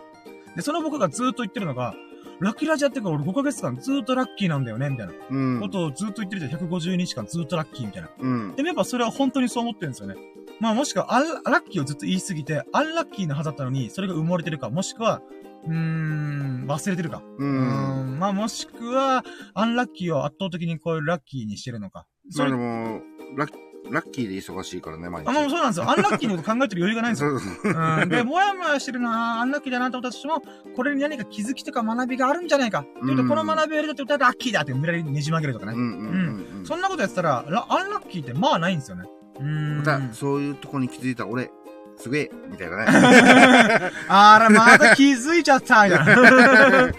[0.56, 1.94] で、その僕がずーっと言ってるのが、
[2.40, 5.60] ラッキーラジオやってるから俺5ヶ月間ずーっとラッキーなんだよね、みたいなうん。
[5.60, 6.62] ことをずーっと言ってるじゃん。
[6.62, 8.10] 150日間ずーっとラッキーみたいな。
[8.18, 8.56] うん。
[8.56, 10.16] でもやっぱそれは本当にそう思ってるんですよね。
[10.60, 15.22] まあもしくはアン、ラッキーをずっと言いすぎて、アンラッキーなはずだったのに、それが埋もれてるか、もしくは、
[15.70, 17.22] うーん、忘れてるか。
[17.38, 18.16] ううーん。
[18.16, 22.06] ん、まあもしくは、アンラッキーを圧倒的にこういうラッキーにしてるのか。
[22.30, 23.02] そまあれ、でも、
[23.38, 23.50] ラッ、
[23.92, 25.30] ラッキーで忙しいからね、毎日。
[25.30, 25.90] あ、もうそうなんですよ。
[25.90, 27.40] アンラッキーのこと考えてる余裕がないんですよ。
[27.40, 28.10] そうそううん。
[28.10, 30.42] で、もやもやしてるなアンラッキーだなと思ったとしても、
[30.76, 32.80] これに何か気づきとか学びがあるんじゃないか。
[32.82, 35.74] って言うと、うんこの学びをやるとラッキーだって無理やりねじ曲げるとかね。
[35.74, 36.66] うんうんうん。
[36.66, 39.06] そんなことやってたら、ラアンラッキーってまあないんですよね。
[39.40, 39.78] うーん。
[39.78, 41.52] また、そういうとこに気づいた俺、
[42.00, 42.86] すげえ、みたいなね。
[44.08, 46.94] あら、また気づいちゃったみたいな。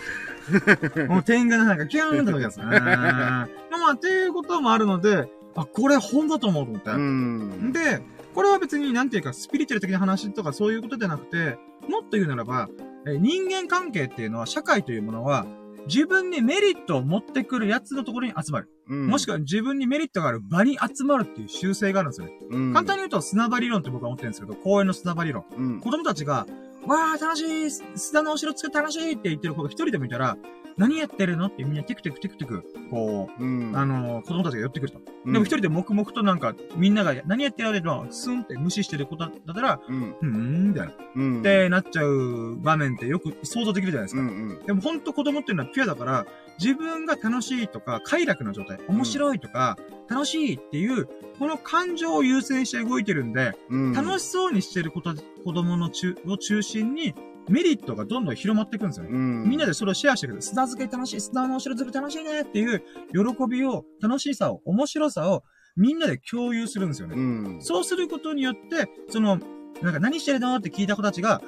[1.09, 2.65] もう点がなんかキューンって時ですね。
[2.67, 3.47] ま
[3.89, 6.91] あ、っていうこともあるので、あ、これ本だと思うと思って。
[6.91, 7.73] うん。
[7.73, 8.03] で、
[8.35, 12.69] これは別になんていうか、スピリチュアル的な話とかそういうことじゃなくて、もっと言うならば、
[13.07, 15.47] え人間関係っていうのは、社会というものは、
[15.87, 18.69] 自分にメリットを持ってくるやつのところに集まる。
[18.89, 22.33] うんもしくは自分にメリットがある場に集まるっていう習性があるんですよね。
[22.51, 25.45] うん簡単に言うと砂場理論って僕は思ってるんですけど、公園の砂場理論。
[25.57, 25.81] うん。
[25.81, 26.47] 子供たちが、
[26.87, 30.37] わー楽しい砂のお城作って楽しいって言ってる子が一人でもいたら、
[30.81, 31.49] 何やってるの？
[31.49, 33.77] ってみんなテクテクテクテク、こう、うん。
[33.77, 34.99] あの、子供たちが寄ってくると。
[35.27, 40.03] うんでも一人で黙々となんか、みんなが何やってるのスンって無視してる子だったら、うん。
[40.03, 40.93] うーん、みたいな。
[41.17, 41.41] うん。
[41.41, 44.23] ってなっちゃう場面ってよく想像できるじゃないですか。
[44.23, 44.65] うんうん。
[44.65, 46.27] でも本当子供っていうのはピュアだから、
[46.59, 49.77] 自分が楽しいとか、快楽な状態、面白いとか、
[50.09, 51.07] 楽しいっていう、
[51.39, 53.93] この感情を優先して動いてるんで、うん。
[53.93, 55.15] 楽しそうにしてること、
[55.45, 57.15] 子供の中、を中心に、
[57.49, 59.11] メリットがどんどん広まっていくんですよね。
[59.11, 59.49] うん。
[59.49, 60.43] みんなでそれをシェアしてくる。
[60.43, 62.83] 砂漬け楽しい、砂のお城漬け楽しいねっていう、
[63.13, 65.43] 喜びを、楽しさを、面白さを、
[65.77, 67.17] みんなで共有するんですよね。
[67.17, 67.21] う
[67.59, 67.63] ん。
[67.63, 69.39] そうすることによって、その、
[69.83, 71.43] なんか何してるのって聞いた子たちが、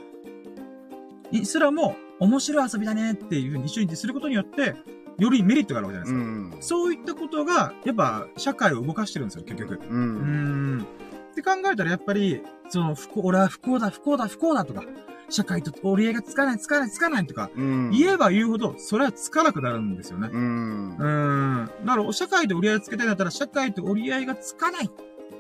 [1.31, 4.75] いすらも面白い遊びだねっていうふうに一緒にすることによって、
[5.19, 6.77] よりメリットがあるわけじゃないですか。
[6.77, 6.87] うん。
[6.87, 9.75] そういったことが、やっぱ、社会を動かしてるんですよ、結局。
[9.75, 9.79] う。
[9.89, 10.83] うんーん。
[10.83, 14.85] って考えたら、やっぱり、その、不幸、俺は不幸だ、不幸だ、不幸だとか、
[15.33, 17.91] 社会と折り合いがつかない、つかない、つかないとか、うん。
[17.91, 20.29] 言えば言うほど、それはつかなくなるんですよね。
[20.33, 20.99] うんう。
[20.99, 21.87] ーん。
[21.87, 24.89] だから、社会と折り合いをつけたいんだったら、社会と折り合いがつかないっ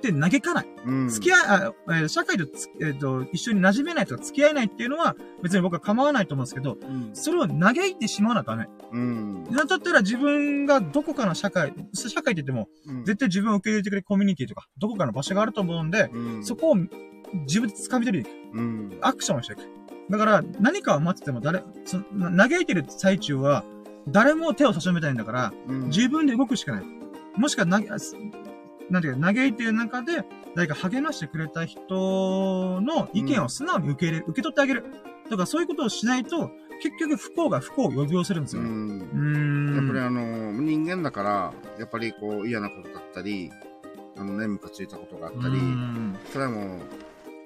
[0.08, 0.66] って嘆かない。
[0.84, 1.08] うん。
[1.08, 7.10] 付き合い、あえー社会とつ、えっ、と、一緒に馴染めないとか付き合えないっていうのは、別に僕は構わないと思うんですけど、うん。
[7.14, 8.68] それを嘆いてしまうのはダメ。
[8.90, 9.44] うん。
[9.44, 16.44] なんだったら自分がどこかの社会、社会って言っても、うん絶対自分を受け入れてくれるコミュニティとか、どこかの場所があると思うんで、うん。
[16.44, 16.76] そこを
[17.46, 18.58] 自分で掴み取りに行く。
[18.58, 18.98] うん。
[19.00, 19.81] アクションをしていく。
[20.10, 23.64] だから、何かを待ってても誰、そな嘆いてる最中は、
[24.08, 25.88] 誰も手を差し伸べたいんだから、うん。
[25.88, 26.84] 自分で動くしかない。
[27.36, 30.24] もしくは、な、なんていうか、嘆いてる中で、
[30.54, 34.84] 誰か励ましてくれた人の意見を素直に受け入れる、受け取ってあげる。
[35.30, 36.50] とか、そういうことをしないと、
[36.82, 38.68] 結局不幸が不幸を呼び寄せるんですよね。
[38.68, 39.76] うん。
[39.76, 43.50] やっぱりあの、人間だから、やっぱりこう嫌なことだったり、
[44.16, 46.80] あのね、ムカついたことがあったりう、んそれはもう、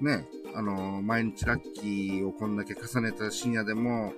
[0.00, 4.12] ね、あの、毎日ラッキーをこんだけ重ねた深夜でも、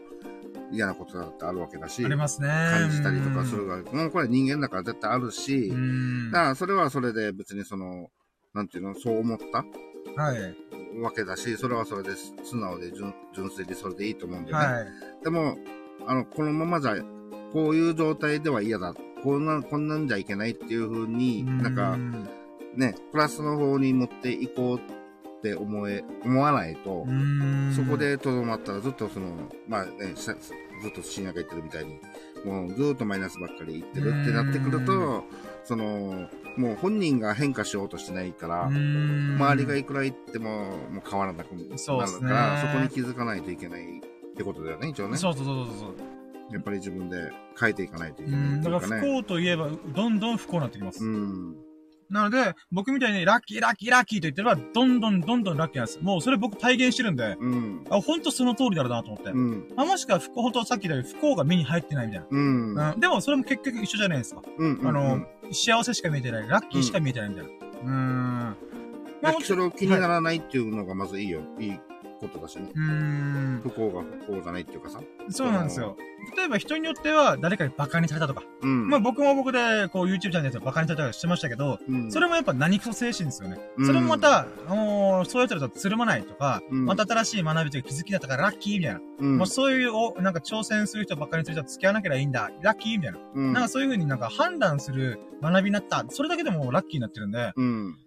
[0.70, 2.48] 嫌なことだってあるわけだし、ありますね。
[2.48, 6.30] 感じたりとかするが、もうこれ人間だから絶対あるしう、ん。
[6.30, 8.08] だからそれはそれで別にその、
[8.54, 9.64] なんていうの、そう思った
[10.22, 11.00] はい。
[11.00, 12.10] わけだし、それはそれで
[12.42, 14.64] 素直で純純粋でそれでいいと思うんだよね。
[14.74, 14.86] はい。
[15.24, 15.56] でも、
[16.06, 16.96] あの、このままじゃ、
[17.52, 18.94] こういう状態では嫌だ。
[19.22, 21.96] こんな、こんなんじゃいけないっていう風に、なんか、
[22.76, 24.80] ね、プラスの方に持っていこう
[25.38, 29.28] って思え、思わないと、うん、そこでとどまったらずっとその、
[29.68, 32.00] まあね、しずっと深夜が言ってるみたいに、
[32.44, 35.24] もうずっとマイナスばっかり言ってるってなってくるうと、
[35.64, 45.16] その、もう本人が変化しようとしてないから、周周りがいくら言っても、もう変わらなくなるから、そこに気づかないといけないってことだよね、一応ね。
[45.16, 45.94] そうそうそうそうそう。
[46.52, 48.56] やっぱり自分で変えていかないといけないね。
[48.62, 51.04] だから不幸といえば、どんどん不幸になってきます。
[51.04, 51.56] うん。
[52.10, 56.00] なので、僕みたいにラッキーラッキーラッキーと言ってれば、どんどんどんどんラッキーなんです。
[56.00, 57.84] もうそれ僕体現してるんで、うん。
[57.90, 59.30] あ、ほんとその通りだろうなと思って。
[59.30, 59.68] うん。
[59.76, 62.26] まあ、もしくは不幸、ほんとさっき言ったように不幸が目に入ってないみたいな。
[62.30, 62.74] うん。
[62.74, 62.92] うん。
[62.92, 63.00] うん。
[63.00, 64.42] でもそれも結局一緒じゃないですか。
[64.56, 64.80] うん。
[64.84, 67.50] あの、幸せしか見えてない、ラッキーしか見えてないみたいな。
[67.50, 68.56] うーん。
[69.20, 71.40] まあ、それを気にならないっていうのがまずいいよ。
[71.58, 71.80] いい
[72.18, 72.70] ことだしね。
[72.74, 73.60] うーん。
[73.62, 75.00] 不幸が不幸じゃないっていうかさ。
[75.30, 75.96] そうなんですよ。
[76.36, 78.42] 例えば人によっては誰かにバカにされたとか。
[78.62, 78.88] うん。
[78.88, 83.58] まあ僕も僕で、こう YouTube チャンネルでバカにされたりしてましたけど、うん、それもやっぱ何クソ精神ですよね。
[83.76, 89.00] うんそれもまた、あのーそういうやつらとつるまないとか、うんまた新しい学びというか気づきだったからラッキーみたいな。
[89.20, 92.50] うん、もうそういうお、なんか挑戦する人ばっかりする人と付き合わなければいいんだ。
[92.62, 93.18] ラッキーみたいな。
[93.34, 96.04] うん、なんかそういう風になんか判断する学びになった。
[96.08, 97.52] それだけでもラッキーになってるんで、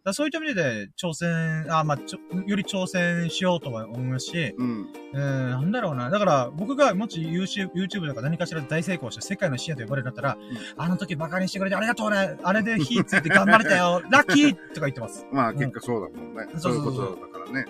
[0.03, 4.89] だそういった意味で挑戦、あ、まあちょ、より挑戦しようとは思いますし、うん。
[5.13, 6.09] えー、なんだろうな。
[6.09, 10.37] だから、僕がもし YouTube, YouTube とか何かしらで大成功して世界の視野と呼ばれるんだったら、
[10.77, 12.37] あの時バカにしてくれてありがとうね。
[12.43, 14.01] あれで火ついて頑張れたよ。
[14.09, 15.25] ラッキーとか言ってます。
[15.31, 16.47] まあ結果そうだもんね。
[16.53, 17.65] うんそういうことだからね。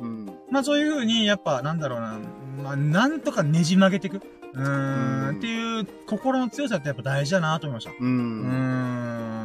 [0.00, 0.26] うん。
[0.50, 2.18] まあそういう風に、やっぱ、なんだろうな。
[2.62, 4.20] まあ、なんとかねじ曲げていく。
[4.54, 7.90] うーん、うんっていう心の強さってやっぱ大事だなと思いました。
[7.90, 9.41] ううーん。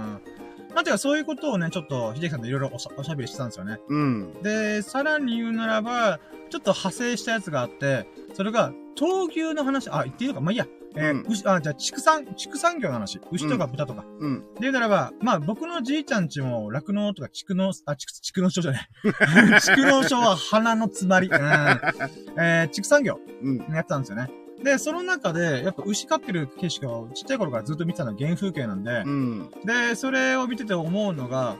[0.77, 0.79] ん。
[0.79, 3.79] まあ、てかそういうことをね、ちょっと、秀樹さんといろいろおしゃおしゃべりしてたんですよね。
[3.87, 4.33] うん。
[4.43, 6.19] で、さらに言うならば、
[6.51, 10.41] ちょっと派生したやつがあって、それが、闘牛の話、あ、言っていいのか？
[10.41, 10.67] まあいいや。
[10.95, 13.19] えーうん牛、あ、じゃあ、畜産、畜産業の話。
[13.31, 14.05] 牛とか豚とか。
[14.19, 14.39] うん。
[14.55, 18.89] で言うならば、まあ僕のじいちゃんちも酪農とか畜農、あ、畜、畜農症じゃない。
[19.61, 21.27] 畜農症は鼻の詰まり。
[21.27, 21.35] うん。
[21.35, 23.57] えー、畜産業うん。
[23.73, 24.29] やってたんですよね。
[24.63, 29.49] で、その中で、やっぱ牛飼ってる景色をちっちゃい頃からずっと見てたのは原風景なんでう、ん。
[29.65, 31.55] で、それを見てて思うのが、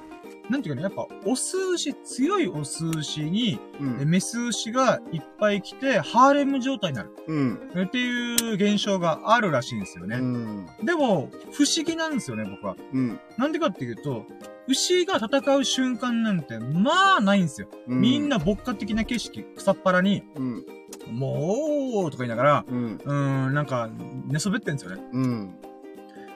[0.50, 4.02] なんていうかね、やっぱ、オス牛、強いオス牛に、うん。
[4.02, 7.10] えメス牛がいっぱい来て、ハーレム状態になる。
[7.28, 7.60] うん。
[7.86, 10.18] っていう現象があるらしいんですようね。
[10.18, 10.66] ん。
[10.84, 12.78] でも、不思議なんですよね、僕は。
[12.94, 13.20] うん。
[13.38, 14.26] なんでかっていうと、
[14.70, 17.68] 牛が戦う瞬間なんて、まあないんですよ。
[17.86, 20.66] みんな牧歌的な景色、草っぱらに、うん。
[21.12, 22.86] もう、とか言いながら、うん。
[22.96, 23.90] うーん、なんか、
[24.28, 25.02] 寝そべってんですよね。
[25.14, 25.56] うん。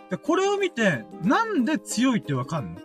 [0.09, 2.81] で、これを見て、なんで強いってわかんの？
[2.81, 2.83] っ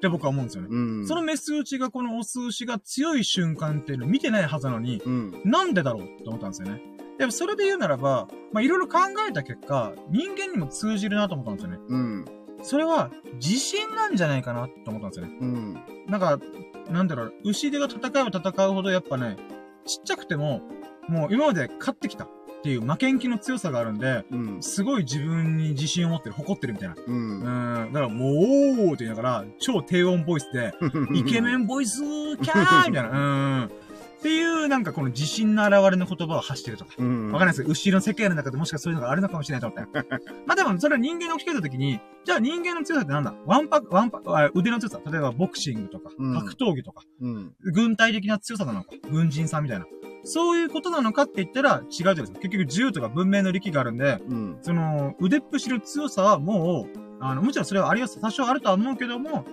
[0.00, 0.68] て僕は思うんですよね。
[0.70, 1.06] うん。
[1.06, 5.40] そのメス牛がこのオス牛が強い瞬間っていうのを見てないはずなのに、うん。
[5.44, 6.82] なんでだろうって思ったんですよね。
[7.18, 11.78] でもそれで言うならば、まあいろいろ考えた結果、人間にも通じるなと思ったんですよね。
[11.88, 12.24] うん。
[12.62, 15.36] それは、自信なんじゃないかなと思ったんですよね。
[15.40, 15.74] うん。
[16.06, 16.38] なんか、
[16.90, 19.36] なんだろう、牛手が戦えば戦うほどやっぱね、
[19.86, 20.62] ちっちゃくても、
[21.08, 22.28] もう今まで勝ってきたっ
[22.62, 24.62] ていう負けん気の強さがあるんで、うん。
[24.62, 26.94] すごい自分に自信を持ってる、誇ってるみたいな。
[26.94, 27.02] う。
[27.06, 27.40] うん
[27.90, 27.92] ん。
[27.92, 30.72] だからもう、おーって言いながら、超低音ボイスで、
[31.12, 32.00] イケメンボイス
[32.38, 33.10] キャーみたいな。
[33.12, 33.64] うん。
[33.64, 33.70] っ
[34.22, 36.92] ていう、なんかこの自信の表れの言葉を発してるとか。
[36.96, 37.32] うん。
[37.32, 37.60] わかんないです？
[37.60, 40.08] けど、牛の世界の中でもしかそういうのがあるのかもしれないと思って。
[40.46, 43.34] まあでも、それは人間が置き換えたときに、じゃあ人間の強さってなんだ？
[43.44, 44.98] ワンパク、ワンパク、あ腕の強さ。
[45.04, 47.52] 例えばボクシングとか、うん格闘技とか、うん。
[47.60, 49.84] 軍隊的な強さなのか、軍人さんみたいな。
[50.24, 52.38] そういうことなのかって言ったら違うじゃないですか。
[52.40, 54.58] 結局銃とか文明の力があるんで、うん。
[54.62, 58.20] その、腕っぷしの強さはもう、あの、もちろんそれはあります。
[58.20, 59.44] 多少あるとは思うけども、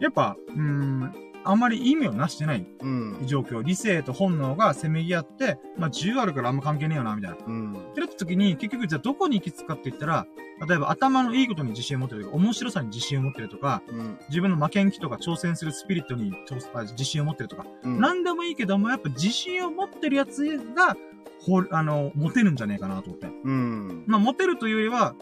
[0.00, 1.12] やっぱ、うーん、
[1.44, 3.18] あんまり意味をなしてないうん。
[3.26, 3.62] 状況。
[3.62, 7.36] 理性と本能がせめぎ合って、まあ自由あるからあんま関係ねえよな、みたいな。
[7.46, 7.72] うん。
[7.72, 10.26] ってなった時に、結局じゃあどこに行き着くかって言ったら、
[10.66, 14.18] 例えば頭のいいことに自信を持ってるとか、面白さに自信を持ってるとか、うん。
[14.28, 18.00] 自分の負けん気とか挑戦するスピリットに挑あ自信を持ってるとか、うん。
[18.00, 20.96] なんでもいいけども、やっぱ自信を持ってるやつが、
[21.40, 23.26] ほ、あの、モテるんじゃねえかなと思って。
[23.26, 24.04] うん。
[24.06, 25.14] まあ、モテるというよりは、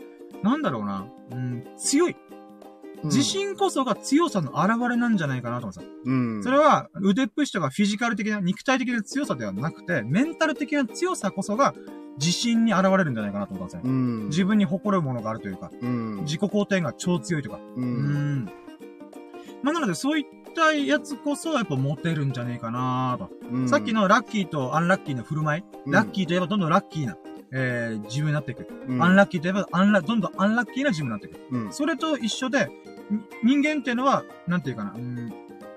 [0.43, 2.17] なんだろうな、うん、強い。
[3.05, 5.87] 自信こそが強さの表れなんじゃないかなと思ってた。
[6.05, 6.43] うん。
[6.43, 11.75] それは、腕っぷしとかフィジカル的な、肉体的な強さではなくて、メンタル的な強さこそが、
[12.19, 13.93] 自信に現れるんじゃないかなと思ったんですよ。
[13.93, 14.27] うん。
[14.29, 16.17] 自分に誇るものがあるというか、うん。
[16.25, 17.59] 自己肯定が超強いとか。
[17.77, 17.81] う。
[17.81, 18.45] うんん。
[19.63, 20.25] まあ、なので、そういっ
[20.55, 23.31] たやつこそ、やっぱモテるんじゃねえかなと。
[23.51, 27.17] うんさっき、のラッキーとアンラッキーの振る舞い、うんラッキーといえばどんどんラッキーな、
[27.53, 28.67] えー、自分になっていく。
[28.89, 31.39] うんアンラッキーといえば、アンラ、どんどんアンラッキーな自分になっていく。
[31.51, 31.73] うん。
[31.73, 32.71] それと一緒で、
[33.45, 35.29] に人間っていうのは、なんていうかな、うん、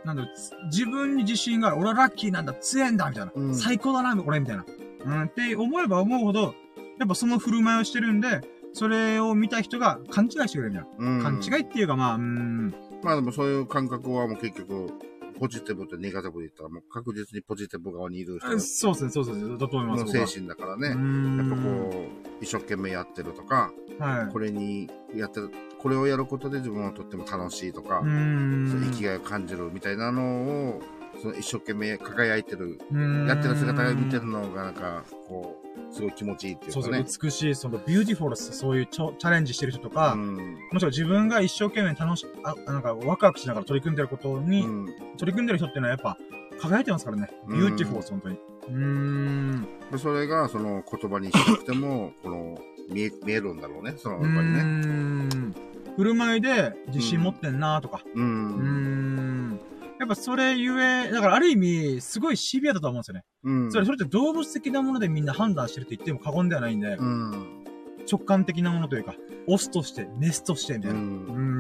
[0.06, 0.28] なんだろ
[0.72, 1.78] 自分に自信がある。
[1.78, 3.32] 俺はラッキーなんだ、強えんだ、みたいな。
[3.36, 4.66] うん最高だな、俺、みたいな。
[5.06, 6.56] うん、って思えば思うほど、
[6.98, 8.42] やっぱその振る舞いをしてるんで、
[8.74, 11.18] それを見た人が勘違いしてくれるみたいうん。
[11.20, 11.24] な。
[11.24, 12.74] 勘違いっていうか、まあ、うん、
[13.04, 14.94] まあでもそういう感覚はもう結局、
[15.40, 20.04] ポジティブとネガティブで言ったらもう確実にポジティブ側にいる人そうですね、そうですね、だと思います。
[20.06, 20.88] の精神だからね。
[20.88, 22.08] やっぱこ
[22.42, 24.34] う、一生懸命やってるとか、う、はい。
[24.34, 28.70] これにやってる、これをやることで自分はとっても楽しいとかう、ん。
[28.72, 30.82] そう生きがいを感じるみたいなのを、
[31.26, 37.06] その一生懸命輝いてる、うんやってる姿が見てるのがなんか、こう、すごい気持ちいいっていうそうそう、かね。
[37.24, 40.36] 美しい、その、 beautiful っす、そういうチャチャレンジしてる人とか、うん。
[40.72, 44.86] もちろん自分が一生懸命楽し、あ、なんかワクワクしながら取り組んでることに、うん
[45.18, 46.18] 取り組んでる人っていうのはやっぱ
[46.60, 47.28] 輝いてますからね。
[47.48, 48.36] うん beautiful です、本当に。
[48.36, 49.68] うーん。
[49.92, 52.58] でそれが、その言葉にしなくても、この、
[52.92, 55.54] 見え、見えるんだろうね、その、うやっぱりね。
[55.96, 58.04] 振る舞いで自信持ってんなとか。
[58.14, 59.55] ううーん。
[59.98, 60.00] ん。
[60.00, 63.24] やっぱそれゆえ、だからある意味、すごいシビアだと思うんですよね。
[63.44, 63.72] うん。
[63.72, 67.64] それ、それって動物的なものでみんな判断してるって言っても過言ではないんで、うん。
[68.12, 69.16] 直感的なものというか、
[69.48, 70.92] オスとして、メスとしてみたう。
[70.92, 71.00] いな。
[71.00, 71.06] うん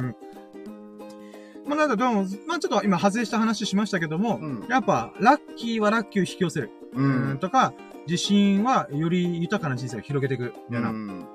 [0.09, 0.15] ん。
[1.67, 6.69] まあ、なんかどうも、まあちょっと今派生した話しましたけども、うんやっぱ、ラッキーはラッキーを引き寄せる。
[6.93, 7.37] ううんん。
[7.39, 7.73] とか、
[8.07, 10.53] 自信はより豊かな人生を広げていく。
[10.69, 10.89] みたいな。
[10.89, 11.25] っうん。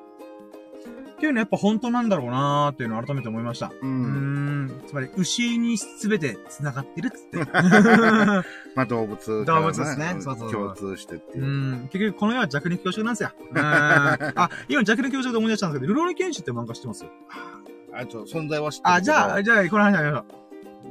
[1.21, 3.67] ていうのはやっぱ本当なんだろうなーっていうのを改めて思いました。
[3.67, 4.67] ううーん。
[4.67, 4.83] ん。
[4.87, 7.39] つまり、牛に全て繋がってるっつって。
[8.75, 9.45] まあ動物ね。
[9.45, 11.47] 動物ですねんそうそうそう共通してっていうう。
[11.77, 11.89] ん。
[11.93, 13.31] 結局、この世は弱肉強食なんですよ。
[13.51, 13.59] うん。
[13.59, 17.05] あ、今弱肉強食で思い出したんですけど、ルローニケンシって漫画知ってます？
[17.93, 20.33] あ、ちょ、存在は知ってるあ、じゃあ、けじゃあ、この話やめましょう。
[20.33, 20.41] ど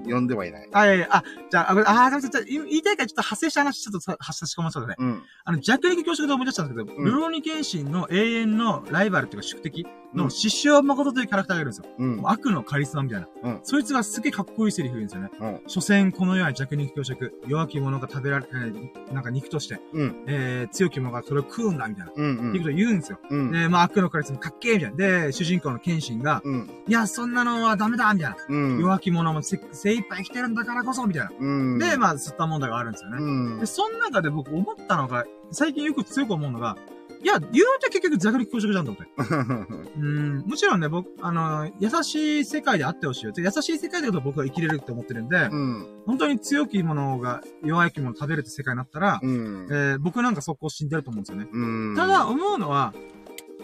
[0.04, 0.70] 読んではいない。
[0.72, 5.06] あ、いやいや、あ、じゃあ、あ、あ、あ言いたいからちょっと派生した話ちょっとさ差し込ませてください。
[5.06, 5.22] うん。
[5.44, 11.86] あの、弱肉強食で思い出したんですけど、うんルローニケンシンの永遠のライバルっていうか宿敵のうん獅子王誠というキャラクターがいるんですよ。
[11.98, 12.22] うん。
[12.24, 13.28] 悪のカリスマみたいな。
[13.44, 15.30] うんそいつがすげえかっこいいセリフ言うんですよね。
[15.40, 15.62] うん。
[15.68, 17.34] 所詮この世は弱肉強食。
[17.48, 20.24] 弱き者が食べられ、えーなんか肉として、うん。
[20.28, 22.12] えー、強き者がそれを食うんだ、みたいな。
[22.16, 22.50] うん。
[22.50, 23.20] っていうことを言うんですよ。
[23.30, 23.52] うん。
[23.52, 24.98] で、まあ悪のカリスマかっけーみたいな。
[25.26, 26.70] で、主人公の剣心が、うん。
[26.88, 28.38] いや、そんなのはダメだみたいな。
[28.48, 28.80] うん。
[28.80, 31.32] 弱き者もせ精一杯生きてるんだからこそみたいな。
[31.40, 31.46] う
[31.76, 31.80] ん。
[31.80, 33.18] で、まあ、吸った問題があるんですよね。
[33.20, 33.22] う
[33.58, 33.66] んで、。
[33.66, 36.78] その中で僕思ったのが、最近よく強く思うのが、
[37.22, 37.52] いや、言う
[37.82, 39.10] て結局弱肉強食じゃんと思って。
[40.00, 43.32] うん、もちろんね、僕、あの、優しい世界であってほしいよ。
[43.34, 45.88] で優しい世界だと僕は生きれるって思ってるんで、うん。
[46.06, 49.96] 本当に強き者が弱いき者食べるって世界になったら、うんえ。
[49.96, 51.48] ー僕なんか速攻死んでると思うんですよね。
[51.52, 51.96] うん。
[51.96, 52.94] ただ、思うのは、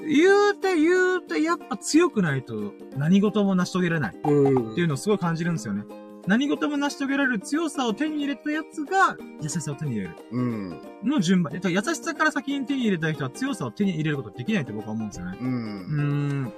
[0.08, 4.20] 言うて言うてやっぱ強くないと何事も成し遂げられない。
[4.24, 5.84] うんっていうのをすごい感じるんですよね。
[6.28, 10.16] 何事も成し遂げられる強さを手に入れたやつが優しさを手に入れる。
[10.32, 10.82] うん。
[11.04, 11.54] の順番。
[11.54, 15.38] えっと、優しさから先に手に入れた人は強さを手に入れることができないって僕は思うんですよね。
[15.40, 15.44] う。
[15.44, 16.02] うんー
[16.48, 16.54] ん。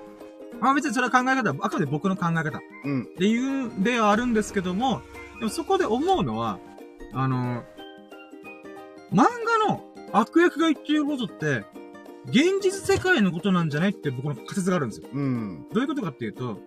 [0.61, 3.05] まあ別にそれは考え方は、あくまで僕の考え方っうん。
[3.17, 5.01] ていうではあるんですけども、
[5.39, 6.59] でもそこで思うのは、
[7.13, 7.63] あの、
[9.11, 9.25] 漫
[9.65, 9.83] 画の
[10.13, 11.65] 悪役が言っていることって、
[12.25, 15.07] 現実世界のことなんじゃないって僕の仮説があるんですよ。
[15.13, 15.65] うん。
[15.73, 16.59] どういうことかっていうと、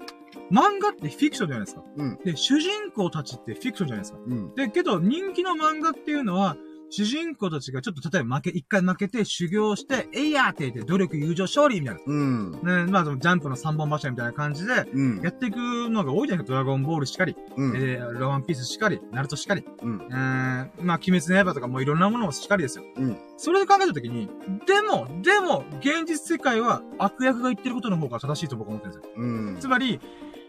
[0.50, 1.82] 漫画ってフィクションじゃないですか。
[1.96, 4.18] うんで、主人公たちってフィクションじゃないですか。
[4.26, 4.54] うん。
[4.54, 6.56] で、けど人気の漫画っていうのは、
[6.92, 12.50] 主人公たちがちょっと例えば負け、一回負けて修行して、えいやーって言って努力、友情、勝利みたいうん。
[12.62, 12.84] な。
[12.84, 15.20] ね、まあそのジャンプの三本柱みたいな感じで、うん。
[15.22, 15.56] やっていく
[15.88, 16.54] のが多いじゃないですか。
[16.54, 17.76] ドラゴンボールしかり、うん。
[17.76, 20.02] えー、ロワンピースしかり、ナルトしかり、うん。
[20.10, 22.84] えー、まあ、鬼滅の刃とかもいろんなものもしかりですよ。
[22.96, 23.16] うん。
[23.36, 24.28] それで考えたときに、
[24.66, 29.14] でも、でも、現実世界は悪役が言ってることの方が正しいと僕は思ってるんですよ。
[29.16, 29.56] うん。
[29.60, 30.00] つまり、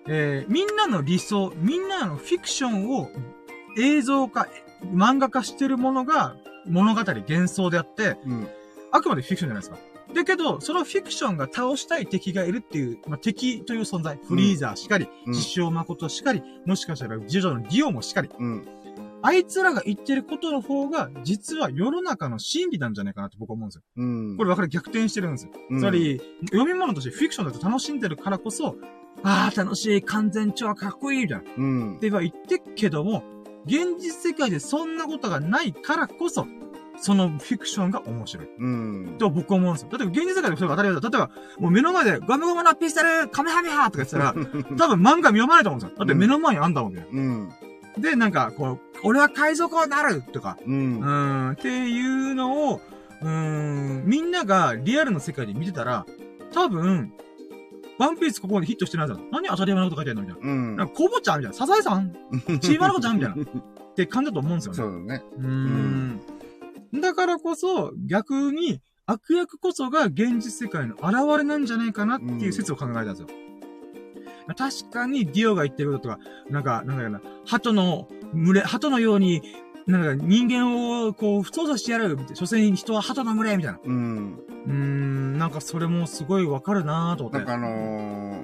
[0.07, 3.09] えーみんなの理想、みんなのフィクションを
[3.77, 4.47] 映像化、
[4.93, 8.47] 漫画化してるものが物語、幻想であって、うん。
[8.91, 9.77] あくまでフィクションじゃないですか。
[10.13, 18.67] だけど、そのフィクションが倒したい敵がいるっていう、まあ、敵という存在、フリーザーしかり、うん実証誠しかり、もしかしたらジョジョのディオもしかり、うん。
[19.23, 23.83] あいつらが言ってることの方が、実は世の中の真理なんじゃないかなって僕は思うんですよ。
[23.95, 24.35] うん。
[24.37, 24.67] これ分かる？
[24.67, 25.51] 逆転してるんですよ。
[25.69, 26.19] うんつまり、
[26.51, 28.75] 読み物としてフィクションだと楽しんでるからこそ、
[29.23, 31.43] ああ、楽しい、完全超かっこいい、みたいな。
[31.43, 31.61] っう
[31.95, 31.97] ん。
[31.99, 33.23] ては言ってっけども、
[33.65, 36.47] 現実世界でそんなことがないからこそ、
[36.97, 38.47] そのフィクションが面白い。
[38.59, 39.15] うん。
[39.17, 39.89] と僕は思うんですよ。
[39.91, 41.09] 例えば現実世界でそれが当たり前だ。
[41.09, 44.33] 例えば、もう目の前でガムガムのピストル、カメハメハとか言ってたら、
[44.77, 45.97] 多分漫画読まないと思うんですよ。
[45.97, 47.07] だって目の前にあんだもんね。
[47.11, 47.49] うん。
[47.97, 50.71] で、なんか、こう、俺は海賊王になるとか、う。
[50.71, 52.81] うんーん、っていうのを、
[53.21, 56.05] うーん、みんながリアルの世界で見てたら、
[56.53, 57.13] 多分、
[58.01, 59.29] ワンピースここでヒットしてないじゃん。
[59.31, 60.51] 何当たり前のこと書いてんのみたいな。
[60.51, 60.75] うん。
[60.75, 61.57] なんか、コボちゃんみたいな。
[61.57, 62.11] サザエさん？
[62.59, 63.43] チーマルコちゃんみたいな。
[63.43, 64.77] って感じだと思うんですよね。
[64.77, 65.23] そうだね。
[65.37, 66.21] うーん。
[66.99, 73.27] だからこそ、逆に、悪役こそが現実世界の現れなんじゃないかなっていう説を考えたんですよ。
[74.57, 76.19] 確かにディオが言ってることとか、
[76.49, 79.43] なんか、なんだろうな、鳩の群れ、鳩のように、
[79.87, 82.35] なんか人間をこう、操作してやるみたいな。
[82.35, 83.79] 所詮人は鳩の群れみたいな。
[83.83, 84.39] うん。
[84.65, 87.37] うーん、なんかそれもすごいわかるなぁと思って。
[87.39, 88.43] なんかあの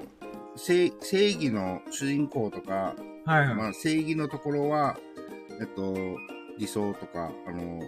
[0.56, 2.94] 正正義の主人公とか、
[3.24, 3.54] はいはい。
[3.54, 4.98] まあ正義のところは、
[5.60, 5.94] えっと、
[6.58, 7.80] 理想とか、あの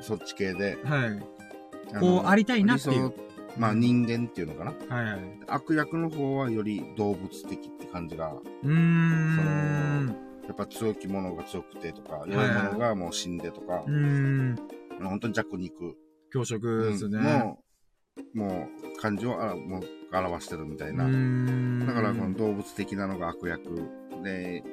[0.00, 0.76] そっち系で。
[0.84, 1.98] はい。
[2.00, 3.14] こうありたいなっていう
[3.56, 4.72] まあ人間っていうのかな。
[4.96, 5.20] はいはい。
[5.46, 8.32] 悪役の方はより動物的って感じが、
[8.64, 10.25] うーん。
[10.46, 14.56] やっぱ強き者が強くてとか、い弱い者がもう死んでとかうー、ん。
[15.02, 15.96] 本当に弱肉。
[16.32, 17.18] 教職ですよね。
[17.20, 17.62] も
[18.34, 19.82] う、もう、感情をあもう
[20.12, 21.86] 表してるみたいうな。
[21.86, 23.88] だから、この動物的なのが悪役
[24.22, 24.64] で、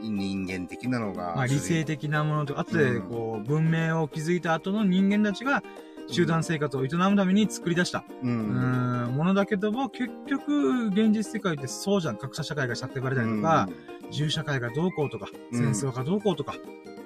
[0.00, 5.62] 人間的なのが、まあ、理性的なものと、後で、うんこう、文明を築いた後の人間たちが、
[6.10, 8.26] 集団生活を営むために作り出した、う。
[8.26, 12.16] うんーん、ものだけども、結局、現実世界ってそうじゃん。
[12.16, 13.68] 格差社会がしてばれたりとか、
[14.10, 16.54] 銃社会がどうこうとか、うん戦争がどうこうとか、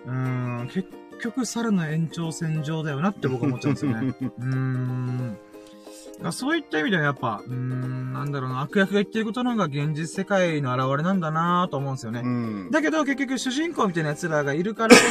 [0.07, 0.89] うーん、結
[1.21, 4.15] 局、猿の延長線上だよなって僕は思っちゃうんですよね。
[4.39, 5.39] うーん。
[6.31, 12.23] そういった意味ではやっぱ、うーん、なんだろうな、悪役が言ってることの方が現実世界の現れなんだなと思うんですよね。
[12.25, 12.71] うん。
[12.71, 15.03] だけど結局主人公みたいな奴らがいるからこ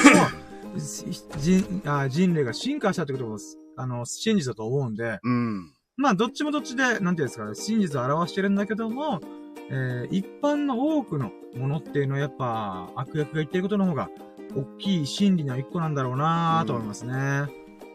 [0.79, 0.79] そ、
[1.39, 3.37] 人あ人類が進化したってことを、
[3.75, 5.71] あの、真実だと思うんで、うん。
[5.97, 9.21] まあ、どっちもどっちで、なんていうんですかね、真実を表してるんだけども、
[9.69, 14.09] えー一般の多くのものっていうのはやっぱ、悪役が言ってることの方が、
[14.55, 17.13] 大きい真理の一個なんだろうなと思いますね。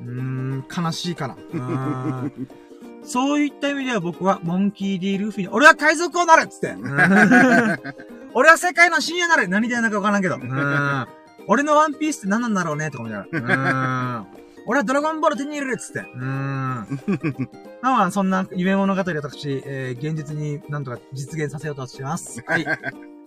[0.00, 1.34] うーん、悲しいかな。
[1.34, 2.48] うーん
[3.05, 6.74] そういった意味では僕は、モンキー・ディ・ルフィに、俺は海賊王になるっつって。
[8.34, 10.36] 俺は世界の深夜になる何でやなのかわからんけど。
[10.36, 11.06] うん
[11.50, 14.26] 俺のワンピースって何なんだろうねとか思いながら。
[14.69, 16.01] うん俺はドラゴンボール手に入れるっつって。
[16.01, 16.20] うん。
[17.81, 22.45] まあまあ、そんな夢物語を私、えー、現実になんとか実現させようとしてます。
[22.47, 22.66] はい。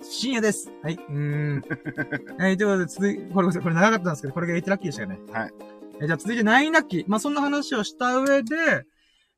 [0.04, 0.72] 深夜です。
[0.84, 0.94] はい。
[0.94, 1.64] うーん。
[2.38, 5.20] はい、ということで、続い、これ、これ長かったんですけど、これが8ラッキーでしたよね。
[5.32, 5.54] はい。
[6.00, 7.06] えーじゃあ続いて9ラッキー。
[7.08, 8.56] まあ、そんな話をした上で、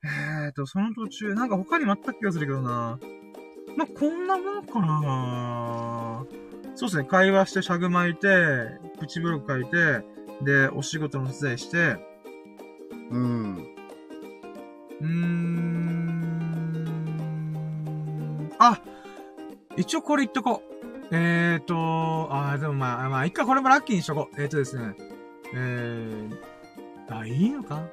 [0.03, 2.99] えーと、その途中、なんか他にもあった気がするけどな。
[3.77, 6.25] まあ、こんなもんかな
[6.75, 8.27] そうですね、会話してしゃぐ巻いて、
[8.99, 11.97] プチブログ書いて、で、お仕事の手伝いして、
[13.11, 13.67] うん。
[15.01, 15.73] うーん。
[18.59, 18.79] あ
[19.75, 20.73] 一応これ言っとこう。
[21.11, 24.41] えーと、あーでもまあ、まあ、一回これもラッキーにしとこう。
[24.41, 24.95] えーとですね。
[25.53, 26.35] えー、
[27.09, 27.83] あ、いいのか？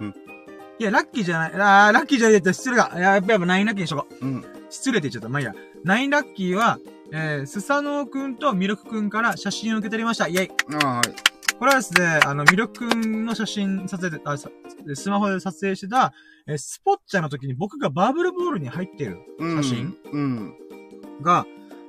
[0.00, 0.14] うん。
[0.78, 1.52] いや、ラッキーじゃない。
[1.54, 2.92] あーラッキーじゃないって失礼が。
[2.94, 4.24] いや、やっぱやっぱ9ラッキーにしとこう。
[4.24, 4.44] うん。
[4.70, 5.28] 失礼って言っちゃった。
[5.28, 5.54] まあいいや。
[5.84, 6.78] 9ラッキーは、
[7.12, 10.26] えー、スサノオくんとミルクくんから写真を受け取りました。
[10.26, 10.50] イェイ。
[10.82, 11.04] ああ、はい。
[11.58, 14.50] これはですね、あの、ミルクくんの写真撮影で、あ、さ
[14.94, 16.12] スマホで撮影してた、
[16.46, 20.54] えースポッチャの時に僕がバブルボールに入ってるうん写真うん。
[21.22, 21.46] が、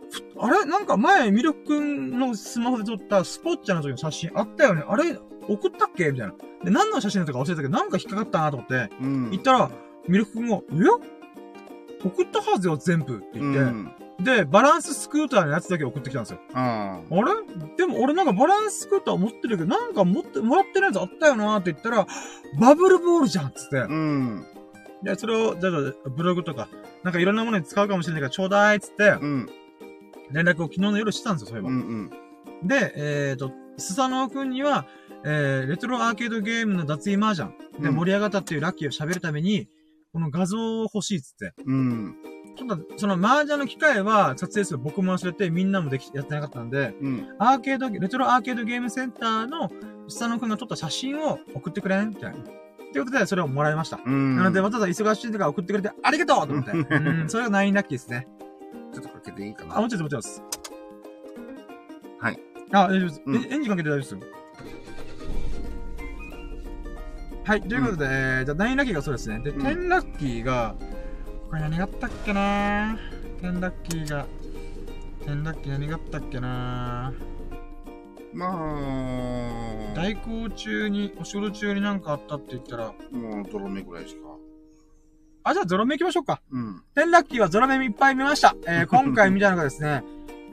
[0.10, 0.65] ふあれ？
[0.65, 6.11] なんか前、ミルクくんのスマホで撮ったスポッチャの時の写真あったよねあれ送ったっけ？
[6.11, 6.34] みたいな。
[6.64, 9.30] で、何の写真だったか忘れたけど、なんか引っかかったなと思って、うん。
[9.31, 9.69] 言ったら、
[10.07, 10.60] ミルクくんが、え
[12.03, 13.91] 送ったはずよ、全部って言って、うん。
[14.19, 16.39] で、バランススクーターのやつだけ送ってきたんですよ。
[16.53, 17.31] ああれ？
[17.77, 22.07] でも俺なんかバランススクーター持ってるけど、なんか持って、もらってるやつあったよなって言ったら、
[22.59, 23.85] バブルボールじゃんっつってあ。。
[23.85, 24.45] うん。
[25.03, 26.67] で、それを、じゃあ、ブログとか、
[27.03, 29.49] なんかいろんなものに使うかもしれないからちょうだいっつって、うん。
[30.31, 31.69] 連絡を昨日の夜したんですよ、そういえば。
[31.69, 32.09] うん。
[32.61, 32.67] うん。
[32.67, 34.87] で、えっ、と、スサノオくんには、
[35.23, 39.67] えー、レトロアーケードゲームの脱衣麻雀でうん盛り上がったっていうラッキーを喋るために、
[40.13, 41.53] この画像を欲しいっつって。
[41.65, 42.15] うん。
[42.57, 47.27] ただ、その麻雀の機械は撮影する僕も忘れてみんなもでき、やってなかったんで、うん。
[47.39, 49.69] アーケード、レトロアーケードゲームセンターの
[50.07, 52.38] スサノオくんが撮った写真を送ってくれんみたいな。
[52.93, 53.99] ということで、それをもらいました。
[54.03, 54.38] うん。
[54.38, 56.71] なので、わざわざ忙しいとか送ってくれてありがとうと思って。
[56.95, 58.27] うん、それが9ラッキーですね。
[58.93, 59.81] ちょっとかけていいかあ、な。
[59.81, 60.41] もちろんもちろんです。
[62.19, 62.39] はい。
[62.71, 63.21] あ、大丈夫です。
[63.25, 64.19] うんえエンジンかけて大丈夫ですよ。
[67.47, 69.39] はい、ということで、えーじゃあ9ラッキーがそうですね。
[69.39, 70.75] で、うん10ラッキーが、
[71.49, 72.99] これ何があったっけな
[73.41, 74.25] 10ラッキーが、
[75.21, 77.13] 10ラッキー何があったっけな
[78.33, 84.27] まあ、代行中に、お仕事中になんかあったって言ったら、もう泥目ぐらいしか。
[85.45, 86.41] あ、じゃあゾロ目行きましょうか。
[86.51, 86.83] うん。
[86.97, 88.57] 10ラッキーはゾロ目いっぱい見ました。
[88.67, 90.03] えー、 今回見たのがですね、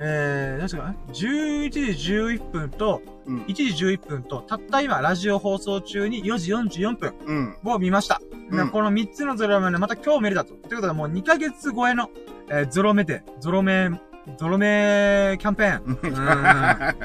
[0.00, 1.80] えー、何ですか、11時
[2.12, 3.38] 11分と、うん。
[3.42, 7.56] 1時11分と、たった今、ラジオ放送中に4時44分うん。
[7.64, 8.20] を見ました。
[8.50, 10.54] うんこの3つのゾロ目ね、また今日見れたと。
[10.54, 12.10] ということで、もう2ヶ月超えの、
[12.48, 13.90] えー、ゾロ目で、ゾロ目、
[14.38, 15.98] ゾロ目キャンペーン。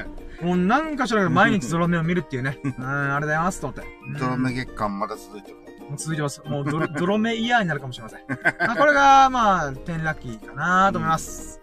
[0.00, 2.58] うんもうなんかしら毎日ゾロ目を見るっていうね。
[2.64, 3.86] うん、ありがとうございます、と思って。
[4.06, 5.56] うん泥目月間まだ続いてる。
[5.96, 6.42] 続いてます。
[6.46, 8.20] もうゾロ、ゾロ目イヤーになるかもしれません。
[8.58, 11.59] まあ、これが、まあ、10ラッキーかなと思います。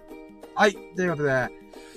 [0.58, 0.74] はい。
[0.96, 1.50] ということで、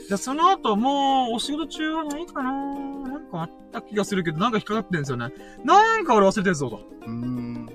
[0.07, 5.33] じゃあその後、もう、お仕事中はないかななんかあった気がするけど、なんか引っかかってんですよね。
[5.65, 6.81] なんか俺忘れてるぞと。
[7.07, 7.71] うーん。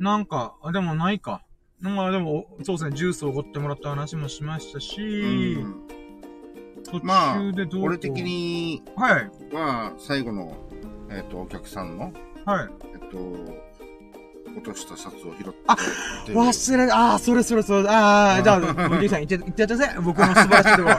[0.00, 1.44] なんか、あでもないか。
[1.80, 5.86] まあでも、そうですね、ジュースをおごってもらった話もしましたし、うん
[6.84, 8.10] 途まあ中でどうこう俺的。
[8.10, 9.30] にはい。
[9.54, 10.56] は、最後の、
[11.08, 12.12] えっ、と、お客さんの、
[12.44, 12.68] はい。
[12.94, 13.16] えっ、と、
[14.56, 15.56] 落としたシャツを拾って。
[15.66, 15.76] あ
[16.26, 18.58] で忘れ、ああ、それそれそれ、ああ、じゃあ、
[18.90, 19.96] おじいさん言って、言ってやってください。
[20.00, 20.90] 僕の素晴らしいとこ。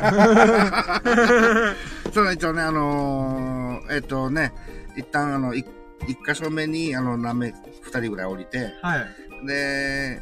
[2.06, 2.12] ろ。
[2.12, 4.54] それは一応ね、あのーえっ、とね、
[4.96, 5.66] 一旦あの、い
[6.08, 8.98] 一箇所目に、あの、何名、二人ぐらい降りて、は
[9.44, 9.48] い。
[9.48, 10.22] で、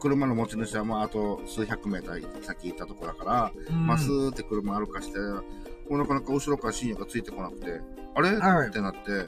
[0.00, 3.86] 車の持ち主はもうあと数百メーター先行ったとこだから、うん。
[3.86, 5.42] まあスーって車歩かして、も
[5.90, 7.80] うなかなか後ろから深夜がついてこなくて、
[8.14, 8.68] あれ、はい。
[8.68, 9.26] ってなって、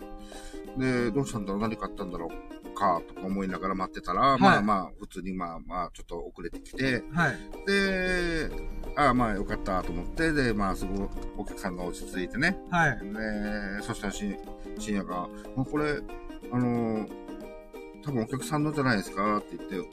[0.79, 1.63] で、どうしたんだろう？
[1.63, 2.31] 何買ったんだろう？
[2.75, 7.37] か、とか思いながら待ってたら、まあまあ、普通にまあまあ、ちょっと遅れてきて、はい。
[7.67, 8.51] で、
[8.97, 12.99] ああまあよかったと思って、で、まあすぐお客さんが落ち着いてね、はい。
[13.01, 14.37] で、そしたらし
[14.79, 16.01] 深夜が、まあ、これ、
[16.53, 17.25] あのー
[18.05, 19.89] 多分お客さんのじゃないですかって言って、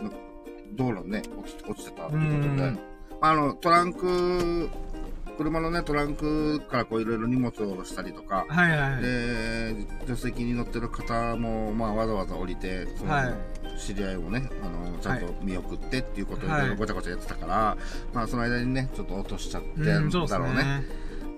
[0.73, 2.75] 道路にね、落ち落ちてたっていうことで、うん
[3.21, 4.69] まあ、あの、トランク、
[5.43, 9.01] 車のね、トランクからこういろいろ荷物を下ろしたりとか、はいはい。
[9.01, 13.33] で、助手席に乗ってる方も、まあ、わざわざ降りて、そのはい
[13.79, 17.77] 知り合いをね、あの、ちゃんと見送ってっていうことで、はいごちゃごちゃやってたから、
[18.13, 20.55] まあ、その間にね、ちょっと落としちゃってうんん、だそうですろうね。
[20.55, 20.83] ね。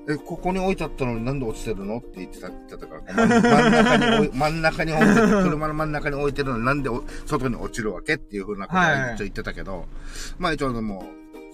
[0.10, 8.84] え、ここに置いてあったのになんで落ちてるのって言ってた、言ってたから、真ん中に置い、 真ん中に置いてる、車の真ん中に置いてるのになんでお外に落ちるわけっていうふうなことを
[9.20, 9.86] 言ってたけど、
[10.40, 11.06] まあ一応でも、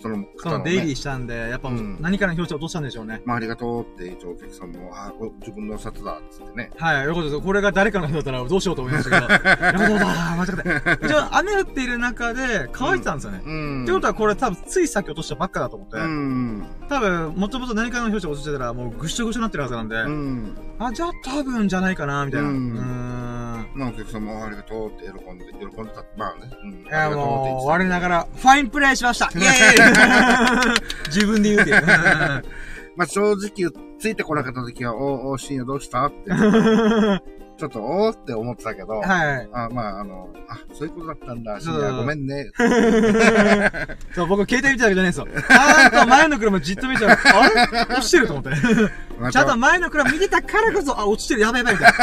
[0.01, 3.21] その方のその出入りね、したんで、やっぱうん何かの表情落としたんでしょうね。
[3.25, 6.71] まあありがとうって一応お客さんも、あ、お自分の札だっつってね。
[6.77, 7.41] はい、よかったです。
[7.41, 9.33] これが誰かの人だったらどうしようと思いましたけど。
[9.65, 11.05] やば間違って。
[11.05, 13.41] 一応雨降っている中で乾いてたんですよね。
[13.45, 13.83] うん。
[13.83, 15.97] ってことはこれ多分ついさっき落としたばっかだと思って。
[15.97, 16.65] うん。
[16.87, 19.95] 多分、もともと何かの表情落としてたらもうぐっしょぐしょになってるはずなんで。
[19.95, 20.57] うん。
[20.79, 22.47] あ、じゃあ多分じゃないかな、みたいな。
[22.47, 23.39] ううんーん。
[23.75, 26.03] まあお客さんもありがとうって喜んで、喜んでた。
[26.17, 26.51] まあね。
[26.63, 26.71] うん。
[26.81, 29.88] いや、もう、我ながら、ファインプレーしましたイェーイ
[31.07, 31.71] 自分で言うて。
[32.95, 36.05] まあ正直、ついてこなかった時は、おお、深夜どうした？
[36.05, 36.31] って。
[37.59, 39.49] ちょっと、おーって思ってたけど、はい。
[39.51, 42.49] あ、まあ、あの、あ、そういうことだったんだ、深夜ごめんね。
[44.15, 45.27] そう、僕携帯見てたわけじゃないんですよ。
[45.27, 47.49] ちゃんと前の車じっと見てたら、あ
[47.89, 47.95] れ？
[47.95, 48.49] 落ちてると思って。
[49.19, 51.93] まちゃんと前の車見てたからこそ、あ、落ちてる、やばいやばいみたい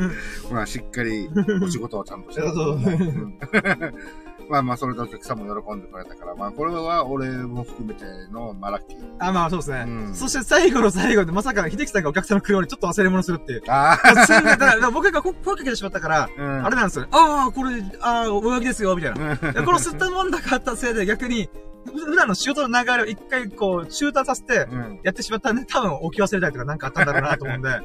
[0.00, 0.10] な。
[0.50, 1.28] まあ、しっかり、
[1.62, 3.38] お仕事をちゃんとしてそうそううん
[4.48, 8.98] まあまあ、それでお客さんも喜んでくれたから、まあ、これは俺も含めての、まあ、ラッキー。
[9.18, 9.84] あ、まあそうですね。
[9.86, 13.62] うんそして最後の最後で、まさか秀樹さんがお客さんの車にちょっと忘れ物するっていう。
[13.68, 16.66] ああだから僕がこ声かけてしまったから、あ、うん。
[16.66, 17.06] あれなんですよ。
[17.10, 19.32] ああ、これ、ああ、上着ですよ、みたいな。
[19.32, 21.48] うんでこの吸ったもんだかあったせいで逆に、
[21.86, 25.00] 普段の仕事の流れを一回こう、中断させて、うん。
[25.02, 27.80] やってしまったんで、多分置き忘れたりとかなんかあったんだろうなと思うんで、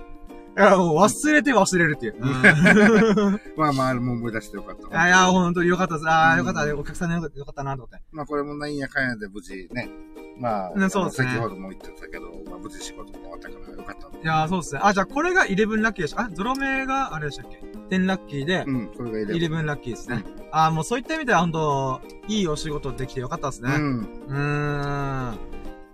[0.56, 2.16] だからもう忘れて忘れるっていう。
[2.20, 5.00] うん まあまあ、もう思い出してよかった。
[5.00, 6.10] あいや、本当によかったです。
[6.10, 6.76] ああ、うんよかった。
[6.76, 8.04] お客さんによかったなと思って。
[8.12, 9.90] まあ、これもなんやかんやで無事ね。
[10.38, 14.18] まあ、ねそうですね先ほども言ってたけど、まあ、無事仕事も終わったからよかった。
[14.18, 14.82] いやー、そうですね。
[14.84, 16.22] あ、じゃあこれが11ラッキーでした。
[16.24, 20.24] あ、ゾロ目があれでしたっけ ?10 ラッキーで、うん、これが入れ11ラッキーですね。
[20.52, 23.74] あーもうそういった意味では本当いいお仕事できてよかったですね。
[23.74, 24.00] うん。
[24.28, 25.38] うーん。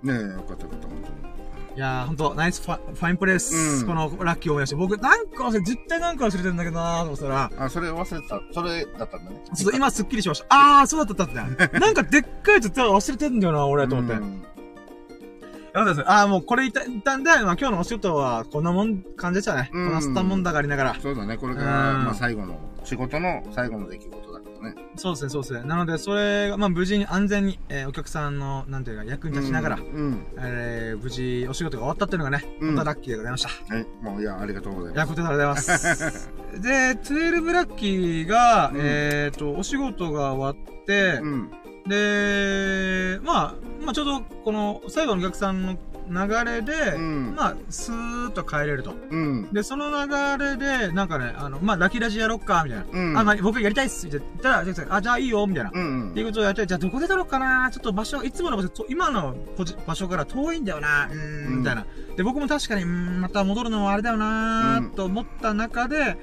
[0.03, 1.36] ねえ、よかったよかった、本当に。
[1.77, 3.83] いやー、ほんと、ナイスファファインプレース。
[3.83, 4.75] うんこのラッキーを思い出して。
[4.75, 8.41] 僕、なんか忘れ、絶対なんか忘れてるんだけどなーと思ってたら、あ、それ忘れてた。
[8.51, 9.41] それだったんだね。
[9.55, 10.47] ちょっと今すっきりしました。
[10.49, 11.69] あー、そうだったったってね。
[11.79, 14.13] なんかでっかいやつ忘れてんだよな、俺、と思って。
[14.13, 14.43] いうん
[15.75, 16.01] そうです。
[16.09, 19.69] ああ、もうこれ言ったんで、まあ今日のお仕事はこんなもん感じでしたね。
[19.71, 20.95] うんこなすったもんだがありながら。
[20.99, 24.75] そうだね、これが、うんまあ最後の、仕事の最後の出来事だからね。
[24.95, 25.61] そうですね、そうですね。
[25.63, 29.83] なので、それが、まあ無事に安全に、えーお客さんの、なんていうか、役に立ちながら、うん。
[29.83, 33.73] うんえー無事お仕事が終わったっていうのがね、うん本当はラッキーでございました。
[33.75, 33.87] はい。
[34.01, 35.09] もう、いや、ありがとうございいや、ます。
[35.09, 36.31] ことでございます。
[36.61, 41.51] で、12ラッキーが、うんえっ、と、お仕事が終わって、うん。
[41.87, 45.77] で、まあ、まあちょうど、この、最後のお客さんの
[46.09, 47.35] 流れで、うん。
[47.35, 48.93] まあ、スーッと帰れると。
[49.09, 49.53] うん。
[49.53, 52.85] で、その流れで、なんかね、あの、まあ、ラッキーラジやろっか、みたいな。
[52.91, 53.17] うん。
[53.17, 55.71] あ、まあ、僕やりたいっす、って言ったら、じゃあ、あじゃあいいよ、みたいな。
[55.73, 56.11] うん。
[56.11, 59.35] っていうことをやって、じゃあどこで撮ろうかなちょっと場所、いつもの場所、と今の
[59.85, 61.85] 場所から遠いんだよなうんん、みたいな。
[62.15, 66.17] で、僕も確かに、また戻るのもあれだよなうんと思った中で、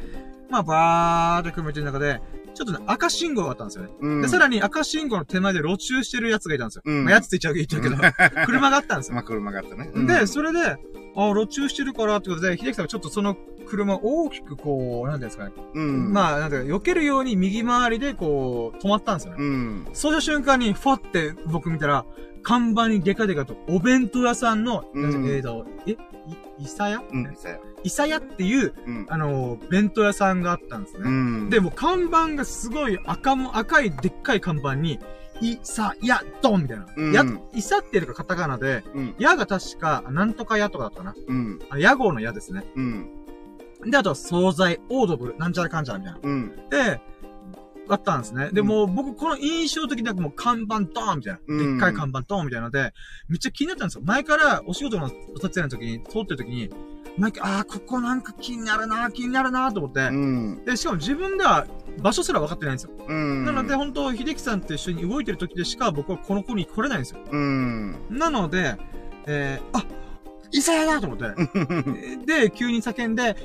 [0.51, 2.21] まあ、バーって組めてる中で、
[2.55, 3.91] ちょっとね、赤信号があったんですよね。
[4.01, 4.23] うん。
[4.23, 6.83] で、さらに赤信号の手前で路中してるやつがいたんですよ。
[6.85, 7.97] うんまあ、やつついちゃう言っちゃうけど、
[8.47, 9.15] 車があったんですよ。
[9.15, 9.91] まあ、車があったね。
[10.07, 10.79] で、それで、
[11.17, 13.37] あ、路中してるからってことで、秀樹さんがちょっとその
[13.67, 15.53] 車を大きくこう、なんていうんですかね。
[15.75, 16.13] うん。
[16.13, 19.39] まあ、なんていうか、避けるように右回りでこう、止まったんですよね。
[19.41, 19.87] うん。
[19.93, 22.05] そうした瞬間に、ファって僕見たら、
[22.43, 25.97] 看板にデカデカと、お弁当屋さんの、うんえーと、え、
[26.59, 27.35] い、いさやうん。
[27.37, 27.59] さや。
[27.83, 29.07] いさやっていう、うん。
[29.09, 31.03] あの、弁当屋さんがあったんですね。
[31.05, 31.51] うん。
[31.51, 35.01] で、もう看板がすごい赤も、赤いでっかい看板に、
[35.41, 36.87] いさやドンみたいな。
[36.97, 39.15] うんや、いさっていうかカタカナで、うん。
[39.19, 41.15] やが確か、なんとかやとかだったかな。
[41.27, 41.59] うん。
[41.71, 42.65] あの屋号のやですね。
[42.77, 43.11] うん。
[43.87, 46.21] で、あとは惣菜、オードブル、なんちゃらかんちゃらみたいな。
[46.23, 46.57] うん。
[46.71, 47.01] で、
[47.89, 48.51] あったんですね。
[48.53, 51.41] で、うんもう僕、この印象的な、もう看板ドーンみたいな。
[51.47, 52.93] うんでっかい看板ドーンみたいなので、
[53.29, 54.03] めっちゃ気になったんですよ。
[54.05, 56.71] 前からお仕事のお撮影の時に、通ってる時に、
[57.17, 60.65] 毎回、ああ、ここなんか気になるな、気になるなと思って、うん。
[60.65, 61.67] で、しかも自分では
[62.03, 62.91] 場所すら分かってないんですよ。
[63.07, 63.45] うん。
[63.45, 67.21] なので、本当秀樹さんと一緒に動いてる時でしか僕はこの子に来れないんですよ。
[67.31, 67.97] うん。
[68.11, 68.77] なので、
[69.27, 69.85] えー、あ、
[70.51, 71.35] イサヤだと思って。
[72.27, 73.37] で、急に叫んで、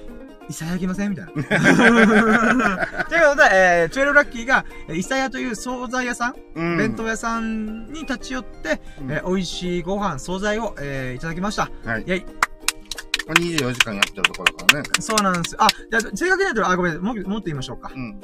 [0.49, 1.11] イサヤあきません？
[1.11, 1.31] みたいな。
[1.33, 6.77] ということで、えー、チュエルラッキーが、えーイサヤという惣菜屋さん、うん。
[6.77, 11.69] 弁当屋さんに立ち寄って、うんえー美味しいご飯、惣菜を、えーいただきました。
[11.85, 12.01] はい。
[12.01, 12.21] イェイ。
[12.21, 14.89] これ24時間やってるところだからね。
[14.99, 15.55] そうなんです。
[15.59, 17.91] あ、じゃあ、正確に言うと、あ、ごめん、もう、もっと言いましょうか。
[17.95, 18.19] うん。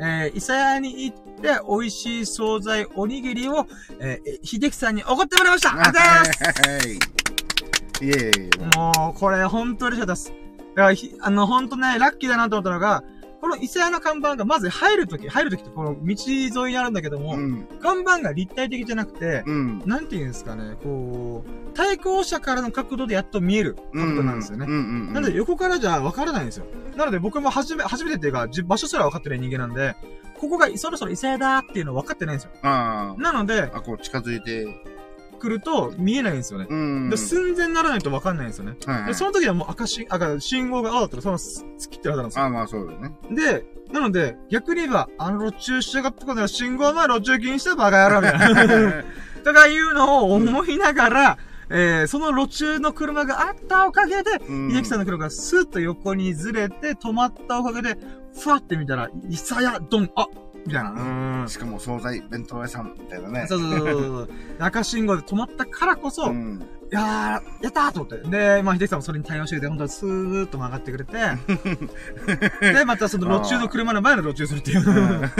[0.00, 3.66] えー、イサヤに行って、美味しい惣菜、おにぎりを、
[4.00, 6.92] えー、秀樹さんにおごってもらいましたありがとうございますはい。
[6.94, 6.98] い
[8.00, 8.76] えいえいえ。
[8.78, 10.32] もう、これ、ほんと嬉しかったです。
[10.78, 13.02] だからひ、あの、ほんとね、ラッキーだなと思ったのが、
[13.40, 17.66] この伊勢屋の看板が、まず入るとき、入るときってこの道沿いにあるんだけども、うん。
[17.80, 19.82] 看板が立体的じゃなくて、うん。
[19.86, 24.66] なんて言うんですかね、こう、対向車からの角度でやっと見える角度なんですよね。
[24.66, 26.66] なので、横からじゃわからないんですよ。
[26.96, 29.96] なので、僕も初め、初めてっていうか、じ場所すら分かってない人間なんで、
[30.38, 32.52] ここがそろそろ伊勢屋だっていうの分かってないんですよ。
[32.62, 33.70] あなので、あ。
[33.74, 34.97] あ、こう近づいて。
[35.38, 36.66] 来ると見えないんですよね。
[36.68, 37.10] うん。
[37.10, 38.76] で、寸前にならないと分かんないんですよね。
[38.78, 39.14] で、はいはい。
[39.14, 42.44] その時はもう赤信、赤、信号が青だったらそのまま突きってるはずなんですよ。
[42.44, 43.12] ああ、まあそうだよね。
[43.30, 49.04] で、なので、逆に言えば、あの路中しやがったことは信号前路中禁止したバカ野郎みたいな。
[49.44, 51.38] とかいうのを思いながら、
[51.70, 57.96] えー、その路中の車があったおかげで、うん秀樹さんの車がスッと横にずれて止まったおかげで、
[58.38, 60.26] ふわって見たら、イサヤドン、あ
[60.66, 61.44] みたいな。
[61.48, 63.46] しかも惣菜、弁当屋さんみたいなね。
[63.48, 64.28] そうそうそうそう。
[64.58, 66.62] 赤信号で止まったからこそ、いん。
[66.90, 68.28] やー、やったーと思って。
[68.28, 71.12] で、まあ、秀樹さんもそれに対応してくれて、本当にスーッと曲がってくれて、
[72.72, 75.30] で、またその路中の車の前の路中するっていう。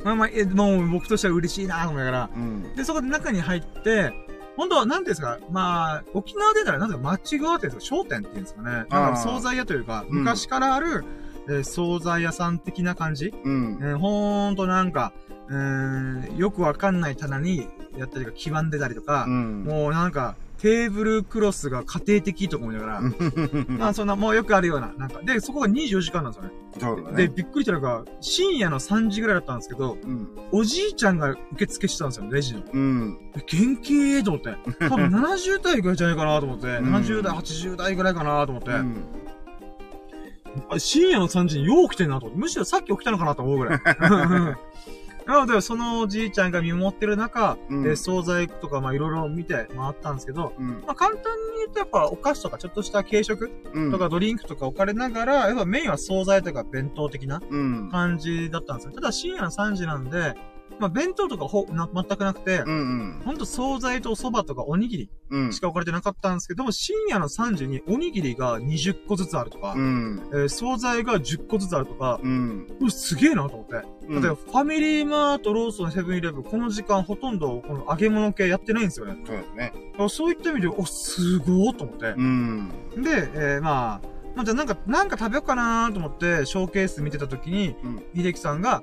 [0.04, 2.30] まあまあ、えもう僕としては嬉しいなと思いながら。
[2.34, 2.74] うん。
[2.74, 4.12] で、そこで中に入って、
[4.56, 8.70] 本当は、なんていうんですか、まあ、沖縄でたら、なんていうか、町側っていうんですか、商店っていうんですかね。
[8.70, 11.04] なんか、惣菜屋というか、うん昔からある、
[11.48, 13.32] えー惣菜屋さん的な感じ？
[13.44, 13.78] うん。
[13.80, 15.12] えーほんとなんか、
[15.48, 17.68] うーん、よくわかんない棚に、
[17.98, 19.64] やったりとか、黄ばんでたりとかう、ん。
[19.64, 23.00] もうなんか、テーブルクロスが家庭的とか思いながら、
[23.68, 26.50] まあそんな、もうよくあるような、なんか、で、そこが24時間なんですよね。
[26.74, 27.28] で、そうだね。
[27.36, 30.28] びっくりしたのが、深夜の3時ぐらいだったんですけど、うん。
[30.52, 32.62] おじいちゃんが受付してたんですよ、レジの。
[32.72, 33.18] うん。
[33.36, 34.56] え元気と思って。
[34.88, 38.96] 多分70代ぐらいじゃないかなと思って、 ん70代、80代ぐらいかなと思って、うん。
[40.68, 43.80] あ深夜の3時によう起きてんなと思って、むしろさっき起きたのかなと思うぐらい。
[45.26, 50.82] なので、そのおじいちゃんが見守ってる中、うんで、惣菜とか、まあいろいろ見て回ったんですけど、うん。
[50.86, 53.90] まあ簡単に言うとやっぱお菓子とかちょっとした軽食うん。
[53.90, 57.88] とかドリンクとか置かれながら、やっぱメインは惣菜とか弁当的なうん。
[57.90, 58.92] 感じだったんですよ。
[58.92, 60.34] ただ深夜の3時なんで、
[60.78, 63.22] まあ、弁当とかほ、な、全くなくて、うんうん。
[63.24, 65.60] ほんと惣菜と蕎麦とかおにぎりうんし。
[65.60, 70.22] か置かれてなかったんですけども、深夜の3時におにぎりが20個ずつあるとかう、ん。
[70.32, 72.66] えー惣菜が10個ずつあるとか、うん。
[72.90, 73.74] すげえなと思って。
[74.08, 79.16] うんだってファミリーマート、ローソン、セブンイレブン、この時間ほとんどこの揚げ物系やってないんですよね。
[79.24, 79.72] そうですね。
[80.08, 82.06] そういった意味で、お、すごーと思って。
[82.16, 82.68] うん。
[82.96, 88.82] で、えー、まあ、まあ、じゃあなんか、なんか食べようかなと思って、ショーケース見てた時に、うん秀樹さんが、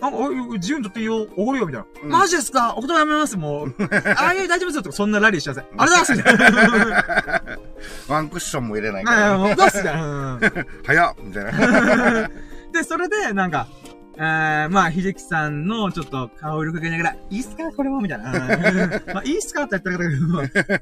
[0.00, 1.86] あ、おい自由に取っていいよ、おごるよ、みたいな。
[2.02, 2.74] うんマジですか？
[2.76, 3.74] お言葉やめます、もう。
[4.16, 5.64] あ あ、いや、大丈夫ですよ、とか、そんなラリーしちゃうぜ。
[5.76, 7.42] あれだすみたいな。
[8.08, 9.38] ワンクッションも入れないかあら、ね。
[9.38, 10.02] もう、どうす みたいな。
[10.06, 10.40] うん
[10.86, 12.30] 早っみたいな。
[12.72, 13.66] で、それで、なんか、
[14.20, 17.70] えー、まあ、秀樹さんの、ちょっと、顔色かけながら、いいっすか？
[17.70, 18.32] これもみたいな。
[18.32, 18.36] うん
[19.14, 19.62] まあ、いいっすか？
[19.62, 20.10] って言ったけど、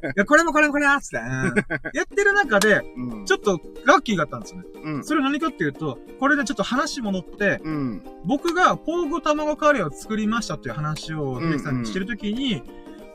[0.09, 1.55] いや、これもこれもこれだつって、うん
[1.93, 3.25] やってる中で、うん。
[3.27, 4.67] ちょっと、ラッキーがあったんですよね。
[4.85, 5.05] うん。
[5.05, 8.03] それ何かっていうと、これでちょっと話戻って、うん。
[8.25, 12.63] 僕がポーク卵カレーを作りましたっていう話を秀樹さんにしてるときに、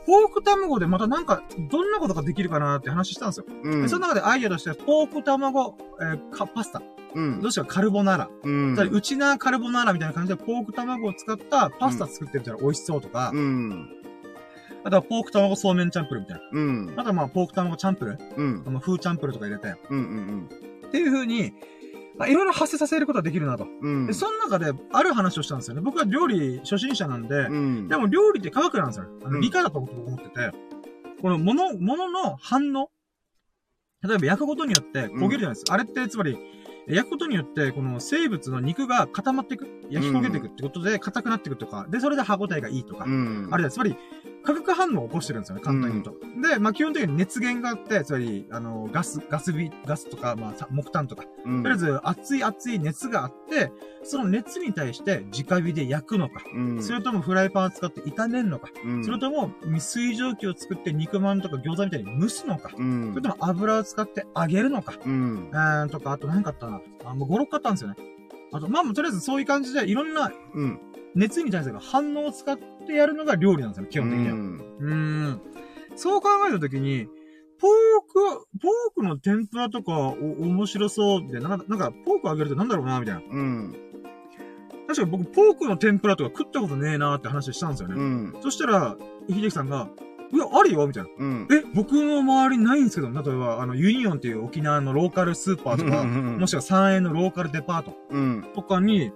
[0.06, 3.46] ポーク卵でまたなんか、どんなことができるかなって話したんですよ。
[3.64, 3.82] うん。
[3.82, 6.80] でその中でアイデアとして、ポーク卵、えーかパスタ。
[7.14, 7.48] うんど。
[7.48, 8.30] うしようカルボナーラ。
[8.42, 8.78] うん。
[8.78, 13.88] うちなカルボナーラみたいな感じで、ポーク卵を使ったパスタ作ってみたら美味しそうとか、うん。
[14.84, 16.42] あとはポーク卵そうめんチャンプルみたいな。
[16.52, 16.94] うん。
[16.96, 18.64] あとはまあ、ポーク卵チャンプルうん。
[18.66, 19.74] あの、風チャンプルとか入れて。
[19.90, 19.98] うん。
[19.98, 20.48] うん。
[20.88, 21.52] っていう風に、
[22.16, 23.66] まあ、いろいろ発生させることができるなと。
[23.80, 24.06] うん。
[24.06, 25.80] で、その中で、ある話をしたんですよね。
[25.80, 27.88] 僕は料理初心者なんで、うん。
[27.88, 29.06] でも料理って科学なんですよ。
[29.24, 30.52] あの、うん理科だと僕思ってて、
[31.20, 32.90] このもの、ものの反応
[34.02, 35.74] 例えば焼くことによって焦げるじゃないですか。
[35.74, 36.36] あれってつまり、
[36.88, 39.68] 焼くことによって、この生物の肉が固まっていく。
[39.90, 43.04] 焼き焦げていくってことで硬くなっていくとか、で、それで歯応えがいいとか。
[43.04, 43.48] うん。
[43.50, 43.96] あれだ、つまり、
[44.42, 46.14] 化学反応を起こしてるんですよね、簡単に言うと。
[46.48, 51.62] で、まあ、基本的に熱源があって、つまり、あの、ガス、ガスビ、ガスとか、まあさ、木炭とか、うん。
[51.62, 53.70] とりあえず、熱い熱い熱があって、
[54.02, 56.82] その熱に対して直火で焼くのか、うん。
[56.82, 59.04] それともフライパンを使って炒めるのか、うん。
[59.04, 63.10] それとも水蒸気を作って肉まんとか餃子みたいに蒸すのか、うん。
[63.10, 65.50] それとも油を使って揚げるのか、うん
[65.90, 66.80] とか、あと何かあったな。
[67.04, 67.96] あ、もう5、6個あったんですよね。
[68.52, 70.78] あと、まあ、とりあえずそういう感じで、いろんなうん。
[71.14, 74.34] 熱に対する反応を使ってやるのが料理なんですよね、基本的には。
[74.34, 74.58] うん。
[74.80, 74.94] うー
[75.32, 75.40] ん。
[75.96, 77.06] そう考えたときに、
[77.58, 77.70] ポー
[78.08, 83.20] ク、ポークの天ぷらとか、お、面白そうで、なんか、なんか、ポーク揚げるとなんだろうな、みたいな。
[83.20, 83.76] うん。
[84.88, 87.94] 確かに僕、ポークの天ぷらとか食ったことねえなって話したんですよね。
[87.96, 88.34] うん。
[88.42, 88.96] そしたら、
[89.28, 89.88] 秀樹さんが、
[90.32, 91.08] いや、あるよみたいな。
[91.18, 91.48] うん。
[91.50, 98.44] え、僕の周りにないんですけど、例えば、あの、ユニオンっていう沖縄のローカルスーパーとか、うんもしくは3円のローカルデパートうん。
[98.54, 99.12] とかに、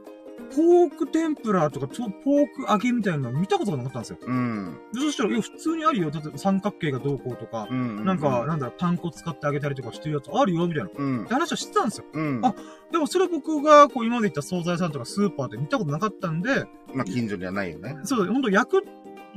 [0.55, 4.19] ポーク天ぷらとか、とポーク揚げみたいなの見たことがなかったんですよ。
[4.27, 4.79] うん。
[4.93, 6.11] でそしたら、いや、普通にあるよ。
[6.11, 8.05] 例えば三角形がどうこうとか、うん。
[8.05, 10.91] なんか、なんだろう、パン粉使ってあげたりとかしてるやつあるよ、みたいな。
[10.91, 11.33] っうんて。
[11.33, 12.05] 話はしてたんですよ。
[12.13, 12.41] うん。
[12.45, 12.55] あ
[12.93, 17.97] でもそれ僕が、こう、今まで行った惣菜さんとかスーパーで見たことなかったんで、まあ、近所にはないよね。
[18.05, 18.85] そう、ほんと焼く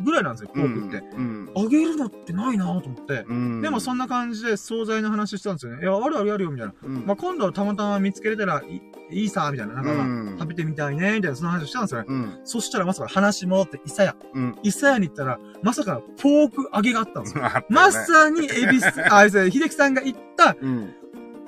[0.04, 1.18] ぐらいなんですよ、ポうークって。
[1.18, 1.50] ん。
[1.56, 3.26] 揚げるのってないなと思って。
[3.28, 3.62] うん。
[3.62, 5.84] でもそんな感じで惣菜の話したんですよね。
[5.84, 6.74] いや、あるあるあるよ、みたいな。
[6.84, 7.06] うん。
[7.06, 8.82] まあ、今度たまたま見つけれたらい
[9.12, 9.74] いいさ、みたいな。
[9.74, 12.06] なんか、まあうん食べてみたいね、みたいな、その話をしたんですよね。
[12.10, 12.40] うん。
[12.44, 14.16] そしたらまさか話戻って、イサヤ。
[14.34, 14.56] うん。
[14.64, 20.94] イサヤに行ったら、まさかポーク揚げがあったんですよ ねまさに、エビス、あ、秀樹さんが言った、うん。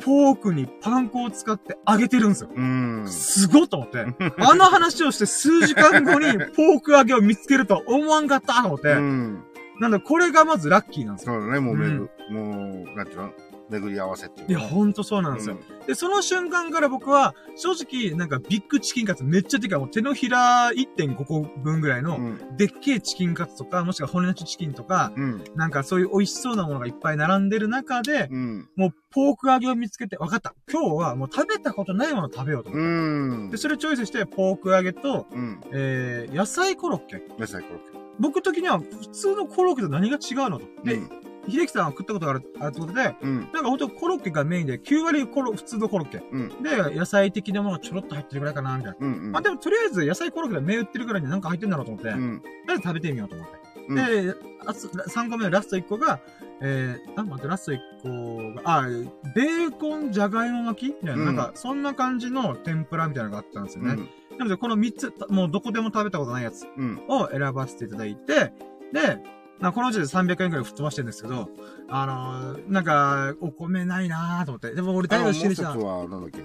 [0.02, 2.50] ポークにパン粉を使って揚げてるんですよ。
[2.54, 3.06] うん。
[3.08, 4.06] すごっと思って。
[4.38, 8.94] あの話をして数時間後に ポーク揚げを見つけるとは思わんかったと思って。
[8.94, 9.44] うん。
[9.80, 11.36] なんだ、これがまずラッキーなんですよ。
[11.36, 13.32] そうだね、もうめぐ、もう、なんていうの？
[13.72, 14.66] 巡り合わせっていういや、か。
[14.68, 15.58] ほんとそうなんですよ。
[15.88, 22.58] で、その瞬間から僕は、正直、なんかビッグチキンカツめっちゃでかい、もう手のひら1.5個分ぐらいの、うん。
[22.58, 25.44] でっけえチキンカツとか、もしくは骨なしチキンとか、うん。
[25.56, 28.70] なんかそういう美味しそうなものがいっぱい並んでる中で、うん。
[28.76, 30.54] もうポーク揚げを見つけて、わかった。
[30.72, 33.38] 今日はもう食べたことないものを食べようと思うって。
[33.48, 33.58] んで、。
[33.58, 35.62] それチョイスして、ポーク揚げと、うん。
[35.72, 37.24] えー、野菜コロッケ。
[37.40, 40.66] 野菜コロッ僕的には普通のコロッケと何が違うのと。
[40.86, 40.98] ケ。
[40.98, 41.02] で、
[41.48, 43.40] 秀樹さんは食ったことがある、あるってことで、うん。
[43.40, 46.24] なんかほんとコロッケがメインで、9割コロ、普通のコロッケ。
[46.32, 46.50] うん。
[46.64, 48.98] で、野菜的なものがちょろっと入ってるぐらいかな、みたいな。
[49.00, 49.14] うん。
[49.14, 49.32] うん。
[49.32, 52.42] まあでもとりあえず野菜コロッケで目売ってるぐらいになんか入ってんだろうと思って、とりうん。
[52.68, 53.54] あえず食べてみようと思って。
[53.56, 53.62] うん
[53.96, 54.36] で、
[54.66, 56.20] あつ3個目のラスト1個が、
[56.62, 58.88] えー、あ、待って、ラスト1個が、あ、
[59.36, 63.94] ベーコンじゃがいも巻きみたいな、うんなんか、そんな感じの天ぷらみたいなのがあったんですよね。
[64.32, 64.38] うん。
[64.38, 67.02] なので、この3つ、もうどこでも食べたことないやつうん。
[67.08, 68.54] を選ばせていただいて、
[68.94, 69.20] で、
[69.62, 71.50] まあ、この時で300円くらい吹っ飛ばしてるんですけど、
[71.88, 74.74] あのー、なんか、お米ないなーと思って。
[74.74, 75.76] でも俺あの、大丈夫してるしな。
[75.76, 76.40] もう一つは、なんだっけ。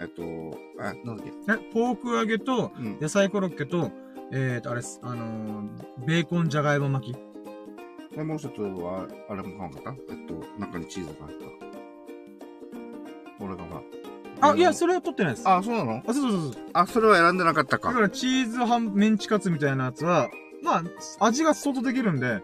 [0.00, 0.22] えっと、
[0.80, 1.32] あ、なんだっけ。
[1.52, 2.98] え、ポーク揚げと、うん。
[3.00, 3.90] 野菜コロッケと、
[4.30, 5.00] えーと、あれです。
[5.02, 8.14] あのー、ベーコンじゃがいも巻き。
[8.16, 9.90] で、もう一つは、あれも買わんかった？
[9.90, 11.44] えっと、中にチーズが入った。
[13.44, 13.74] 俺がほ
[14.40, 15.48] ら、あ、いや、それは取ってないです。
[15.48, 16.02] あ、あ、そうなの？
[16.06, 16.62] そうそうそうそう。
[16.74, 17.88] あ、それは選んでなかったか。
[17.88, 20.30] だから、チーズハン、メンチカツみたいなやつは、
[20.62, 20.82] まあ、
[21.26, 22.42] 味が相当できるんで、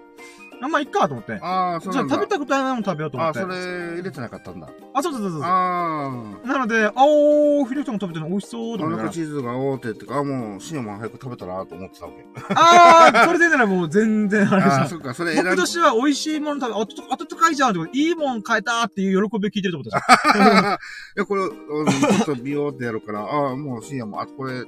[0.60, 1.38] あんまあ、いっかと思って。
[1.40, 1.92] ああ、そう。
[1.92, 3.38] じゃあ食べたことないもの食べようと思あ、って。
[3.40, 4.68] それ入れてなかったんだ。
[4.92, 5.42] あ、そうそうそうそう。
[5.44, 6.10] あ
[6.44, 8.78] なので、あおー、ひろきさんも食べてるの美味しそうあ。
[8.78, 12.24] と思ってチーズがおーって言ってか、あ、もう、シオンも早く食べたらと思ってたわけ。
[12.56, 20.42] あー、それでならもう全然あれでああ、すそっか、それ選ん僕としては美味しいもの食べ、あ、と、あとかいじゃんってこといいもん買えたっていう喜びを聞いてるってことですよ。
[21.16, 24.64] いや、これ、うんちょっと美容ってやるから、ああ、もうシオンも、あ、これ、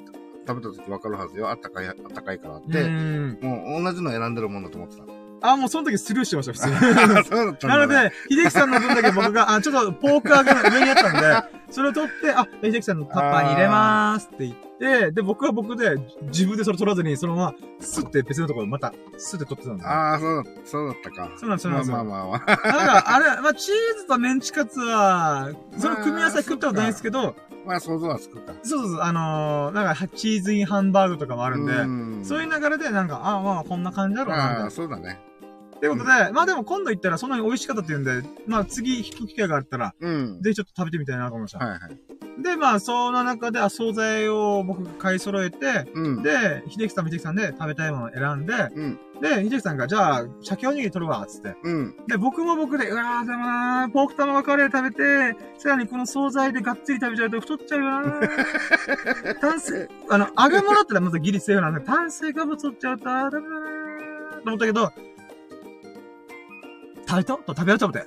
[0.51, 1.49] 食べた時わかるはずよ。
[1.49, 3.39] あったかい、あったかいからっうて、ん。
[3.41, 5.05] もう同じの選んでるもんだと思ってた。
[5.43, 6.75] あ、もうその時スルーしてました、普通に。
[6.77, 7.87] あ そうだったんだ、ね。
[7.87, 14.55] なので、秀樹さんの分だけ僕が、あ、ちょっとポーク揚げの上にあったんで、 それを取って、あ、秀樹さんのタッパーに入れまーすって言っ
[15.07, 19.85] て、で、僕は僕で、自分でそれ取らずに、そのまま、スって別のところまた、スって取ってたんで。
[19.85, 21.31] ああ、そうだ、そうだったか。
[21.37, 22.47] そうなんですそうなんですまあまあまあまあ。
[22.47, 27.35] だから、あれ、まあ、チーズとメンチカツは、その組み合わせ食ったことないですけど、
[27.67, 28.55] まあ想像はつくか。
[28.63, 34.71] そうそうそう、あのー、なんか、チーズインハンバーグとかもあるんで、んそういう流れで、なんか、あまあ、こんな感じだろうな、みたいああ、な。
[34.71, 35.21] そうだね。
[35.81, 40.43] ってことで、まあでも今度行ったらそんなに美味しかったって言うんで、まあ次引く機会があったら、うん。
[40.43, 41.59] ぜひちょっと食べてみたいなと思いました。
[41.59, 42.43] はいはい。
[42.43, 46.23] で、まあ、その中で、あ、惣菜を僕が買い揃えて、うん。
[46.23, 48.99] で、秀樹さん、秀樹さんで食べたいものを選んで、うん。
[49.21, 51.55] で、秀樹さんが、じゃあ、鮭おにぎり取るわ、つって。
[51.63, 51.97] うん。
[52.07, 59.41] で、僕も僕で、うわー、でもなー、ポーク卵カレー食べて、さらにこの惣菜でがっつり食べちゃうと太っちゃうよなー。
[59.41, 63.91] 炭水、あの、揚げ物だったらまずギリセーフなんで、炭水化物取っちゃうと、ダメだなー。
[64.41, 64.93] と思ったけど、
[67.11, 68.07] 食べたと食べようと思って。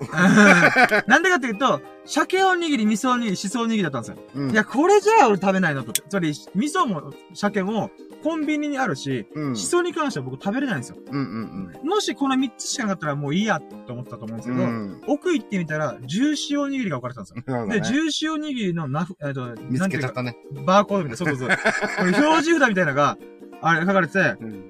[1.07, 4.17] なんでかっていうと、鮭おにぎり、味噌おにぎり、しそおにぎりだったんですよ。
[4.35, 4.51] うん。
[4.51, 6.03] いや、これじゃあ俺食べないのとって。
[6.07, 7.91] つまり、味噌も鮭も
[8.23, 9.55] コンビニにあるし、うん。
[9.57, 10.97] しそに関しては僕食べれないんですよ。
[11.11, 14.57] うんうんもしこの3つしかなかったらもういいやって思ってたと思うんですうん。
[14.57, 15.01] けど、うん。
[15.07, 17.65] 奥行ってみたら、ジューシーおにぎりが置かれてたんですよ。
[17.65, 20.37] ねジューシーおにぎりのナフ、えっと、見つけちゃったね。
[20.65, 21.49] バーコードみたいな、そうそうそう。
[21.49, 23.17] これ表示札みたいなのが、
[23.61, 24.69] あれ書かれてて、うん。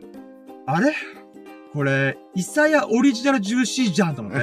[0.66, 0.94] あれ？
[1.74, 4.40] これ、イサヤオリジナルジューシーじゃんと思って、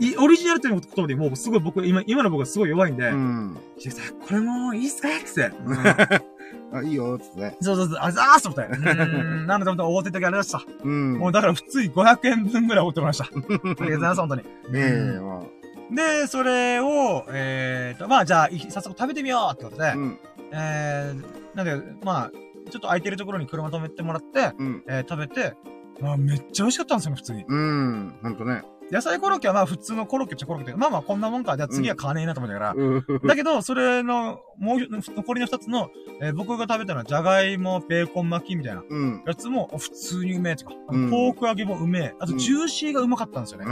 [0.04, 3.56] いオリジナルっていう言葉でもうすごい僕、今、今の僕はすごい弱いんで、うん。
[3.78, 5.08] さん、これもういいっすか？
[5.08, 5.52] って。
[6.72, 7.56] あ、いいよ、つってね。
[7.60, 8.76] そうそうそう、あざーすと思って。
[8.76, 10.62] うーん、なんで、思ってた時ありました。
[10.82, 11.14] うん。
[11.18, 13.24] もうだから普通に500円分ぐらいおってもらいました。
[13.34, 14.42] ありがとうございます、本当に。
[14.74, 15.42] ええ、ま
[15.94, 19.94] で、それを、えーと、まあじゃあ、い早速食べてみようってことで、あ。
[19.94, 20.18] うん。
[20.52, 22.30] えー、なんで、まあ、
[22.70, 24.82] ちょっと空いてるところに車止めてもらって、うん。
[24.88, 27.44] えー食べて、まあめっちゃ美味しかったんですよ、普通に。
[27.46, 28.18] うん。
[28.22, 28.62] ほんとね。
[28.92, 33.04] 野菜コロッケはまあ普通のコロッケっちゃコロッケで、まあまあこんなもんか、じゃあ次は買わねえなと思ったから、うん。
[33.26, 35.90] だけど、それの、もうひ、残りの二つの、
[36.22, 39.22] えー僕が食べたのは、じゃがいも、ベーコン巻きみたいなうん。
[39.26, 42.14] やつも、普通にうめえとか、うんポーク揚げもうめえ。
[42.20, 43.64] あと、うんジューシーがうまかったんですよね。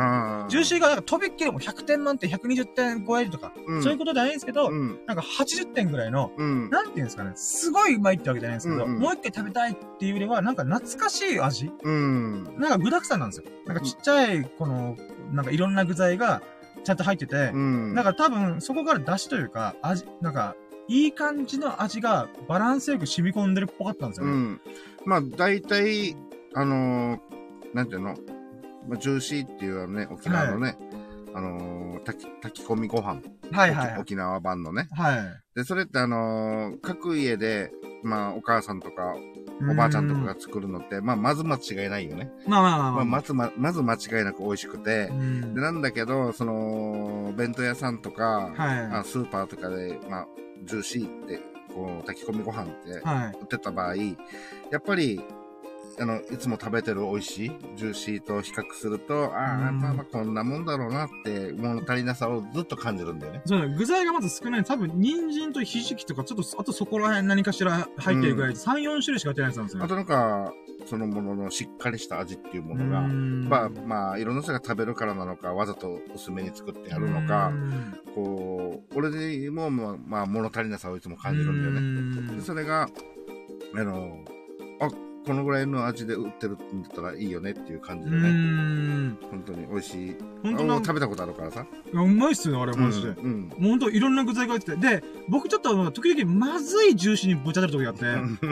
[0.49, 4.99] ジューシーがなんかとびっきりもう100点満点120点超えるとか、うんそういうことじゃないんですけど、うん。
[5.07, 6.71] なんか80点ぐらいの、うん。
[6.71, 12.45] なんていうんですかね、すごいうまいってわけじゃないんですけど、もう一回食べたいっていうよりは、なんか懐かしい味うん。
[12.59, 13.45] なんか具沢山なんですよ。
[13.67, 14.97] なんかちっちゃい、この、
[15.33, 16.43] なんかいろんな具材が
[16.85, 17.95] ちゃんと入ってて、うん。
[17.95, 20.57] なんか多分そこから出汁というか、味、なんか、
[20.87, 24.33] いい感じの味がバランスよく染み込んでるっぽかったんですよね。
[24.33, 24.61] うん。
[25.07, 26.17] まあ、大体、
[26.55, 27.21] あのー、
[27.73, 28.15] なんていうの、
[28.89, 30.77] まあ、ジューシーっていうね、沖縄のね、
[31.35, 33.23] あのー、炊き、炊き込みご飯。
[33.53, 33.93] はいはいはい。
[33.95, 34.89] 沖沖縄版のね。
[34.93, 35.19] はい。
[35.55, 37.73] で、それってあのー各家で、
[38.03, 39.15] まあ、お母さんとか、
[39.71, 42.33] おばあちゃんとかが作るのって、まあ、まず間違いないよね。
[42.47, 43.05] まあまあまあままあ、あ。
[43.05, 50.27] まずま、まず間違いなく美味しくてう、んで、なんだけど、その、弁当屋さんとか、はあスーパーとかで、まあ、
[50.65, 51.41] ジューシーって、
[51.75, 52.93] こう、炊き込みご飯ってい。
[53.03, 53.39] はい。
[53.41, 54.05] 売ってた場合、や
[54.79, 55.21] っぱり、
[56.01, 63.43] あの、いつも食べてる美味しいジューシーと比較すると、ああ、うんまあまあこんなもんだろうなって、物足りなさをずっと感じるんだよね。
[63.45, 64.65] そうね、具材がまず少ない。
[64.65, 69.85] 多分、人参とひじきとか、ちょっと、あとそこら辺何かしら入ってるぐらい、3、4種類しか入ってないやつなんですよ。
[69.85, 70.53] あとなんか、
[70.87, 77.53] そのもののしっかりした味っていうものが、まあまあ、いろんな人が食べるからなのか、わざと薄めに作ってやるのか、
[78.15, 82.33] こう、俺にも、まあ、まあ、物足りなさをいつも感じるんだよね。
[82.33, 82.89] ねでそれが、
[83.75, 84.25] あの、
[84.81, 84.91] あ、
[85.27, 88.29] このぐらいの味で売ってるんだったらいいよねっていう感じうでね。
[88.31, 89.19] ん。
[89.31, 90.17] 本当に美味しい。
[90.43, 91.67] 本当食べたことあるからさ。
[91.93, 93.09] いやうまいっすよね、あれ、マジで。
[93.09, 93.49] うん。
[93.49, 94.77] もうほんといろんな具材が入ってて。
[94.77, 98.05] で、僕ちょっと時々まずいジューシーにぶち当たる時があって、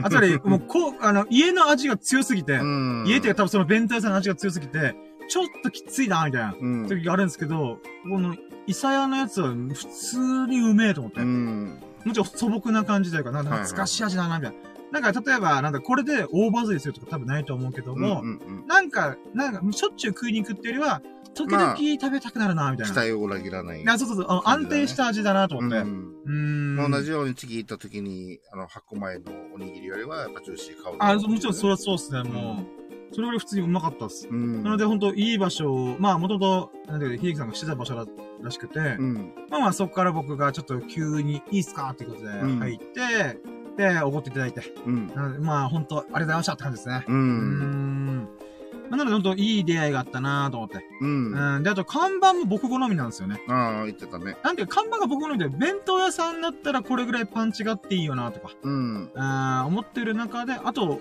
[0.03, 3.05] あつまり、もうこう、あの、家の味が強すぎて、うん。
[3.07, 4.94] 家っていうか多分その弁当屋さんの味が強すぎて、
[5.28, 6.86] ちょっときついな、みたいなうん。
[6.89, 8.35] 時があるんですけど、この、
[8.66, 11.20] イサヤのやつは普通にうめえと思って。
[11.20, 11.81] うん。
[12.05, 14.72] もちろん素朴な感じというか、なんか懐かしい味だな、みたいな。
[14.93, 21.02] なんか、例えば、なんだ、これで大バズりするとか多分ないと思うけども、うんうんなんか、なんか、しょっちゅう食いに行くっていうよりは、
[21.35, 22.93] 時々食べたくなるな、みたいな。
[22.93, 23.82] 期待を裏切らない。
[23.82, 25.78] いや、そうそうそう、安定した味だなと思って。
[25.78, 25.81] う。
[25.81, 26.90] うんーん。
[26.90, 29.24] 同じように次行った時に、あの、8個前の
[29.55, 30.97] おにぎりよりは、やっぱジューシー買う。
[30.98, 33.14] あ、もちろんそれはそうっすね、もう。
[33.14, 34.28] それぐらい普通にうまかったっす。
[34.31, 34.62] うん。
[34.62, 38.06] なので、ほんと、いい場所を、まあ、もともと、なんだけど、秀樹さんがしてた場所だ
[38.43, 39.32] らしくて、うん。
[39.51, 43.39] まあまあ、そこから僕がちょっと急に、いいっすかっていうことでうん入って、
[43.77, 44.62] で、おごっていただいて。
[44.86, 45.07] うん。
[45.09, 47.05] なので、まあ、ほんと、ありがとうございましたって感じですね。
[47.09, 47.12] う。
[47.12, 48.28] うーん。
[48.90, 50.85] なので、ほんと、いい出会いがあったなと思って。
[51.01, 51.35] うん。
[51.36, 51.62] あうん。
[51.62, 53.40] で、あと、看板も僕好みなんですよね。
[53.49, 54.36] あ、言ってたね。
[54.43, 59.11] なんていうか、看板が僕好みで、弁当屋さんだったらこれぐらいパンチがあっていいよなとか、うん。
[59.16, 61.01] あー思ってる中で、あと、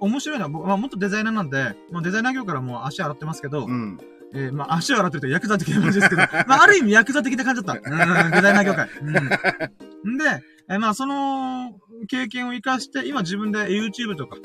[0.00, 3.98] 面白いのは、僕、まあ、元デザイナーなんで、もうデザイナー業からもう足洗ってますけど、うん。
[4.34, 7.90] えーまあ、足を洗ってるとヤクザ的な感じですけど、 まあ、ある意味ヤクザ的な感じだった。
[7.90, 8.88] うん、デザイナー業界。
[10.04, 10.14] うん。
[10.14, 14.36] ん で、えーまあ、その、経験を活かして、今自分で YouTube とか、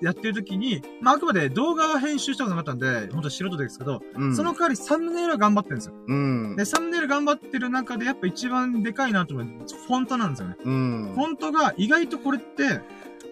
[0.00, 4.36] やってる時に、まあ、あくまで動画は編集したことなかったんで、本当素人ですけど、うん。
[4.36, 5.94] その代わりサムネイルは頑張ってるんですよ。
[6.06, 6.56] うん。
[6.56, 10.56] で、サムネイル頑張ってる中で、やっぱ一番でかいなと思うフォントなんですよね。
[10.64, 11.12] うん。
[11.14, 12.80] フォントが意外とこれって、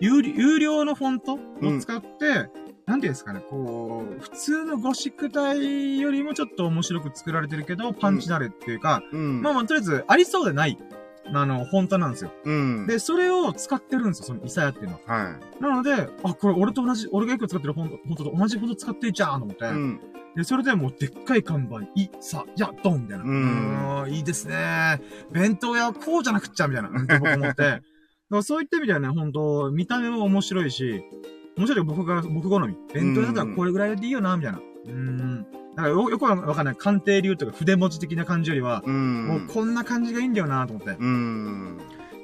[0.01, 1.39] 有料のフォントを
[1.79, 2.51] 使って、
[2.87, 9.43] なんていうんですかね、こう、普通のゴシック体よりもちょっと面白く作られてるけど、パンチなれっていうか、うん。
[9.43, 10.77] まあまあ、とりあえず、ありそうでない、
[11.27, 12.33] あの、フォントなんですよ。
[12.45, 12.87] うん。
[12.87, 15.15] で、それを使ってるんですよ、そのイサヤっていうのは。
[15.15, 19.65] はなので、あ、これ俺と同じ、俺がよく使ってるフォント、フォントと同じフォント使ってるじゃんと思って。
[19.65, 19.69] い。
[19.69, 20.01] うん。
[20.37, 23.25] で、それでもうでっかい看板、い、さ、や、ドンみたいな。
[23.25, 25.01] うんいいですね。
[25.31, 26.91] 弁当屋はこうじゃなくっちゃ、みたいな。
[26.91, 27.63] 僕思って。
[27.63, 27.83] だか
[28.31, 31.03] らそういった意味ではね、本当見た目も面白いし、
[31.57, 32.77] 面白い僕が、僕好み。
[32.95, 34.59] 弁当屋だったらこれぐらいでいいよな、みたいな。
[34.59, 35.85] うーん。
[35.85, 36.77] だからよよくわかんない。
[36.77, 39.27] 鑑定流とか筆文字的な感じよりは、うん。
[39.27, 40.97] もうこんな感じがいいんだよな、と思って。
[40.99, 41.79] うん。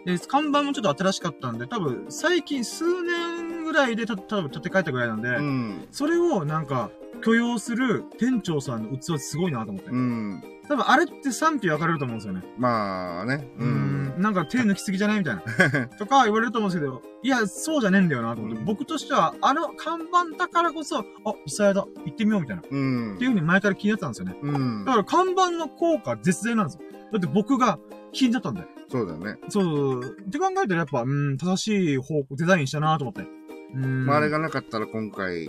[0.05, 5.89] で、看板もちょっと新しかったんで、多分、最近数年ぐらいでた、多分建て替えたぐらいなんで、うん。
[5.91, 6.91] それをなんか、
[7.23, 9.91] 許容する店長さんの器すごいなと思って。
[9.91, 10.43] うん。
[10.69, 12.43] 多分あれって賛否分かれると思うんですよね。
[12.59, 13.49] まあね。
[13.59, 14.15] うーん。
[14.21, 15.43] なんか手抜きすぎじゃないみたいな。
[15.99, 18.59] とか言われると思うんですけど、いや、そうじゃねえんだよなと思って。
[18.61, 21.03] うん僕としては、あの看板だからこそ、あ、
[21.45, 22.63] イサヤだ、行ってみようみたいな。
[22.63, 24.37] っうんていう風に前から気になってたんですよね。
[24.43, 24.93] うんだ。
[24.93, 26.81] から看板の効果絶大なんですよ。
[27.13, 27.79] だって僕が
[28.13, 28.69] 気になったんだよ。
[28.89, 29.39] そうだよね。
[29.49, 29.61] そ
[29.99, 30.05] う。
[30.05, 33.27] って考えたらやっぱ、うん、正しい方向、デザインしたなと思って。
[33.75, 34.07] うん。
[34.07, 35.47] まあ、あれがなかったら今回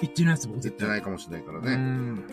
[0.00, 0.86] 言ってないです、僕行絶対。
[0.86, 1.76] ってないかもしれないからうね。
[1.76, 2.24] ん。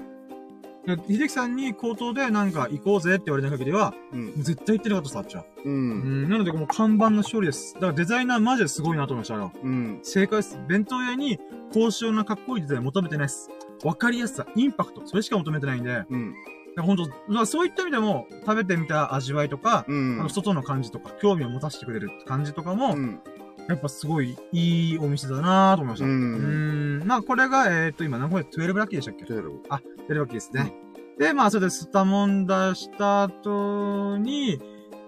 [0.95, 5.45] で秀樹さんに口頭でなんか行こうぜって言われた限りは、うん絶対行ってなかったさ、あっちは。
[5.65, 5.69] う。
[5.69, 6.29] うんん。
[6.29, 7.73] なので、もう看板の勝利です。
[7.75, 9.51] だからデザイナーマジですごいなと思いました、あれは。
[9.63, 9.99] うん。
[10.03, 10.59] 正解です。
[10.67, 11.39] 弁当屋に
[11.73, 13.49] 高尚なかっこいいデザイン求めてないです。
[13.83, 16.33] わかりやすさ、インパクト、それしか求めてないんで、うん。
[16.75, 16.97] ら本
[17.27, 20.19] 当そういった意味でも、食べてみた味わいとか、うん。
[20.19, 23.21] あの、外の感じとか、興味を持たせてくれる感じとかも、うん。
[23.69, 26.05] やっぱすごいいいお店だなと思いました。
[26.05, 27.07] ううんん。
[27.07, 30.73] まあ、これが、えっ、と、今何個目 ?12 ラッキーでしたっけ12あ、出るわけですね。
[31.19, 34.59] で、まあ、それでスタモン出した後に、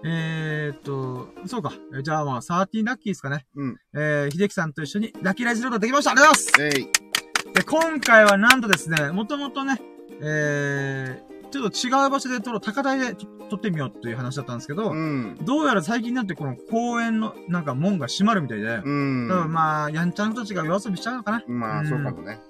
[0.04, 1.72] えーっと、そうか。
[1.98, 3.46] えじゃあまあ、13ラッキーですかね。
[3.56, 3.76] うん。
[3.94, 7.54] えー、秀樹さんと一緒にラッキーライズロードできましたありがとうございますえい。
[7.54, 9.80] で、今回はなんとですね、もともとね、
[10.20, 15.36] えー、ちょっと違う場所で撮ろう、高台で撮撮ってみようっていう話だったんですけど、うん。
[15.42, 19.28] どうやら最近になってこの公園のなんか門が閉まるみたいで、うん。
[19.28, 21.44] 多分まあ、やんちゃな人たちが夜遊びしちゃうのかな。
[21.46, 22.40] まあ、そうかもね。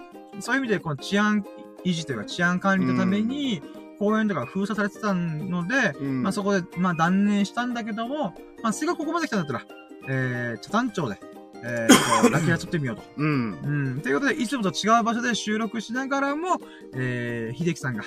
[0.40, 1.44] そういう意味で、この治安
[1.84, 3.62] 維持というか治安管理のために、
[3.98, 9.62] 公園とか封鎖されてたので、まあそこで、まあ断念したんだけども、まあ、せっかくここまで来たんだったら、
[10.08, 11.20] えー、茶山町で、
[11.64, 13.02] えー、ラキーラ撮ってみようと。
[13.16, 13.58] うん。
[13.62, 14.00] うん。
[14.00, 16.60] ということで、いつもと違う場所で収録しながらも、
[16.94, 18.02] えー、秀樹さんが、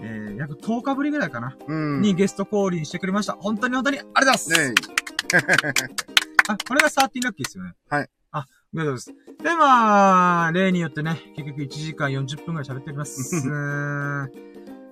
[0.00, 2.00] えー、約10日ぶりぐらいかな、うん。
[2.00, 3.34] にゲスト降臨してくれました。
[3.34, 4.74] 本当に本当にありがとうございます、ね
[6.48, 7.74] あ、これが13ラッキーですよね。
[7.88, 8.08] はい。
[8.32, 9.42] あ、ありがとうございます。
[9.42, 13.46] で、まあ、例によってね、結局1時間40分ぐらい喋っております。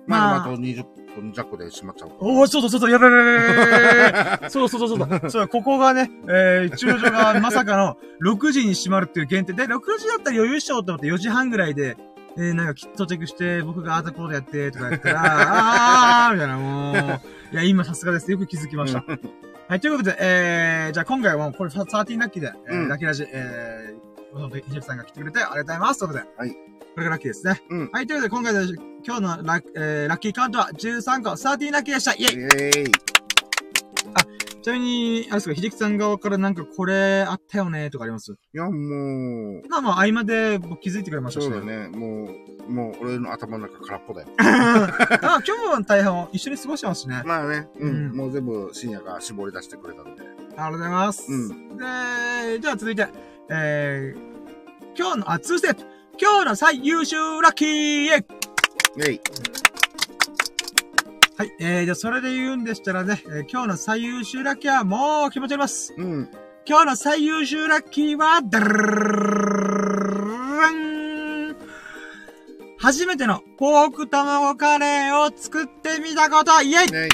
[0.07, 0.85] まあ、まああと20
[1.15, 2.11] 分弱で閉まっちゃう。
[2.19, 5.29] おお、そうそうそうそう、やばいやばいやばいやばいやばいそうそうそうそうだ。
[5.29, 11.97] そう、ここがね、えー、駐車場がまさかの6時に閉まるっていう限定で、6時だったら余裕しようと思って4時半ぐらいで、
[12.37, 15.21] えー、なんかキットチェックして、僕があーたこーでやって、とかやったら、
[16.27, 17.53] あーみたいな、もう。
[17.53, 18.31] いや、今さすがです。
[18.31, 19.03] よく気づきました。
[19.67, 25.99] はい、ということで、えー、じゃあ今回はもうこれ13ラッキーで、えーうんラッキーラジ、えー、本当にヒさんが来てくれてありがとうございます。
[25.99, 26.29] ということで。
[26.37, 26.51] はい。
[26.51, 26.57] こ
[27.01, 27.61] れがラッキーですね。
[27.69, 28.61] うんはい、ということで今回の
[29.03, 32.13] 今日のラッ,、えー、ラッキーカウントは13個、13ラッキーでした。
[32.13, 34.36] イェイイェーイ。
[34.67, 38.33] ちなみに、あれですか、秀樹さん側からなんかこれあったよねとかあります？
[38.33, 41.87] いや、もう、まあまあ、合間で僕気づいてくれましたし、そうだね。
[41.87, 42.29] も
[42.67, 44.27] う、もう、俺の頭の中空っぽだよ。
[44.37, 47.23] あ今日の大半を一緒に過ごしてますしね。
[47.25, 48.15] まあね、ううんん。
[48.17, 50.23] もう全部深夜が絞り出してくれたんで。
[50.23, 51.31] ありがとうございます。
[51.31, 53.07] うんで、じゃあ続いて、
[53.49, 55.85] えー、今日の、あ、2ステップ
[56.19, 57.69] 今日の最優秀ラッキー
[58.07, 58.25] イェイ
[59.07, 59.21] えい。
[61.37, 61.51] はい。
[61.59, 65.93] えー、じゃあそれで言うんでしたらね、えー今日の最優秀ラッキーはもう決まっております。
[65.95, 66.29] うん。
[66.65, 68.97] 今日の最優秀ラッキーは、ダルルルル
[71.51, 71.55] ルン
[72.79, 77.07] 初めてのポーク卵カレーを作ってみたことイェイね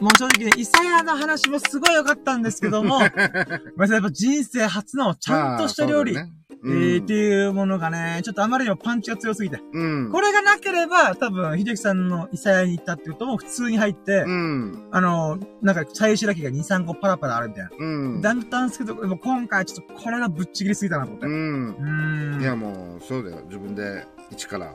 [0.00, 9.60] もう正直ね、イサヤの話もすごい良かったんですけども、ごめんなさい、やっぱ人生初のちゃんとした料理、えー、っていうものがね、ちょっとあまりにもパンチが強すぎて。
[9.72, 10.10] うん。
[10.12, 14.88] これがなければ、多分、秀樹さんのイサヤに行ったってことも普通に入って、うん。
[14.90, 17.70] あの、なんか、最終ラッキーが2、3個パラパラあるみたいな。
[17.78, 17.84] う
[18.18, 18.20] ん。
[18.20, 21.26] だんだんですけど、でも今回ちょっとこれがぶっちぎりすぎたなと思って。
[21.26, 21.30] う。
[21.30, 22.42] うんーん。
[22.42, 23.42] いや、もう、そうだよ。
[23.46, 24.74] 自分で一から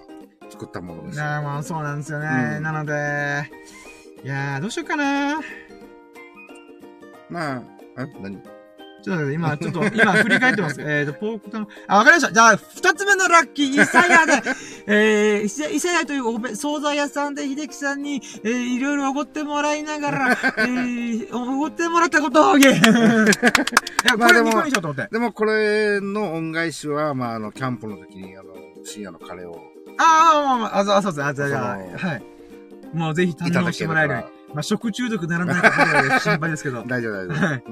[0.49, 1.25] 作ったものですよ。
[1.25, 2.27] ねまあそうなんですよね。
[2.57, 3.51] うんなので、
[4.25, 5.39] いやー、どうしようかな
[7.29, 7.61] まあ、
[7.95, 8.41] あ、何？
[9.03, 10.81] ちょっと待って、今、 ちょっと、今、振り返ってます。
[10.81, 12.33] えっと、ポークとの、あ、わかりました。
[12.33, 14.41] じゃあ、二つ目のラッキー、イサヤで、
[14.87, 22.77] えー、イサイサヤというおべ、惣菜屋さんで秀樹さんに、えー、いろいろおごってもらいながら、えー、おごってもらったことを、ゲ ーい
[24.05, 25.07] や、これまあでも2個にしようと思って。
[25.11, 29.61] でも、これの恩返しは、まあ、あの、キャンプの時に、あの、深夜のカレーを
[29.99, 31.25] ああ、まあまあ、あ、そうあそうですね。
[31.25, 32.34] あ、じゃあ、はい。
[32.93, 34.35] もうぜひ堪能してもらえるようにら。。
[34.55, 36.83] まあ、食中毒ならないかで心配ですけど。
[36.87, 37.63] 大丈夫、大丈はい。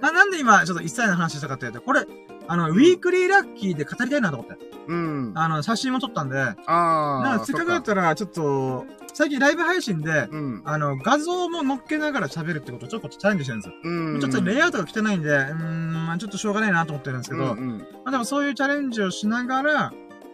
[0.00, 2.06] な、なんで今、ちょっと一切の話したかっていうと、これ、
[2.46, 4.54] あの、ウィークリーラッキーで語りたいなと思って。
[4.86, 4.92] 夫。
[4.92, 5.32] うん。
[5.34, 7.20] あの、写真も撮ったんで、ああ。
[7.22, 10.62] なんかせっかくだったら、ちょっと、最近ライブ配信で、うん。
[10.64, 13.74] あの、画像も載っけながら喋るってことをちょっとチャレンジしてるんですよ。
[13.82, 14.20] うん。
[14.20, 17.78] ちょっとレイアウトが汚いんで、うーん、まあちょっとしょうがないなと思ってるんですけど、うんうん。
[17.78, 19.92] まあでもそういうチャレンジをしながら、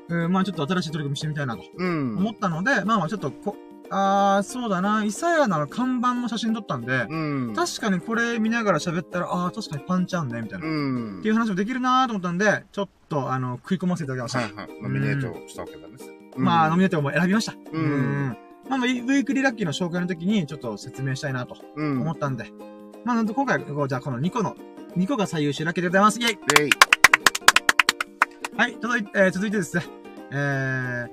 [0.09, 2.19] うん、まあちょっと新しい取り組みしてみたいなとうん。
[2.19, 3.57] 思ったので、まあまあちょっとこ、
[3.91, 7.17] あー、そうだな、イサヤなの看板の写真撮ったんで、う
[7.51, 7.55] ん。
[7.55, 10.67] 確かにこれ見ながら喋ったら、あー、確かにパンチあんね、みたいな。
[10.67, 11.19] うん。
[11.21, 14.39] っていう話もできるなーと思ったんで、ちょっと、あの、食い込ませていただきました。
[14.41, 14.83] はいはい。
[14.83, 15.95] ノミネートしたわけだね。
[16.37, 17.55] まあ、ノミネネートも選びました。
[17.73, 18.37] うん
[18.69, 22.03] まあ、ウィークリーラッキーの紹介の時にちょっと説明したいなとうん。
[22.03, 22.53] 思ったんで。
[23.05, 24.55] まあ、なんと今回、こうじゃあこの2個の、
[24.97, 26.21] 2個が最優秀ラッキーでございます。
[26.21, 26.71] イェイえい。
[28.57, 29.85] はい、続いて、えー続いてですね、
[30.33, 31.09] えー、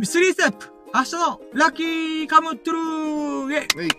[0.00, 3.90] 3ステップ明日のラッキーカムトゥルーイェイ。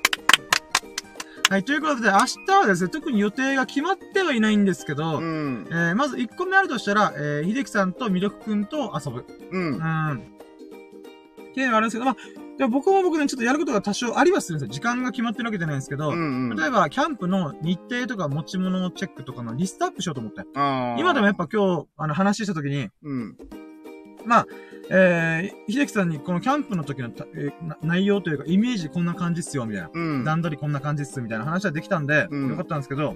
[1.50, 5.68] はい、ということで、明日はですね、特に予定が決まってはいないんですけど、うん。
[5.70, 9.26] えー、まず1個目あるとしたら、えー、秀樹さんと魅力くんと遊ぶ。
[9.52, 9.76] うん。
[9.76, 10.18] うん。
[11.52, 12.16] っていうのがあるんですけど、まあ、
[12.58, 14.74] でも僕も僕ね、ちょっとやることが多少ありはするんですよ。
[14.74, 16.56] 時間が決まってるわけじゃないんですけど、うん。
[16.58, 20.42] 例えば、キャンプの日程とか持ち物のチェックとかのリストアップしようと思って。
[21.00, 23.38] 今でもやっぱ今日、あの、話した時に、うん。
[24.26, 24.48] まあ、
[24.90, 29.90] えー、秀樹さんにこのキャンプの時のた、えーな内容というか、イメージこんな感じっすよ、みたいな。
[29.94, 30.24] うん。
[30.24, 33.16] 段取りこんな感じっす、みたいな話はできたんで、うんよかったんですけど、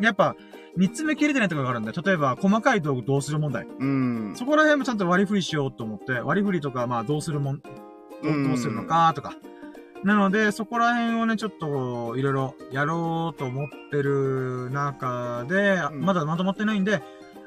[0.00, 0.36] やっぱ、
[0.76, 3.66] 三つ目切れてないところがあるんで、例えば、細かい道具どうする問題。
[3.66, 4.32] うん。
[4.36, 9.34] そこら辺もちゃんと割り振りしようと思って、割り振りとか、まあ、どうするもん、どうするのかとか。
[10.04, 17.02] なので、そこら辺をね、ちょっと、いろいろやろうと思ってる中で、うんまだまとまってないんで、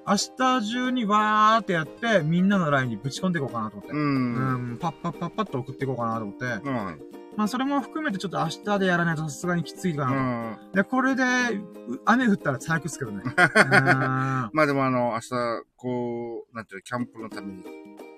[0.05, 3.93] 明日中にわーってやって、みんなのラインにぶち込んでいこうかなと思って。
[3.93, 3.95] う。
[3.95, 6.45] うんん、パッパッパッパッと送っていこうかなと思って。
[6.45, 6.99] うん。
[7.35, 10.59] まあ、それも含めてちょっと明日でやらないとさすがにきついかうなん。
[10.71, 10.77] と。
[10.77, 13.23] で、これで、う雨降ったら最悪っすけどね。
[13.25, 17.63] うんまあでもあの、明日、こう、なんていうのキャンプのために、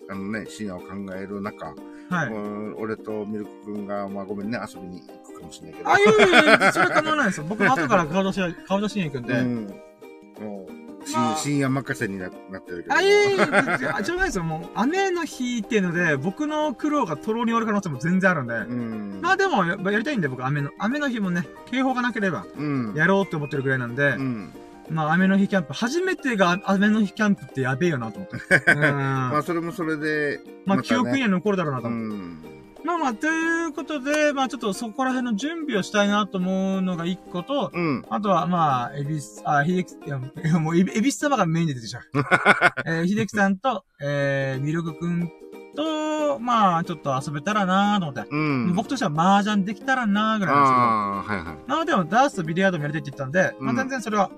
[0.09, 0.85] あのね、深夜を考
[1.15, 1.73] える中、
[2.09, 2.33] はい。
[2.33, 5.89] うん俺とミルク君が、まあごめんね、遊びに行くかもしれないけど。
[5.91, 7.45] あ、いやいやいや、それ構わないですよ。
[7.47, 9.33] 僕後から顔出し、顔出しに行くんで。
[9.33, 9.67] うん。
[10.41, 12.95] もう、まあ深深夜任せにななってるけど。
[12.95, 14.43] あ、いやいやいや、あ しょうがないですよ。
[14.43, 18.53] もう、雨の日っていうので、僕の苦労がとろに終わる可能性も全然あるんで。
[18.55, 19.19] うん。
[19.21, 22.93] まあでもや、やりたいんで、僕、雨の、雨の日もね、警報がなければ、うん。
[22.95, 24.49] やろうって思ってるぐらいなんで、うん。
[24.89, 28.35] まあ、雨の日キャンプ、初めてが雨の日キャンプってやべえよなと思って。
[28.71, 28.79] うん。
[28.81, 32.15] まあまそれもそれで、あ、たね記憶には残るだろうなとう思って。
[32.51, 32.54] ん。
[32.85, 38.05] まあまあ、ということで、まあちょっとそこら辺の準備をしたいなと思うのが一個と、うん。
[38.09, 42.03] あとは、まあ、エビス、あ、秀樹、いや、いやもうエビ、エビス様がメインで出てきちゃう。
[42.85, 45.31] えー、秀樹さんと、えー、ミルクくん
[45.75, 48.29] と、まあ、ちょっと遊べたらなと思って。
[48.29, 48.73] うん。
[48.75, 50.81] 僕としては麻雀できたらなぐらいなんですけど。
[50.81, 51.69] ああ、はいはい。
[51.69, 54.29] なので、ダースとビリヤードもやりたいって言ったんで、まあうん全然それは、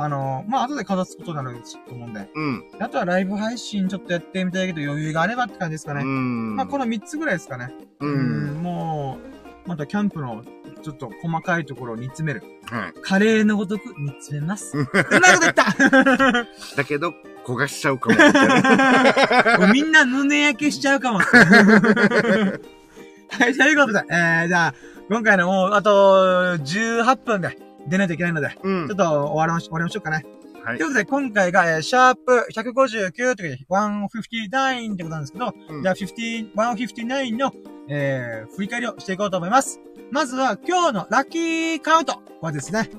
[0.00, 1.58] あのまあ後でかざすことになる
[1.88, 2.28] と思うんで。
[2.32, 2.64] うん。
[2.78, 6.02] あとはライブ配信ちょっとやってみたいけど余裕があればって感じですかね。
[6.02, 6.54] うん。
[6.54, 7.74] まあこの3つぐらいですかね。
[7.98, 8.62] うん。
[8.62, 9.18] も
[9.66, 10.44] う、またキャンプの
[10.82, 12.46] ちょっと細かいところを煮詰める。
[12.70, 12.92] はい。
[13.02, 14.78] カレーのごとく煮詰めます。
[14.78, 15.64] うまいこと言った
[16.76, 17.12] だけど、
[17.44, 18.62] 焦がしちゃうかもみたい
[19.58, 19.66] な。
[19.74, 21.18] みんな胸焼けしちゃうかも。
[23.30, 24.74] はい、ということで、えー、じゃあ、
[25.08, 27.58] 今回のもう、あと、18分で
[27.88, 28.96] 出ないといけないので、うんちょっ。
[28.96, 30.24] と終わりまし、終わりましょうかね。
[30.64, 37.52] はいということで、今回が、えーシャープ159ということで、159ってことなんですけど、うんじゃあ、50、159の、
[37.88, 39.80] えー、振り返りをしていこうと思います。
[40.10, 42.90] まずは、今日のラッキーカウントはですね、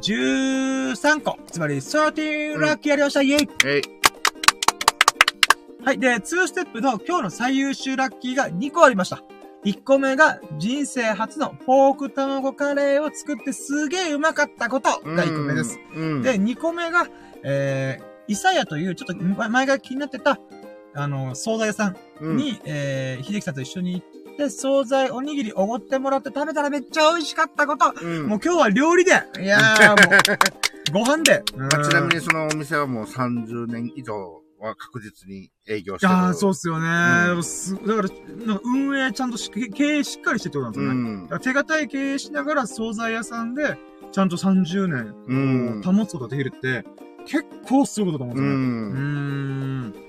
[0.00, 3.98] 13個、つまり13ラッキーありました、イェイえい。
[5.84, 5.98] はい。
[5.98, 9.22] で、2ステップの今日の最優秀ラッキーが2個ありました。
[9.68, 15.78] 1個目が人生初のポーク卵カレーを作ってすげえうまかったことが1個目です。。
[15.94, 16.22] うん。
[16.22, 17.06] で、2個目が、
[17.42, 20.38] えー、イサヤというちょっと前前が気になってた、
[20.94, 27.92] あの、惣菜屋さんうん、に、えー、秀樹さんと一緒に行って、惣菜おにぎりおごってもらって食べたらめっちゃ美味しかったこと。
[28.00, 29.12] うん、もう今日は料理で。
[29.38, 30.18] いやー、もう、
[30.94, 31.42] ご飯で。
[31.54, 32.14] まあちなみに。
[32.14, 36.12] にそのお店はもう30年以上は確実に営業してる。
[36.12, 36.88] ああ、そうっすよね。
[37.34, 38.08] うんすだから、
[38.46, 41.00] なんか運営ちゃんとし経営しっかりしてってことなんですよね。
[41.00, 41.28] うんだ。
[41.28, 43.78] から手堅い経営しながら惣菜屋さんで、
[44.12, 46.84] ちゃんと30年、うん保つことができるって、
[47.26, 49.04] 結構すごいことだと思うんうですよね。
[49.04, 49.88] うーん。
[49.88, 50.08] ん。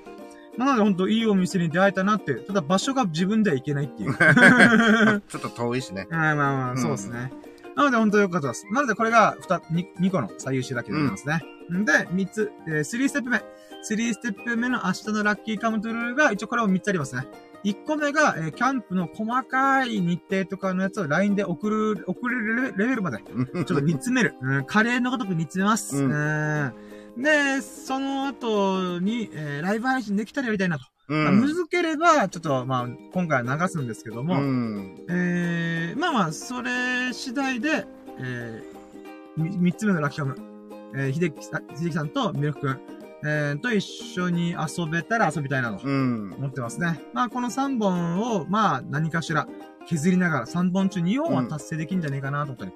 [0.57, 4.11] なので本当いいお店に出会えたなって、ただ場所が自分では行けないっていう。
[4.11, 4.17] ま
[5.15, 6.07] あちょっと遠いしね。
[6.09, 7.31] ま あまあまあ、うんそうですね。
[7.75, 8.65] なので本当良かったです。
[8.73, 11.41] なのでこれが2、2, 2個の最優秀だけでございますね。
[11.69, 13.41] で、3つ、えー、3ステップ目。
[13.83, 17.27] 3ステップ目の明日のラッキーカウントルールが、一応これも3つありますね。
[17.63, 24.35] 1個目が、えーキャンプの細かい日程とかのやつを LINE で送る、送れるレベルまで、 ちょっと煮詰める。
[24.41, 25.97] うん、カレーのごとく煮詰めます。
[25.97, 26.73] ううんん
[27.17, 30.85] で、その後に、えーライブ配信できたらやりたいなと。
[31.09, 31.23] うん。
[31.23, 34.95] まあむずければ、ちょっと、まあ、今回は流すんですけども、うん。
[35.09, 37.85] えー、まあまあ、それ次第で、
[38.19, 40.35] えー、み三つ目のラッキーカム、
[40.95, 42.79] えー、秀樹さん、秀樹さんとミルクくん、
[43.23, 46.33] えー、と一緒に遊べたら遊びたいなとうん。
[46.37, 47.01] 思ってますね。
[47.13, 49.47] まあ、この3本を、まあ、何かしら
[49.87, 52.71] 削りながら、3本中2本は達成できるんじゃないかなと思ったり。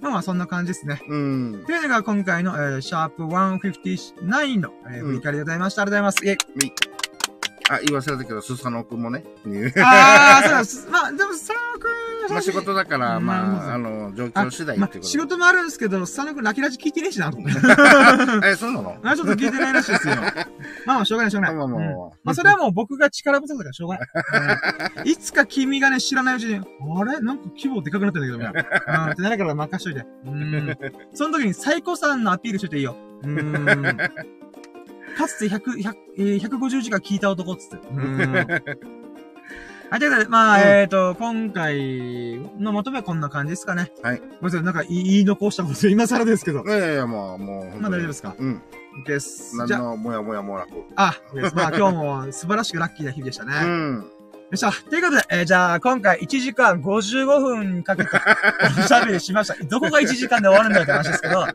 [0.00, 1.00] まあまあ、そんな感じですね。
[1.08, 1.64] うん。
[1.66, 5.82] というのが今回の、えー、シャープ159の、えー、うん振り返りでございました。
[5.82, 6.58] ありがとうございます。
[6.62, 7.05] イェイ
[7.68, 9.24] あ、言い忘れたけど、スサノくんもね。
[9.82, 10.90] あー、 そう。
[10.90, 11.88] まあ、でも、さあ、く
[12.30, 17.58] ん、まあ仕事だから、うんまあ、あの、状況次第まあ、ってこと仕事もあるんですけど、佐野くんラキラジ聞いてねえしな、と思って。
[18.46, 18.96] え、そうなの？
[19.02, 20.14] あ、ちょっと聞いてないらしいですよ。
[20.86, 21.56] まあまあ、しょうがない、しょうがない。
[21.56, 24.08] まあまあまあうんまあ、それはもう僕が力不足だからしょうがない。
[25.00, 26.60] うんいつか君がね、知らないうちに、あ
[27.04, 27.20] れ？
[27.20, 28.52] なんか規模でかくなってんだけど、みたい
[28.86, 29.04] な。
[29.06, 30.06] うん、ってなるから任しといて。
[30.24, 30.76] うん。
[31.14, 32.96] その時に最古さんのアピールしといていいよ。
[33.22, 33.98] うん。
[35.16, 37.88] かつて100、100、えー150時間聞いた男っつって。
[37.88, 38.18] うん。
[39.88, 43.92] はい、ということで、まあ、うんえっ、と、今回のまとめはこんな感じですかね。
[44.02, 44.18] はい。
[44.18, 46.64] ごめんなさい、なんか言い残したこと今更ですけど。
[46.64, 47.80] いやいやいや、まあ、もう本当に。
[47.82, 48.34] まあ大丈夫ですか？
[48.38, 48.62] うん。
[49.06, 49.52] です。
[49.66, 50.70] じゃあ、何のもやもやもなく。
[50.96, 51.54] あ、です。
[51.54, 53.52] まあ 今日も素晴らしくラッキーな日々でしたね。
[53.54, 54.00] ようん。
[54.54, 54.72] っしゃ。
[54.90, 58.10] ということで、えーじゃあ今回1時間55分かけて
[58.78, 59.54] おしゃべりしました。
[59.66, 61.46] どこが1時間で終わるんだよって話ですけど、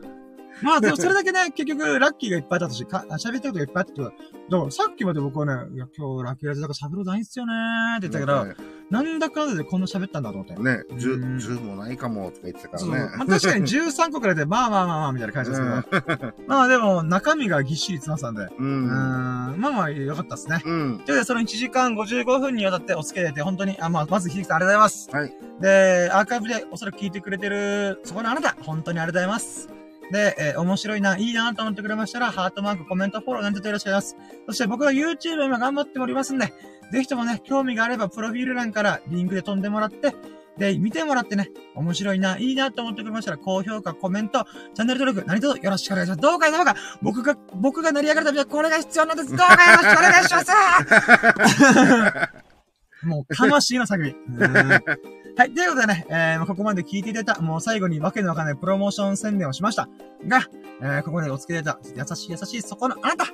[0.64, 4.10] まあでもそれだけね、結局ラッキーがいっぱいだったし、か喋ったことがいっぱいあったとだ。
[4.10, 10.54] だからさっきまで僕はね、いや今日ラッキーラジだから喋ることないんすよねーって言ったけど、ねなんだかんだでこんな喋ったんだと思って。
[10.62, 13.16] ね、うん10、10もないかもとか言ってたかそう、らね。
[13.16, 16.32] まあ、確かに13個くらいで、まあまあまあまあ、みたいな感じですけど。
[16.46, 18.54] まあでも、中身がぎっしり詰まってたんで。
[18.54, 18.62] う。
[18.62, 18.88] うんん。
[18.88, 20.60] まあまあ、よかったですね。
[20.62, 20.72] うん。
[20.72, 25.10] ということで、その1時間55分にわたってお付き合いいただいて、本当に、あ、まあ、まず、秀樹さんありがとうございます。
[25.10, 25.32] はい。
[25.62, 29.81] で、アーカイブでおそらく聞いてくれてる、そこのあなた、本当にありがとうございます。
[30.12, 34.36] で、えー面白いな、いいなと思ってくれましたら、ハートマーク、コメント、フォローなんてとよろしくお願いします。
[34.46, 36.52] そして僕は YouTube 今頑張っておりますんで、
[36.92, 40.14] ぜひともね、興味があれば、プロフィール欄からリンクで飛んでもらって、
[40.58, 44.44] で、見てもらってね、面白いな、いいなと思ってくれましたら、高評価、コメント、
[44.74, 46.20] チャンネル登録、何卒よろしくお願いします。
[46.20, 49.30] どうかどうか、僕が、僕が成り上がるためにはこれが必要なんです。
[49.30, 50.52] どうかよろしくお願いします
[53.06, 54.14] もう、魂の叫び。
[55.32, 55.54] うんはい。
[55.54, 59.88] ということでね、えー、ここまで聞いていただいた、もう最後にわけのわかんないプロモーション宣伝をしました。
[60.26, 60.48] が、
[60.80, 63.24] えー、ここでお付き合いいただいた、優しい優しいそこのあなた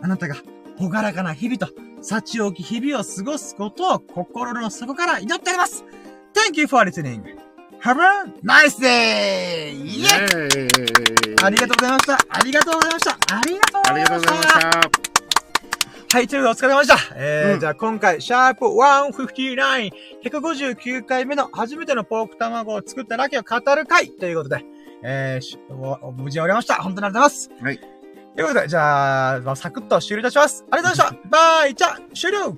[0.00, 0.36] あなたが、
[0.78, 1.68] ほがらかな日々と、
[2.02, 5.84] 幸多き日々を過ごすことを心の底から祈っております
[6.34, 7.22] !Thank you for listening!
[7.82, 9.72] Have a nice day!
[9.72, 15.09] イイェイェーイありがとうございましたありがとうございましたありがとうございましたありがとうございました。
[16.12, 17.14] はい、ということでお疲れ様でした。
[17.14, 19.92] えーうんじゃあ今回、シャープ159、
[20.24, 24.64] 159回目の初めてのポーク卵を作っただけを語る回ということで、
[25.04, 26.82] えーしお無事終わりました。
[26.82, 27.64] 本当にありがとうございます。
[27.64, 27.78] はい。
[27.78, 27.84] と
[28.40, 30.64] いうことで、じゃあ、まあサクッと終了いたします。
[30.72, 31.28] ありがとうございました。
[31.28, 32.56] バイ、じゃあ、終了